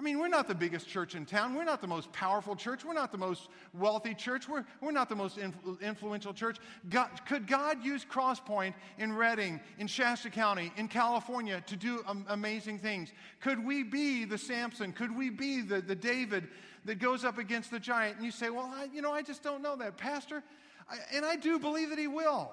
I 0.02 0.04
mean, 0.04 0.18
we're 0.18 0.30
not 0.30 0.48
the 0.48 0.56
biggest 0.56 0.88
church 0.88 1.14
in 1.14 1.28
town. 1.28 1.54
We're 1.54 1.64
not 1.64 1.80
the 1.80 1.86
most 1.86 2.12
powerful 2.12 2.56
church. 2.56 2.84
We're 2.84 2.96
not 2.96 3.12
the 3.12 3.20
most 3.20 3.50
wealthy 3.72 4.16
church. 4.16 4.50
We're, 4.50 4.66
we're 4.82 4.92
not 4.92 5.10
the 5.10 5.16
most 5.16 5.38
influ- 5.38 5.80
influential 5.80 6.34
church. 6.34 6.58
God, 6.90 7.10
could 7.28 7.46
God 7.46 7.86
use 7.86 8.04
Crosspoint 8.04 8.74
in 8.98 9.14
Redding, 9.16 9.60
in 9.78 9.86
Shasta 9.86 10.32
County, 10.32 10.74
in 10.76 10.88
California 10.88 11.62
to 11.68 11.76
do 11.76 12.04
um, 12.08 12.26
amazing 12.30 12.80
things? 12.80 13.12
Could 13.42 13.64
we 13.64 13.84
be 13.84 14.26
the 14.26 14.40
Samson? 14.40 14.92
Could 14.92 15.16
we 15.16 15.30
be 15.30 15.62
the, 15.62 15.82
the 15.82 15.94
David 15.94 16.48
that 16.86 16.98
goes 16.98 17.24
up 17.24 17.38
against 17.38 17.70
the 17.70 17.80
giant? 17.80 18.16
And 18.16 18.26
you 18.26 18.32
say, 18.32 18.50
well, 18.50 18.74
I, 18.74 18.88
you 18.92 19.04
know, 19.04 19.12
I 19.12 19.22
just 19.22 19.44
don't 19.44 19.62
know 19.62 19.76
that, 19.76 19.98
Pastor. 19.98 20.42
I, 20.90 20.98
and 21.16 21.24
I 21.24 21.36
do 21.36 21.60
believe 21.60 21.92
that 21.92 22.00
he 22.00 22.08
will. 22.08 22.52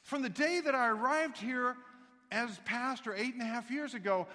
From 0.00 0.22
the 0.22 0.30
day 0.30 0.62
that 0.64 0.74
I 0.74 0.88
arrived 0.88 1.36
here 1.36 1.76
as 2.30 2.58
pastor 2.64 3.14
eight 3.14 3.34
and 3.34 3.42
a 3.42 3.46
half 3.46 3.70
years 3.70 3.92
ago, 3.92 4.26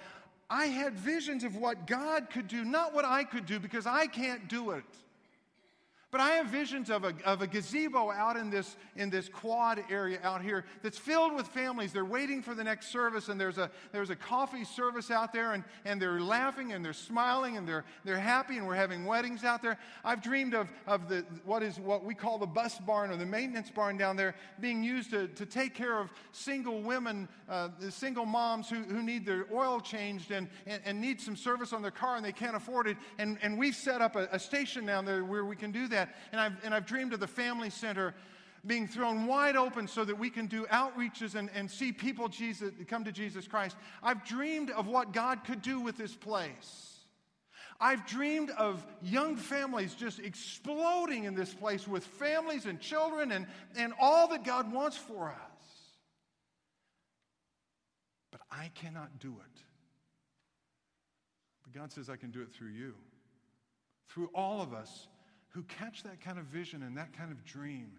I 0.50 0.68
had 0.68 0.94
visions 0.94 1.44
of 1.44 1.58
what 1.58 1.88
God 1.88 2.30
could 2.30 2.48
do, 2.48 2.64
not 2.64 2.94
what 2.94 3.06
I 3.06 3.24
could 3.24 3.46
do, 3.46 3.60
because 3.60 3.86
I 3.86 4.08
can't 4.08 4.48
do 4.48 4.72
it. 4.72 4.84
But 6.18 6.24
I 6.24 6.32
have 6.38 6.48
visions 6.48 6.90
of 6.90 7.04
a, 7.04 7.14
of 7.26 7.44
a 7.44 7.48
gazebo 7.48 8.10
out 8.10 8.38
in 8.38 8.50
this, 8.50 8.76
in 8.96 9.12
this 9.12 9.30
quad 9.30 9.84
area 9.88 10.18
out 10.24 10.42
here 10.42 10.66
that's 10.82 10.98
filled 10.98 11.36
with 11.36 11.46
families. 11.50 11.94
They're 11.94 12.04
waiting 12.04 12.42
for 12.42 12.56
the 12.56 12.64
next 12.64 12.88
service, 12.88 13.30
and 13.30 13.40
there's 13.40 13.60
a, 13.60 13.70
there's 13.92 14.10
a 14.10 14.16
coffee 14.16 14.64
service 14.64 15.12
out 15.12 15.32
there, 15.32 15.54
and, 15.54 15.64
and 15.86 16.02
they're 16.02 16.20
laughing 16.20 16.74
and 16.74 16.84
they're 16.84 16.92
smiling 16.92 17.56
and 17.56 17.68
they're, 17.68 17.86
they're 18.04 18.18
happy, 18.18 18.58
and 18.58 18.66
we're 18.66 18.74
having 18.74 19.06
weddings 19.06 19.44
out 19.44 19.62
there. 19.62 19.78
I've 20.04 20.24
dreamed 20.24 20.56
of, 20.56 20.70
of 20.88 21.08
the, 21.08 21.24
what 21.46 21.62
is 21.62 21.80
what 21.80 22.04
we 22.04 22.16
call 22.16 22.40
the 22.40 22.48
bus 22.48 22.80
barn 22.80 23.12
or 23.12 23.16
the 23.16 23.26
maintenance 23.28 23.70
barn 23.70 23.96
down 23.96 24.16
there 24.16 24.34
being 24.60 24.84
used 24.84 25.12
to, 25.12 25.28
to 25.28 25.46
take 25.46 25.76
care 25.76 26.00
of 26.00 26.10
single 26.32 26.82
women, 26.82 27.30
uh, 27.48 27.70
single 27.92 28.26
moms 28.26 28.72
who, 28.72 28.78
who 28.78 29.04
need 29.04 29.24
their 29.24 29.46
oil 29.54 29.80
changed 29.80 30.32
and, 30.32 30.48
and, 30.66 30.82
and, 30.84 31.00
need 31.00 31.22
some 31.22 31.36
service 31.36 31.74
on 31.74 31.84
their 31.84 31.92
car 31.92 32.16
and 32.16 32.26
they 32.26 32.32
can't 32.32 32.56
afford 32.56 32.88
it. 32.88 32.98
And, 33.20 33.38
and 33.44 33.56
we've 33.56 33.76
set 33.76 34.02
up 34.02 34.16
a, 34.16 34.28
a 34.32 34.40
station 34.40 34.84
down 34.84 35.06
there 35.06 35.24
where 35.24 35.46
we 35.46 35.56
can 35.56 35.72
do 35.72 35.88
that 35.90 36.07
And 36.32 36.42
I've, 36.42 36.54
and 36.64 36.74
I've 36.74 36.86
dreamed 36.86 37.14
of 37.14 37.20
the 37.20 37.28
family 37.28 37.70
center 37.70 38.14
being 38.66 38.88
thrown 38.88 39.28
wide 39.28 39.56
open 39.56 39.88
so 39.88 40.04
that 40.04 40.18
we 40.18 40.30
can 40.30 40.48
do 40.48 40.66
outreaches 40.66 41.36
and, 41.36 41.50
and 41.56 41.70
see 41.70 41.92
people 41.92 42.28
Jesus, 42.28 42.72
come 42.88 43.04
to 43.06 43.12
Jesus 43.12 43.48
Christ. 43.48 43.78
I've 44.04 44.26
dreamed 44.26 44.72
of 44.72 44.88
what 44.88 45.14
God 45.14 45.44
could 45.44 45.62
do 45.62 45.80
with 45.80 45.98
this 45.98 46.14
place. 46.16 46.94
I've 47.80 48.08
dreamed 48.08 48.50
of 48.52 48.86
young 49.04 49.36
families 49.36 49.94
just 49.94 50.20
exploding 50.20 51.26
in 51.26 51.36
this 51.36 51.54
place 51.54 51.88
with 51.88 52.04
families 52.04 52.66
and 52.66 52.80
children 52.80 53.32
and, 53.32 53.46
and 53.78 53.94
all 54.00 54.28
that 54.30 54.44
God 54.44 54.72
wants 54.74 54.98
for 54.98 55.30
us. 55.30 55.36
But 58.32 58.42
I 58.52 58.72
cannot 58.74 59.20
do 59.20 59.30
it. 59.30 59.62
But 61.64 61.80
God 61.80 61.92
says, 61.92 62.10
I 62.10 62.16
can 62.16 62.32
do 62.32 62.42
it 62.42 62.52
through 62.52 62.70
you, 62.70 62.96
through 64.10 64.32
all 64.34 64.62
of 64.62 64.74
us 64.74 65.08
who 65.50 65.64
catch 65.64 66.04
that 66.04 66.22
kind 66.22 66.38
of 66.38 66.46
vision 66.46 66.84
and 66.84 66.98
that 66.98 67.18
kind 67.18 67.32
of 67.32 67.44
dream. 67.46 67.92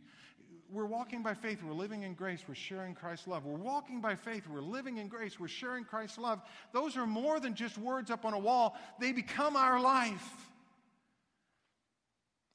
We're 0.71 0.87
walking 0.87 1.23
by 1.23 1.35
faith, 1.35 1.63
we're 1.63 1.73
living 1.73 2.03
in 2.03 2.15
grace, 2.15 2.43
we're 2.47 2.55
sharing 2.55 2.95
Christ's 2.95 3.27
love. 3.27 3.47
We're 3.47 3.57
walking 3.57 4.01
by 4.01 4.17
faith, 4.17 4.47
we're 4.47 4.61
living 4.61 4.99
in 4.99 5.09
grace, 5.09 5.41
we're 5.41 5.49
sharing 5.49 5.85
Christ's 5.85 6.19
love. 6.19 6.41
Those 6.73 6.97
are 6.97 7.07
more 7.07 7.41
than 7.41 7.55
just 7.55 7.79
words 7.79 8.11
up 8.11 8.25
on 8.25 8.35
a 8.35 8.39
wall, 8.39 8.77
they 9.01 9.13
become 9.13 9.57
our 9.57 9.81
life. 9.81 10.49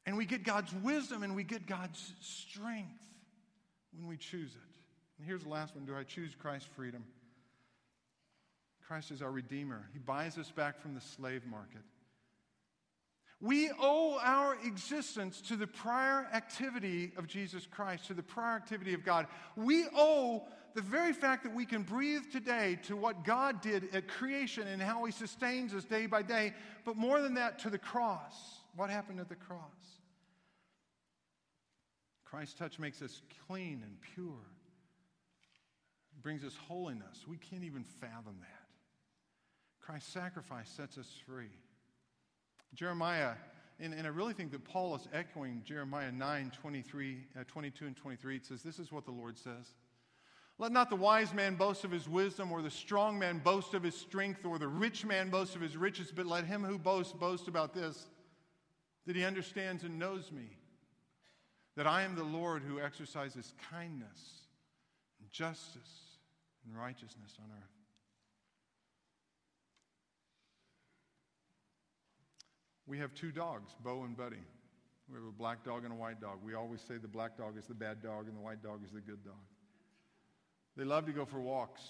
And 0.06 0.18
we 0.18 0.26
get 0.26 0.44
God's 0.44 0.74
wisdom 0.84 1.24
and 1.24 1.36
we 1.36 1.44
get 1.44 1.66
God's 1.66 2.14
strength 2.20 3.04
when 3.98 4.08
we 4.08 4.18
choose 4.18 4.52
it. 4.52 4.62
And 5.18 5.26
here's 5.26 5.44
the 5.44 5.50
last 5.50 5.76
one 5.76 5.86
Do 5.86 5.96
I 5.96 6.04
choose 6.04 6.36
Christ's 6.38 6.70
freedom? 6.76 7.04
Christ 8.86 9.12
is 9.12 9.22
our 9.22 9.32
Redeemer. 9.32 9.88
He 9.94 10.00
buys 10.00 10.38
us 10.38 10.52
back 10.52 10.80
from 10.82 10.94
the 10.94 11.02
slave 11.02 11.46
market. 11.46 11.82
We 13.44 13.70
owe 13.78 14.18
our 14.24 14.56
existence 14.66 15.42
to 15.42 15.58
the 15.58 15.68
prior 15.68 16.30
activity 16.32 17.12
of 17.18 17.28
Jesus 17.28 17.68
Christ, 17.70 18.06
to 18.06 18.14
the 18.14 18.24
prior 18.24 18.56
activity 18.56 18.94
of 18.94 19.04
God. 19.04 19.28
We 19.58 19.86
owe 19.94 20.44
the 20.76 20.82
very 20.82 21.12
fact 21.12 21.44
that 21.44 21.54
we 21.54 21.66
can 21.66 21.84
breathe 21.84 22.32
today 22.32 22.80
to 22.84 22.96
what 22.96 23.26
God 23.26 23.60
did 23.60 23.94
at 23.94 24.08
creation 24.08 24.66
and 24.68 24.82
how 24.82 25.04
He 25.04 25.12
sustains 25.12 25.74
us 25.74 25.84
day 25.84 26.06
by 26.06 26.22
day, 26.22 26.54
but 26.86 26.96
more 26.96 27.22
than 27.22 27.34
that, 27.34 27.60
to 27.60 27.70
the 27.70 27.78
cross. 27.78 28.62
What 28.78 28.90
happened 28.90 29.20
at 29.20 29.28
the 29.28 29.36
cross? 29.36 29.60
Christ's 32.24 32.58
touch 32.58 32.80
makes 32.80 33.02
us 33.02 33.22
clean 33.46 33.84
and 33.84 33.98
pure, 34.16 34.48
it 36.16 36.24
brings 36.24 36.46
us 36.46 36.56
holiness. 36.56 37.26
We 37.28 37.36
can't 37.36 37.66
even 37.66 37.84
fathom 37.84 38.38
that. 38.40 38.70
Christ's 39.82 40.14
sacrifice 40.14 40.70
sets 40.70 40.98
us 40.98 41.12
free. 41.26 41.52
Jeremiah, 42.76 43.34
and, 43.80 43.94
and 43.94 44.06
I 44.06 44.10
really 44.10 44.34
think 44.34 44.52
that 44.52 44.64
Paul 44.64 44.96
is 44.96 45.08
echoing 45.14 45.62
Jeremiah 45.66 46.12
9, 46.12 46.52
23, 46.60 47.18
uh, 47.40 47.44
22 47.48 47.86
and 47.86 47.96
23. 47.96 48.36
It 48.36 48.46
says, 48.46 48.64
This 48.64 48.80
is 48.80 48.92
what 48.92 49.06
the 49.06 49.12
Lord 49.12 49.38
says. 49.38 49.74
Let 50.60 50.72
not 50.72 50.90
the 50.90 50.96
wise 50.96 51.34
man 51.34 51.56
boast 51.56 51.84
of 51.84 51.92
his 51.92 52.08
wisdom, 52.08 52.52
or 52.52 52.62
the 52.62 52.70
strong 52.70 53.18
man 53.18 53.40
boast 53.40 53.74
of 53.74 53.84
his 53.84 53.96
strength, 53.96 54.46
or 54.46 54.60
the 54.60 54.68
rich 54.68 55.06
man 55.06 55.30
boast 55.30 55.56
of 55.56 55.62
his 55.62 55.76
riches, 55.76 56.12
but 56.16 56.26
let 56.26 56.46
him 56.46 56.64
who 56.64 56.78
boasts 56.78 57.14
boast 57.14 57.48
about 57.48 57.74
this, 57.74 58.08
that 59.06 59.16
he 59.16 59.26
understands 59.26 59.84
and 59.84 59.98
knows 59.98 60.32
me, 60.32 60.58
that 61.76 61.88
I 61.88 62.04
am 62.04 62.16
the 62.16 62.24
Lord 62.24 62.62
who 62.62 62.80
exercises 62.80 63.54
kindness 63.72 64.44
and 65.20 65.30
justice 65.32 66.20
and 66.66 66.78
righteousness 66.78 67.36
on 67.40 67.50
earth. 67.52 67.83
We 72.86 72.98
have 73.00 73.14
two 73.14 73.32
dogs, 73.32 73.76
Bo 73.84 74.04
and 74.04 74.16
Buddy. 74.16 74.44
We 75.10 75.16
have 75.16 75.28
a 75.28 75.32
black 75.32 75.64
dog 75.64 75.84
and 75.84 75.94
a 75.94 75.96
white 75.96 76.22
dog. 76.22 76.40
We 76.44 76.54
always 76.54 76.82
say 76.82 76.98
the 76.98 77.08
black 77.08 77.38
dog 77.38 77.58
is 77.58 77.66
the 77.66 77.74
bad 77.74 78.02
dog 78.02 78.28
and 78.28 78.36
the 78.36 78.42
white 78.42 78.64
dog 78.64 78.84
is 78.86 78.92
the 78.92 79.02
good 79.02 79.24
dog. 79.24 79.36
They 80.76 80.84
love 80.84 81.06
to 81.06 81.12
go 81.12 81.26
for 81.26 81.40
walks. 81.40 81.82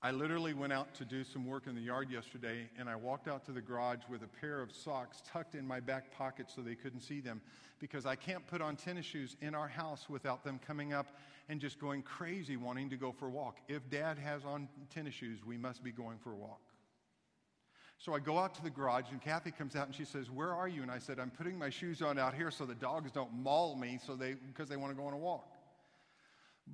I 0.00 0.12
literally 0.12 0.54
went 0.54 0.72
out 0.72 0.94
to 0.96 1.04
do 1.04 1.24
some 1.24 1.44
work 1.44 1.66
in 1.66 1.74
the 1.74 1.80
yard 1.80 2.08
yesterday, 2.08 2.68
and 2.78 2.88
I 2.88 2.94
walked 2.94 3.26
out 3.26 3.44
to 3.46 3.52
the 3.52 3.60
garage 3.60 4.02
with 4.08 4.22
a 4.22 4.28
pair 4.28 4.60
of 4.60 4.70
socks 4.70 5.22
tucked 5.26 5.56
in 5.56 5.66
my 5.66 5.80
back 5.80 6.12
pocket 6.12 6.46
so 6.54 6.60
they 6.60 6.76
couldn't 6.76 7.00
see 7.00 7.18
them 7.20 7.40
because 7.80 8.06
I 8.06 8.14
can't 8.14 8.46
put 8.46 8.60
on 8.60 8.76
tennis 8.76 9.06
shoes 9.06 9.36
in 9.40 9.56
our 9.56 9.66
house 9.66 10.08
without 10.08 10.44
them 10.44 10.60
coming 10.64 10.92
up 10.92 11.16
and 11.48 11.60
just 11.60 11.80
going 11.80 12.02
crazy 12.02 12.56
wanting 12.56 12.90
to 12.90 12.96
go 12.96 13.10
for 13.10 13.26
a 13.26 13.30
walk. 13.30 13.58
If 13.66 13.90
dad 13.90 14.18
has 14.18 14.44
on 14.44 14.68
tennis 14.88 15.14
shoes, 15.14 15.40
we 15.44 15.56
must 15.56 15.82
be 15.82 15.90
going 15.90 16.18
for 16.18 16.32
a 16.32 16.36
walk. 16.36 16.60
So 17.98 18.14
I 18.14 18.20
go 18.20 18.38
out 18.38 18.54
to 18.54 18.62
the 18.62 18.70
garage, 18.70 19.06
and 19.10 19.20
Kathy 19.20 19.50
comes 19.50 19.74
out 19.74 19.86
and 19.86 19.94
she 19.94 20.04
says, 20.04 20.30
Where 20.30 20.54
are 20.54 20.68
you? 20.68 20.82
And 20.82 20.90
I 20.90 20.98
said, 20.98 21.18
I'm 21.18 21.30
putting 21.30 21.58
my 21.58 21.68
shoes 21.68 22.00
on 22.00 22.16
out 22.16 22.32
here 22.32 22.50
so 22.50 22.64
the 22.64 22.74
dogs 22.74 23.10
don't 23.10 23.32
maul 23.32 23.74
me 23.74 23.98
so 24.06 24.14
they, 24.14 24.34
because 24.34 24.68
they 24.68 24.76
want 24.76 24.92
to 24.92 24.96
go 24.96 25.06
on 25.06 25.14
a 25.14 25.18
walk. 25.18 25.58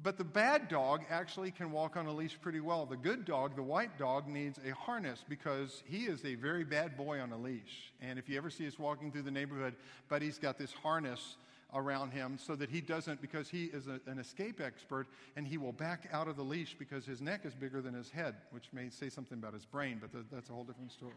But 0.02 0.18
the 0.18 0.24
bad 0.24 0.68
dog 0.68 1.04
actually 1.08 1.50
can 1.50 1.70
walk 1.70 1.96
on 1.96 2.06
a 2.06 2.12
leash 2.12 2.38
pretty 2.40 2.60
well. 2.60 2.84
The 2.84 2.96
good 2.96 3.24
dog, 3.24 3.56
the 3.56 3.62
white 3.62 3.96
dog, 3.98 4.26
needs 4.26 4.58
a 4.66 4.74
harness 4.74 5.24
because 5.28 5.82
he 5.86 6.04
is 6.04 6.24
a 6.24 6.34
very 6.34 6.64
bad 6.64 6.96
boy 6.96 7.20
on 7.20 7.32
a 7.32 7.38
leash. 7.38 7.92
And 8.02 8.18
if 8.18 8.28
you 8.28 8.36
ever 8.36 8.50
see 8.50 8.66
us 8.66 8.78
walking 8.78 9.12
through 9.12 9.22
the 9.22 9.30
neighborhood, 9.30 9.76
Buddy's 10.08 10.38
got 10.38 10.58
this 10.58 10.72
harness 10.72 11.36
around 11.74 12.10
him 12.12 12.38
so 12.38 12.54
that 12.56 12.70
he 12.70 12.80
doesn't, 12.80 13.20
because 13.20 13.48
he 13.48 13.64
is 13.64 13.86
a, 13.86 14.00
an 14.06 14.18
escape 14.18 14.60
expert, 14.60 15.06
and 15.36 15.46
he 15.46 15.58
will 15.58 15.72
back 15.72 16.08
out 16.12 16.28
of 16.28 16.36
the 16.36 16.42
leash 16.42 16.76
because 16.78 17.04
his 17.04 17.20
neck 17.20 17.44
is 17.44 17.54
bigger 17.54 17.82
than 17.82 17.94
his 17.94 18.10
head, 18.10 18.36
which 18.50 18.68
may 18.72 18.88
say 18.88 19.08
something 19.08 19.38
about 19.38 19.54
his 19.54 19.64
brain, 19.64 19.98
but 20.00 20.12
th- 20.12 20.24
that's 20.32 20.50
a 20.50 20.52
whole 20.52 20.64
different 20.64 20.92
story. 20.92 21.14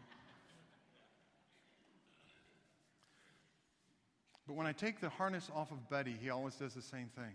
But 4.46 4.56
when 4.56 4.66
I 4.66 4.72
take 4.72 5.00
the 5.00 5.10
harness 5.10 5.50
off 5.54 5.70
of 5.70 5.88
Buddy, 5.90 6.16
he 6.20 6.30
always 6.30 6.54
does 6.54 6.74
the 6.74 6.82
same 6.82 7.10
thing. 7.14 7.34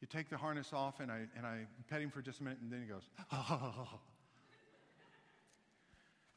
You 0.00 0.06
take 0.06 0.30
the 0.30 0.38
harness 0.38 0.72
off, 0.72 1.00
and 1.00 1.10
I, 1.10 1.26
and 1.36 1.44
I 1.44 1.66
pet 1.90 2.00
him 2.00 2.10
for 2.10 2.22
just 2.22 2.40
a 2.40 2.44
minute, 2.44 2.60
and 2.62 2.72
then 2.72 2.80
he 2.80 2.86
goes, 2.86 3.08
oh. 3.32 3.88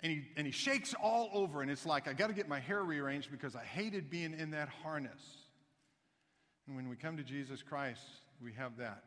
And 0.03 0.11
he, 0.11 0.23
and 0.35 0.47
he 0.47 0.51
shakes 0.51 0.95
all 0.99 1.29
over, 1.31 1.61
and 1.61 1.69
it's 1.69 1.85
like, 1.85 2.07
I 2.07 2.13
got 2.13 2.27
to 2.27 2.33
get 2.33 2.49
my 2.49 2.59
hair 2.59 2.83
rearranged 2.83 3.29
because 3.29 3.55
I 3.55 3.63
hated 3.63 4.09
being 4.09 4.33
in 4.33 4.49
that 4.49 4.67
harness. 4.67 5.21
And 6.71 6.77
when 6.77 6.87
we 6.87 6.95
come 6.95 7.17
to 7.17 7.23
Jesus 7.23 7.61
Christ, 7.61 7.99
we 8.41 8.53
have 8.53 8.77
that. 8.77 9.03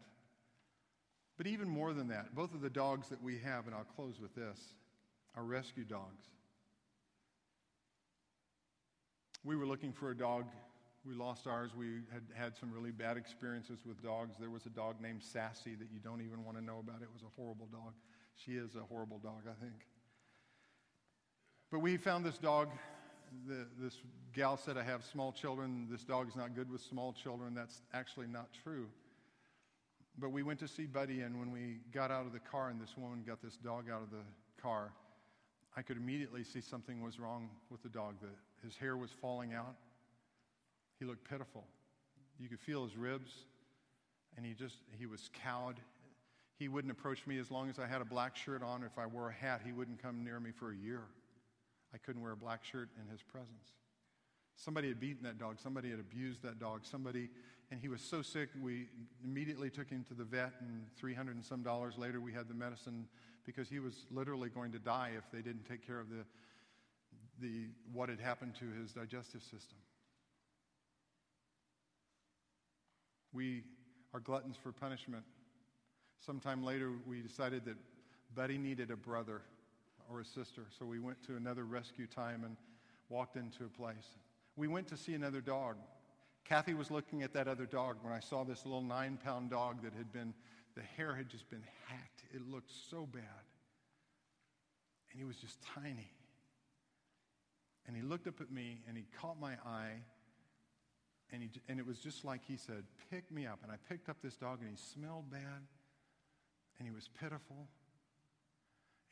But 1.39 1.47
even 1.47 1.67
more 1.67 1.95
than 1.95 2.09
that, 2.09 2.35
both 2.35 2.53
of 2.53 2.61
the 2.61 2.69
dogs 2.69 3.09
that 3.09 3.23
we 3.23 3.39
have, 3.39 3.65
and 3.65 3.75
I'll 3.75 3.87
close 3.97 4.21
with 4.21 4.35
this, 4.35 4.59
are 5.35 5.43
rescue 5.43 5.85
dogs. 5.85 6.27
We 9.45 9.57
were 9.57 9.65
looking 9.65 9.95
for 9.95 10.11
a 10.11 10.15
dog 10.15 10.45
we 11.07 11.15
lost 11.15 11.47
ours. 11.47 11.71
We 11.75 12.01
had 12.13 12.23
had 12.35 12.55
some 12.55 12.71
really 12.71 12.91
bad 12.91 13.17
experiences 13.17 13.79
with 13.87 14.03
dogs. 14.03 14.37
There 14.39 14.51
was 14.51 14.67
a 14.67 14.71
dog 14.71 14.97
named 15.01 15.23
Sassy 15.23 15.75
that 15.75 15.89
you 15.91 16.01
don't 16.05 16.21
even 16.21 16.45
want 16.45 16.59
to 16.59 16.65
know 16.65 16.81
about. 16.81 17.01
It 17.01 17.09
was 17.15 17.23
a 17.23 17.33
horrible 17.35 17.69
dog. 17.73 17.95
She 18.37 18.53
is 18.53 18.75
a 18.75 18.81
horrible 18.81 19.21
dog, 19.21 19.41
I 19.49 19.59
think. 19.59 19.87
But 21.73 21.79
we 21.79 21.97
found 21.97 22.27
this 22.27 22.37
dog. 22.37 22.69
The, 23.47 23.67
this 23.79 23.99
gal 24.33 24.57
said, 24.57 24.77
I 24.77 24.83
have 24.83 25.05
small 25.05 25.33
children. 25.33 25.89
This 25.91 26.05
dog 26.05 26.29
is 26.29 26.37
not 26.37 26.55
good 26.55 26.71
with 26.71 26.81
small 26.81 27.13
children. 27.13 27.55
That's 27.55 27.83
actually 27.93 28.27
not 28.27 28.49
true. 28.63 28.87
But 30.19 30.31
we 30.31 30.43
went 30.43 30.61
to 30.61 30.69
see 30.69 30.87
Buddy, 30.87 31.23
and 31.23 31.39
when 31.39 31.51
we 31.51 31.79
got 31.93 32.11
out 32.11 32.27
of 32.27 32.33
the 32.33 32.39
car 32.39 32.71
and 32.71 32.81
this 32.81 32.97
woman 32.97 33.25
got 33.27 33.43
this 33.43 33.57
dog 33.57 33.91
out 33.91 34.03
of 34.03 34.11
the 34.11 34.25
car, 34.63 34.93
I 35.77 35.83
could 35.83 35.97
immediately 35.97 36.45
see 36.45 36.61
something 36.61 37.03
was 37.03 37.19
wrong 37.19 37.51
with 37.71 37.83
the 37.83 37.89
dog. 37.89 38.15
That 38.23 38.31
his 38.63 38.77
hair 38.77 38.97
was 38.97 39.11
falling 39.11 39.55
out. 39.55 39.75
He 41.01 41.05
looked 41.05 41.29
pitiful. 41.29 41.65
You 42.39 42.49
could 42.49 42.61
feel 42.61 42.85
his 42.85 42.97
ribs, 42.97 43.33
and 44.37 44.47
he 44.47 44.55
just, 44.55 44.77
he 44.99 45.07
was 45.07 45.29
cowed. 45.33 45.81
He 46.59 46.69
wouldn't 46.69 46.93
approach 46.93 47.27
me 47.27 47.39
as 47.39 47.51
long 47.51 47.69
as 47.69 47.79
I 47.79 47.87
had 47.87 48.01
a 48.01 48.05
black 48.05 48.37
shirt 48.37 48.63
on. 48.63 48.85
If 48.85 48.97
I 48.99 49.07
wore 49.07 49.31
a 49.31 49.33
hat, 49.33 49.63
he 49.65 49.73
wouldn't 49.73 50.01
come 50.01 50.25
near 50.25 50.39
me 50.39 50.51
for 50.53 50.71
a 50.71 50.77
year. 50.77 51.03
I 51.95 51.99
couldn't 51.99 52.23
wear 52.23 52.33
a 52.33 52.37
black 52.37 52.65
shirt 52.65 52.89
in 53.01 53.09
his 53.09 53.23
presence. 53.23 53.73
Somebody 54.57 54.89
had 54.89 54.99
beaten 54.99 55.23
that 55.23 55.39
dog. 55.39 55.61
Somebody 55.61 55.91
had 55.91 56.01
abused 56.01 56.43
that 56.43 56.59
dog. 56.59 56.81
Somebody, 56.85 57.29
and 57.71 57.81
he 57.81 57.89
was 57.89 58.01
so 58.01 58.21
sick, 58.21 58.49
we 58.61 58.89
immediately 59.25 59.71
took 59.71 59.89
him 59.89 60.05
to 60.09 60.15
the 60.15 60.25
vet, 60.25 60.53
and 60.61 60.87
300 60.97 61.37
and 61.37 61.45
some 61.45 61.63
dollars 61.63 61.97
later, 61.97 62.21
we 62.21 62.33
had 62.33 62.49
the 62.49 62.55
medicine 62.55 63.07
because 63.47 63.69
he 63.69 63.79
was 63.79 64.07
literally 64.11 64.49
going 64.49 64.73
to 64.73 64.79
die 64.79 65.13
if 65.17 65.25
they 65.33 65.43
didn't 65.43 65.65
take 65.69 65.87
care 65.87 66.01
of 66.01 66.09
the, 66.09 66.25
the, 67.41 67.67
what 67.93 68.09
had 68.09 68.21
happened 68.21 68.55
to 68.57 68.65
his 68.81 68.93
digestive 68.93 69.43
system. 69.43 69.79
We 73.33 73.63
are 74.13 74.21
gluttons 74.21 74.57
for 74.61 74.73
punishment. 74.73 75.25
Sometime 76.25 76.65
later, 76.65 76.93
we 77.07 77.21
decided 77.21 77.65
that 77.67 77.77
Buddy 78.35 78.59
needed 78.59 78.91
a 78.91 78.97
brother 78.97 79.43
or 80.11 80.21
a 80.21 80.25
sister, 80.25 80.63
so 80.79 80.85
we 80.85 80.99
went 80.99 81.23
to 81.27 81.37
another 81.37 81.65
rescue 81.65 82.07
time 82.07 82.45
and 82.45 82.57
walked 83.09 83.37
into 83.37 83.65
a 83.65 83.69
place. 83.69 84.17
We 84.57 84.69
went 84.69 84.87
to 84.89 84.97
see 84.97 85.15
another 85.15 85.41
dog. 85.41 85.77
Kathy 86.45 86.75
was 86.75 86.91
looking 86.91 87.23
at 87.23 87.33
that 87.35 87.49
other 87.49 87.67
dog 87.67 87.97
when 88.03 88.13
I 88.13 88.21
saw 88.21 88.45
this 88.45 88.65
little 88.65 88.83
nine 88.83 89.19
pound 89.23 89.51
dog 89.51 89.83
that 89.83 89.95
had 89.95 90.13
been, 90.13 90.35
the 90.75 90.83
hair 90.83 91.15
had 91.15 91.29
just 91.29 91.49
been 91.51 91.65
hacked. 91.89 92.23
It 92.33 92.43
looked 92.51 92.71
so 92.91 93.07
bad. 93.07 93.23
And 95.11 95.19
he 95.19 95.25
was 95.25 95.37
just 95.37 95.59
tiny. 95.63 96.11
And 97.87 97.97
he 97.97 98.03
looked 98.03 98.27
up 98.27 98.41
at 98.41 98.51
me 98.51 98.83
and 98.89 98.97
he 98.97 99.05
caught 99.21 99.41
my 99.41 99.55
eye 99.67 100.03
and, 101.33 101.43
he, 101.43 101.51
and 101.69 101.81
it 101.81 101.87
was 101.87 101.99
just 101.99 102.25
like 102.25 102.43
he 102.47 102.57
said, 102.57 102.85
Pick 103.11 103.31
me 103.33 103.47
up. 103.47 103.59
And 103.63 103.73
I 103.73 103.77
picked 103.89 104.09
up 104.09 104.19
this 104.23 104.37
dog, 104.37 104.61
and 104.61 104.71
he 104.71 104.77
smelled 104.77 105.31
bad, 105.31 105.67
and 106.79 106.89
he 106.89 106.95
was 106.95 107.09
pitiful, 107.21 107.69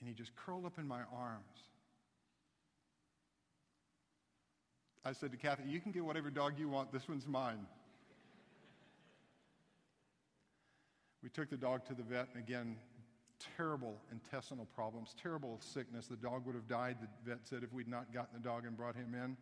and 0.03 0.09
he 0.09 0.15
just 0.15 0.35
curled 0.35 0.67
up 0.67 0.79
in 0.79 0.87
my 0.87 1.01
arms. 1.17 1.71
I 5.05 5.13
said 5.13 5.31
to 5.31 5.39
Kathy, 5.39 5.63
You 5.69 5.81
can 5.81 5.93
get 5.93 6.05
whatever 6.05 6.29
dog 6.29 6.59
you 6.59 6.69
want, 6.69 6.93
this 6.93 7.09
one's 7.09 7.27
mine. 7.27 7.67
we 11.23 11.29
took 11.29 11.49
the 11.49 11.57
dog 11.57 11.87
to 11.87 11.95
the 11.95 12.03
vet, 12.03 12.29
and 12.35 12.43
again, 12.43 12.77
terrible 13.57 13.97
intestinal 14.11 14.67
problems, 14.75 15.15
terrible 15.21 15.59
sickness. 15.61 16.07
The 16.07 16.17
dog 16.17 16.45
would 16.47 16.55
have 16.55 16.69
died, 16.69 16.97
the 17.01 17.31
vet 17.31 17.41
said, 17.45 17.63
if 17.63 17.73
we'd 17.73 17.89
not 17.89 18.13
gotten 18.13 18.31
the 18.35 18.49
dog 18.49 18.67
and 18.67 18.77
brought 18.77 18.97
him 18.97 19.15
in. 19.15 19.37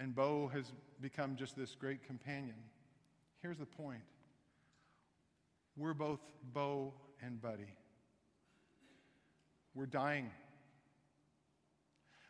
And 0.00 0.14
Bo 0.14 0.48
has 0.48 0.72
become 1.00 1.36
just 1.36 1.56
this 1.56 1.74
great 1.74 2.06
companion. 2.06 2.56
Here's 3.42 3.58
the 3.58 3.66
point 3.66 4.02
we're 5.76 5.94
both 5.94 6.20
Bo 6.52 6.94
and 7.22 7.40
Buddy. 7.40 7.74
We're 9.74 9.86
dying. 9.86 10.30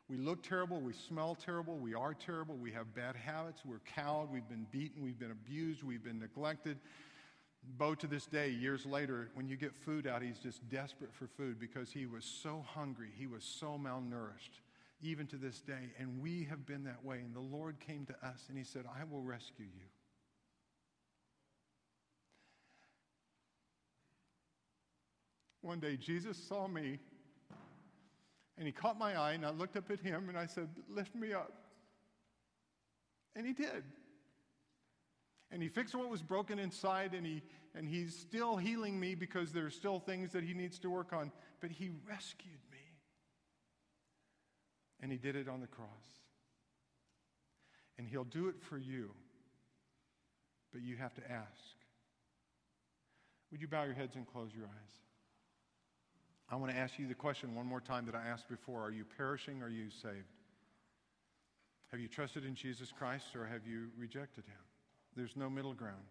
We 0.09 0.17
look 0.17 0.43
terrible, 0.43 0.81
we 0.81 0.95
smell 0.95 1.35
terrible, 1.35 1.77
we 1.77 1.95
are 1.95 2.15
terrible, 2.15 2.57
we 2.57 2.73
have 2.73 2.95
bad 2.95 3.15
habits, 3.15 3.61
we're 3.65 3.81
cowed, 3.95 4.31
we've 4.33 4.49
been 4.49 4.67
beaten, 4.71 5.03
we've 5.03 5.19
been 5.19 5.33
abused, 5.33 5.83
we've 5.83 6.03
been 6.03 6.19
neglected. 6.19 6.79
Bo, 7.77 7.95
to 7.95 8.07
this 8.07 8.25
day, 8.25 8.49
years 8.49 8.87
later, 8.87 9.29
when 9.35 9.49
you 9.49 9.57
get 9.57 9.75
food 9.75 10.07
out, 10.07 10.23
he's 10.23 10.39
just 10.39 10.67
desperate 10.71 11.13
for 11.13 11.27
food 11.27 11.61
because 11.61 11.91
he 11.91 12.07
was 12.07 12.25
so 12.25 12.65
hungry, 12.75 13.11
he 13.19 13.27
was 13.27 13.45
so 13.45 13.79
malnourished 13.79 14.61
even 15.01 15.27
to 15.29 15.37
this 15.37 15.61
day. 15.61 15.93
And 15.99 16.21
we 16.21 16.45
have 16.45 16.67
been 16.67 16.85
that 16.85 17.05
way. 17.05 17.19
And 17.19 17.35
the 17.35 17.41
Lord 17.41 17.79
came 17.81 18.07
to 18.07 18.27
us 18.27 18.45
and 18.49 18.59
He 18.59 18.65
said, 18.65 18.85
I 18.87 19.05
will 19.05 19.23
rescue 19.23 19.67
you. 19.67 19.87
One 25.61 25.81
day, 25.81 25.97
Jesus 25.97 26.39
saw 26.39 26.67
me 26.67 26.99
and 28.59 28.67
He 28.67 28.73
caught 28.73 28.99
my 28.99 29.19
eye, 29.19 29.33
and 29.33 29.47
I 29.47 29.51
looked 29.51 29.77
up 29.77 29.91
at 29.91 30.01
Him 30.01 30.29
and 30.29 30.37
I 30.37 30.47
said, 30.47 30.69
Lift 30.89 31.15
me 31.15 31.33
up. 31.33 31.53
And 33.35 33.47
He 33.47 33.55
did. 33.55 33.85
And 35.51 35.63
He 35.63 35.69
fixed 35.69 35.95
what 35.95 36.11
was 36.11 36.21
broken 36.23 36.59
inside, 36.59 37.15
and, 37.15 37.25
he, 37.25 37.43
and 37.75 37.89
He's 37.89 38.15
still 38.15 38.57
healing 38.57 38.99
me 39.01 39.15
because 39.15 39.53
there 39.53 39.65
are 39.65 39.71
still 39.71 40.01
things 40.01 40.33
that 40.33 40.45
He 40.45 40.53
needs 40.53 40.79
to 40.81 40.91
work 40.91 41.13
on. 41.13 41.33
But 41.61 41.71
He 41.71 41.91
rescued 42.07 42.61
me. 42.71 42.79
and 45.01 45.13
he 45.13 45.19
did 45.19 45.37
it 45.37 45.49
on 45.49 45.61
the 45.61 45.67
cross. 45.67 45.89
And 47.99 48.07
he'll 48.07 48.25
do 48.25 48.49
it 48.49 48.61
for 48.61 48.79
you, 48.79 49.11
but 50.73 50.83
you 50.83 50.97
have 50.97 51.15
to 51.15 51.23
ask. 51.31 51.77
Would 53.51 53.61
you 53.61 53.69
bow 53.69 53.85
your 53.85 53.95
heads 53.95 54.15
and 54.17 54.27
close 54.27 54.51
your 54.55 54.67
eyes? 54.67 54.95
I 56.51 56.57
want 56.57 56.73
to 56.73 56.79
ask 56.79 56.99
you 56.99 57.07
the 57.07 57.15
question 57.15 57.55
one 57.55 57.67
more 57.67 57.81
time 57.81 58.07
that 58.07 58.15
I 58.15 58.27
asked 58.27 58.49
before 58.49 58.83
Are 58.83 58.91
you 58.91 59.05
perishing 59.05 59.63
or 59.63 59.67
are 59.67 59.71
you 59.71 59.91
saved? 59.91 60.33
Have 61.91 62.01
you 62.01 62.09
trusted 62.09 62.45
in 62.45 62.55
Jesus 62.55 62.93
Christ 62.97 63.37
or 63.37 63.47
have 63.47 63.67
you 63.67 63.89
rejected 63.99 64.45
him? 64.45 64.61
There's 65.17 65.37
no 65.37 65.51
middle 65.51 65.75
ground. 65.75 66.05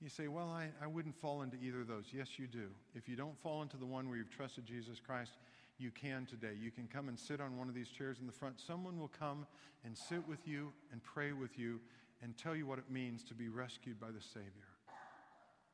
You 0.00 0.08
say, 0.08 0.28
Well, 0.28 0.48
I, 0.48 0.68
I 0.82 0.86
wouldn't 0.86 1.20
fall 1.20 1.42
into 1.42 1.56
either 1.62 1.82
of 1.82 1.88
those. 1.88 2.06
Yes, 2.12 2.38
you 2.38 2.46
do. 2.46 2.68
If 2.94 3.08
you 3.08 3.16
don't 3.16 3.38
fall 3.42 3.62
into 3.62 3.76
the 3.76 3.86
one 3.86 4.08
where 4.08 4.16
you've 4.16 4.30
trusted 4.34 4.64
Jesus 4.64 5.00
Christ, 5.00 5.32
you 5.78 5.90
can 5.90 6.26
today. 6.26 6.56
You 6.60 6.70
can 6.70 6.88
come 6.88 7.08
and 7.08 7.18
sit 7.18 7.40
on 7.40 7.56
one 7.56 7.68
of 7.68 7.74
these 7.74 7.88
chairs 7.88 8.18
in 8.20 8.26
the 8.26 8.32
front. 8.32 8.58
Someone 8.60 8.98
will 8.98 9.12
come 9.18 9.46
and 9.84 9.96
sit 9.96 10.26
with 10.26 10.46
you 10.46 10.72
and 10.92 11.02
pray 11.02 11.32
with 11.32 11.58
you 11.58 11.80
and 12.22 12.36
tell 12.36 12.56
you 12.56 12.66
what 12.66 12.78
it 12.78 12.90
means 12.90 13.22
to 13.24 13.34
be 13.34 13.48
rescued 13.48 14.00
by 14.00 14.10
the 14.10 14.20
Savior, 14.20 14.72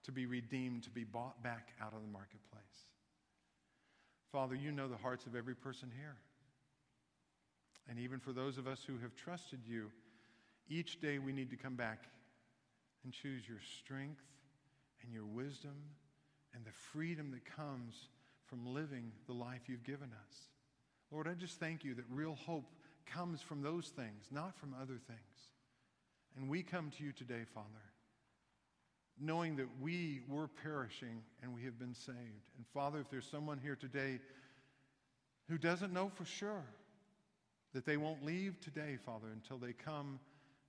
to 0.02 0.12
be 0.12 0.26
redeemed, 0.26 0.82
to 0.82 0.90
be 0.90 1.04
bought 1.04 1.42
back 1.42 1.68
out 1.80 1.94
of 1.94 2.02
the 2.02 2.12
marketplace. 2.12 2.84
Father, 4.34 4.56
you 4.56 4.72
know 4.72 4.88
the 4.88 4.96
hearts 4.96 5.26
of 5.26 5.36
every 5.36 5.54
person 5.54 5.92
here. 5.96 6.16
And 7.88 8.00
even 8.00 8.18
for 8.18 8.32
those 8.32 8.58
of 8.58 8.66
us 8.66 8.82
who 8.84 8.98
have 8.98 9.14
trusted 9.14 9.60
you, 9.64 9.92
each 10.68 11.00
day 11.00 11.20
we 11.20 11.32
need 11.32 11.50
to 11.50 11.56
come 11.56 11.76
back 11.76 12.02
and 13.04 13.12
choose 13.12 13.48
your 13.48 13.60
strength 13.78 14.24
and 15.04 15.12
your 15.12 15.24
wisdom 15.24 15.76
and 16.52 16.64
the 16.64 16.72
freedom 16.72 17.30
that 17.30 17.44
comes 17.44 18.08
from 18.46 18.74
living 18.74 19.12
the 19.28 19.32
life 19.32 19.68
you've 19.68 19.84
given 19.84 20.10
us. 20.26 20.36
Lord, 21.12 21.28
I 21.28 21.34
just 21.34 21.60
thank 21.60 21.84
you 21.84 21.94
that 21.94 22.04
real 22.10 22.34
hope 22.34 22.72
comes 23.06 23.40
from 23.40 23.62
those 23.62 23.86
things, 23.86 24.26
not 24.32 24.56
from 24.56 24.74
other 24.74 24.98
things. 25.06 25.52
And 26.36 26.48
we 26.48 26.64
come 26.64 26.90
to 26.98 27.04
you 27.04 27.12
today, 27.12 27.44
Father, 27.54 27.68
knowing 29.20 29.56
that 29.56 29.68
we 29.80 30.22
were 30.28 30.48
perishing 30.48 31.22
and 31.42 31.54
we 31.54 31.64
have 31.64 31.78
been 31.78 31.94
saved. 31.94 32.16
And 32.56 32.66
Father, 32.72 33.00
if 33.00 33.10
there's 33.10 33.26
someone 33.26 33.58
here 33.58 33.76
today 33.76 34.18
who 35.48 35.58
doesn't 35.58 35.92
know 35.92 36.10
for 36.14 36.24
sure 36.24 36.64
that 37.74 37.84
they 37.84 37.96
won't 37.96 38.24
leave 38.24 38.60
today, 38.60 38.96
Father, 39.04 39.28
until 39.32 39.58
they 39.58 39.72
come 39.72 40.18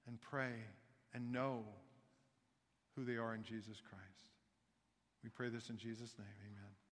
and 0.08 0.20
pray 0.22 0.54
and 1.14 1.32
know 1.32 1.64
who 2.96 3.04
they 3.04 3.18
are 3.18 3.34
in 3.34 3.44
Jesus 3.44 3.82
Christ. 3.82 4.06
We 5.24 5.30
pray 5.30 5.50
this 5.50 5.70
in 5.70 5.78
Jesus' 5.78 6.14
name. 6.18 6.28
Amen. 6.52 6.75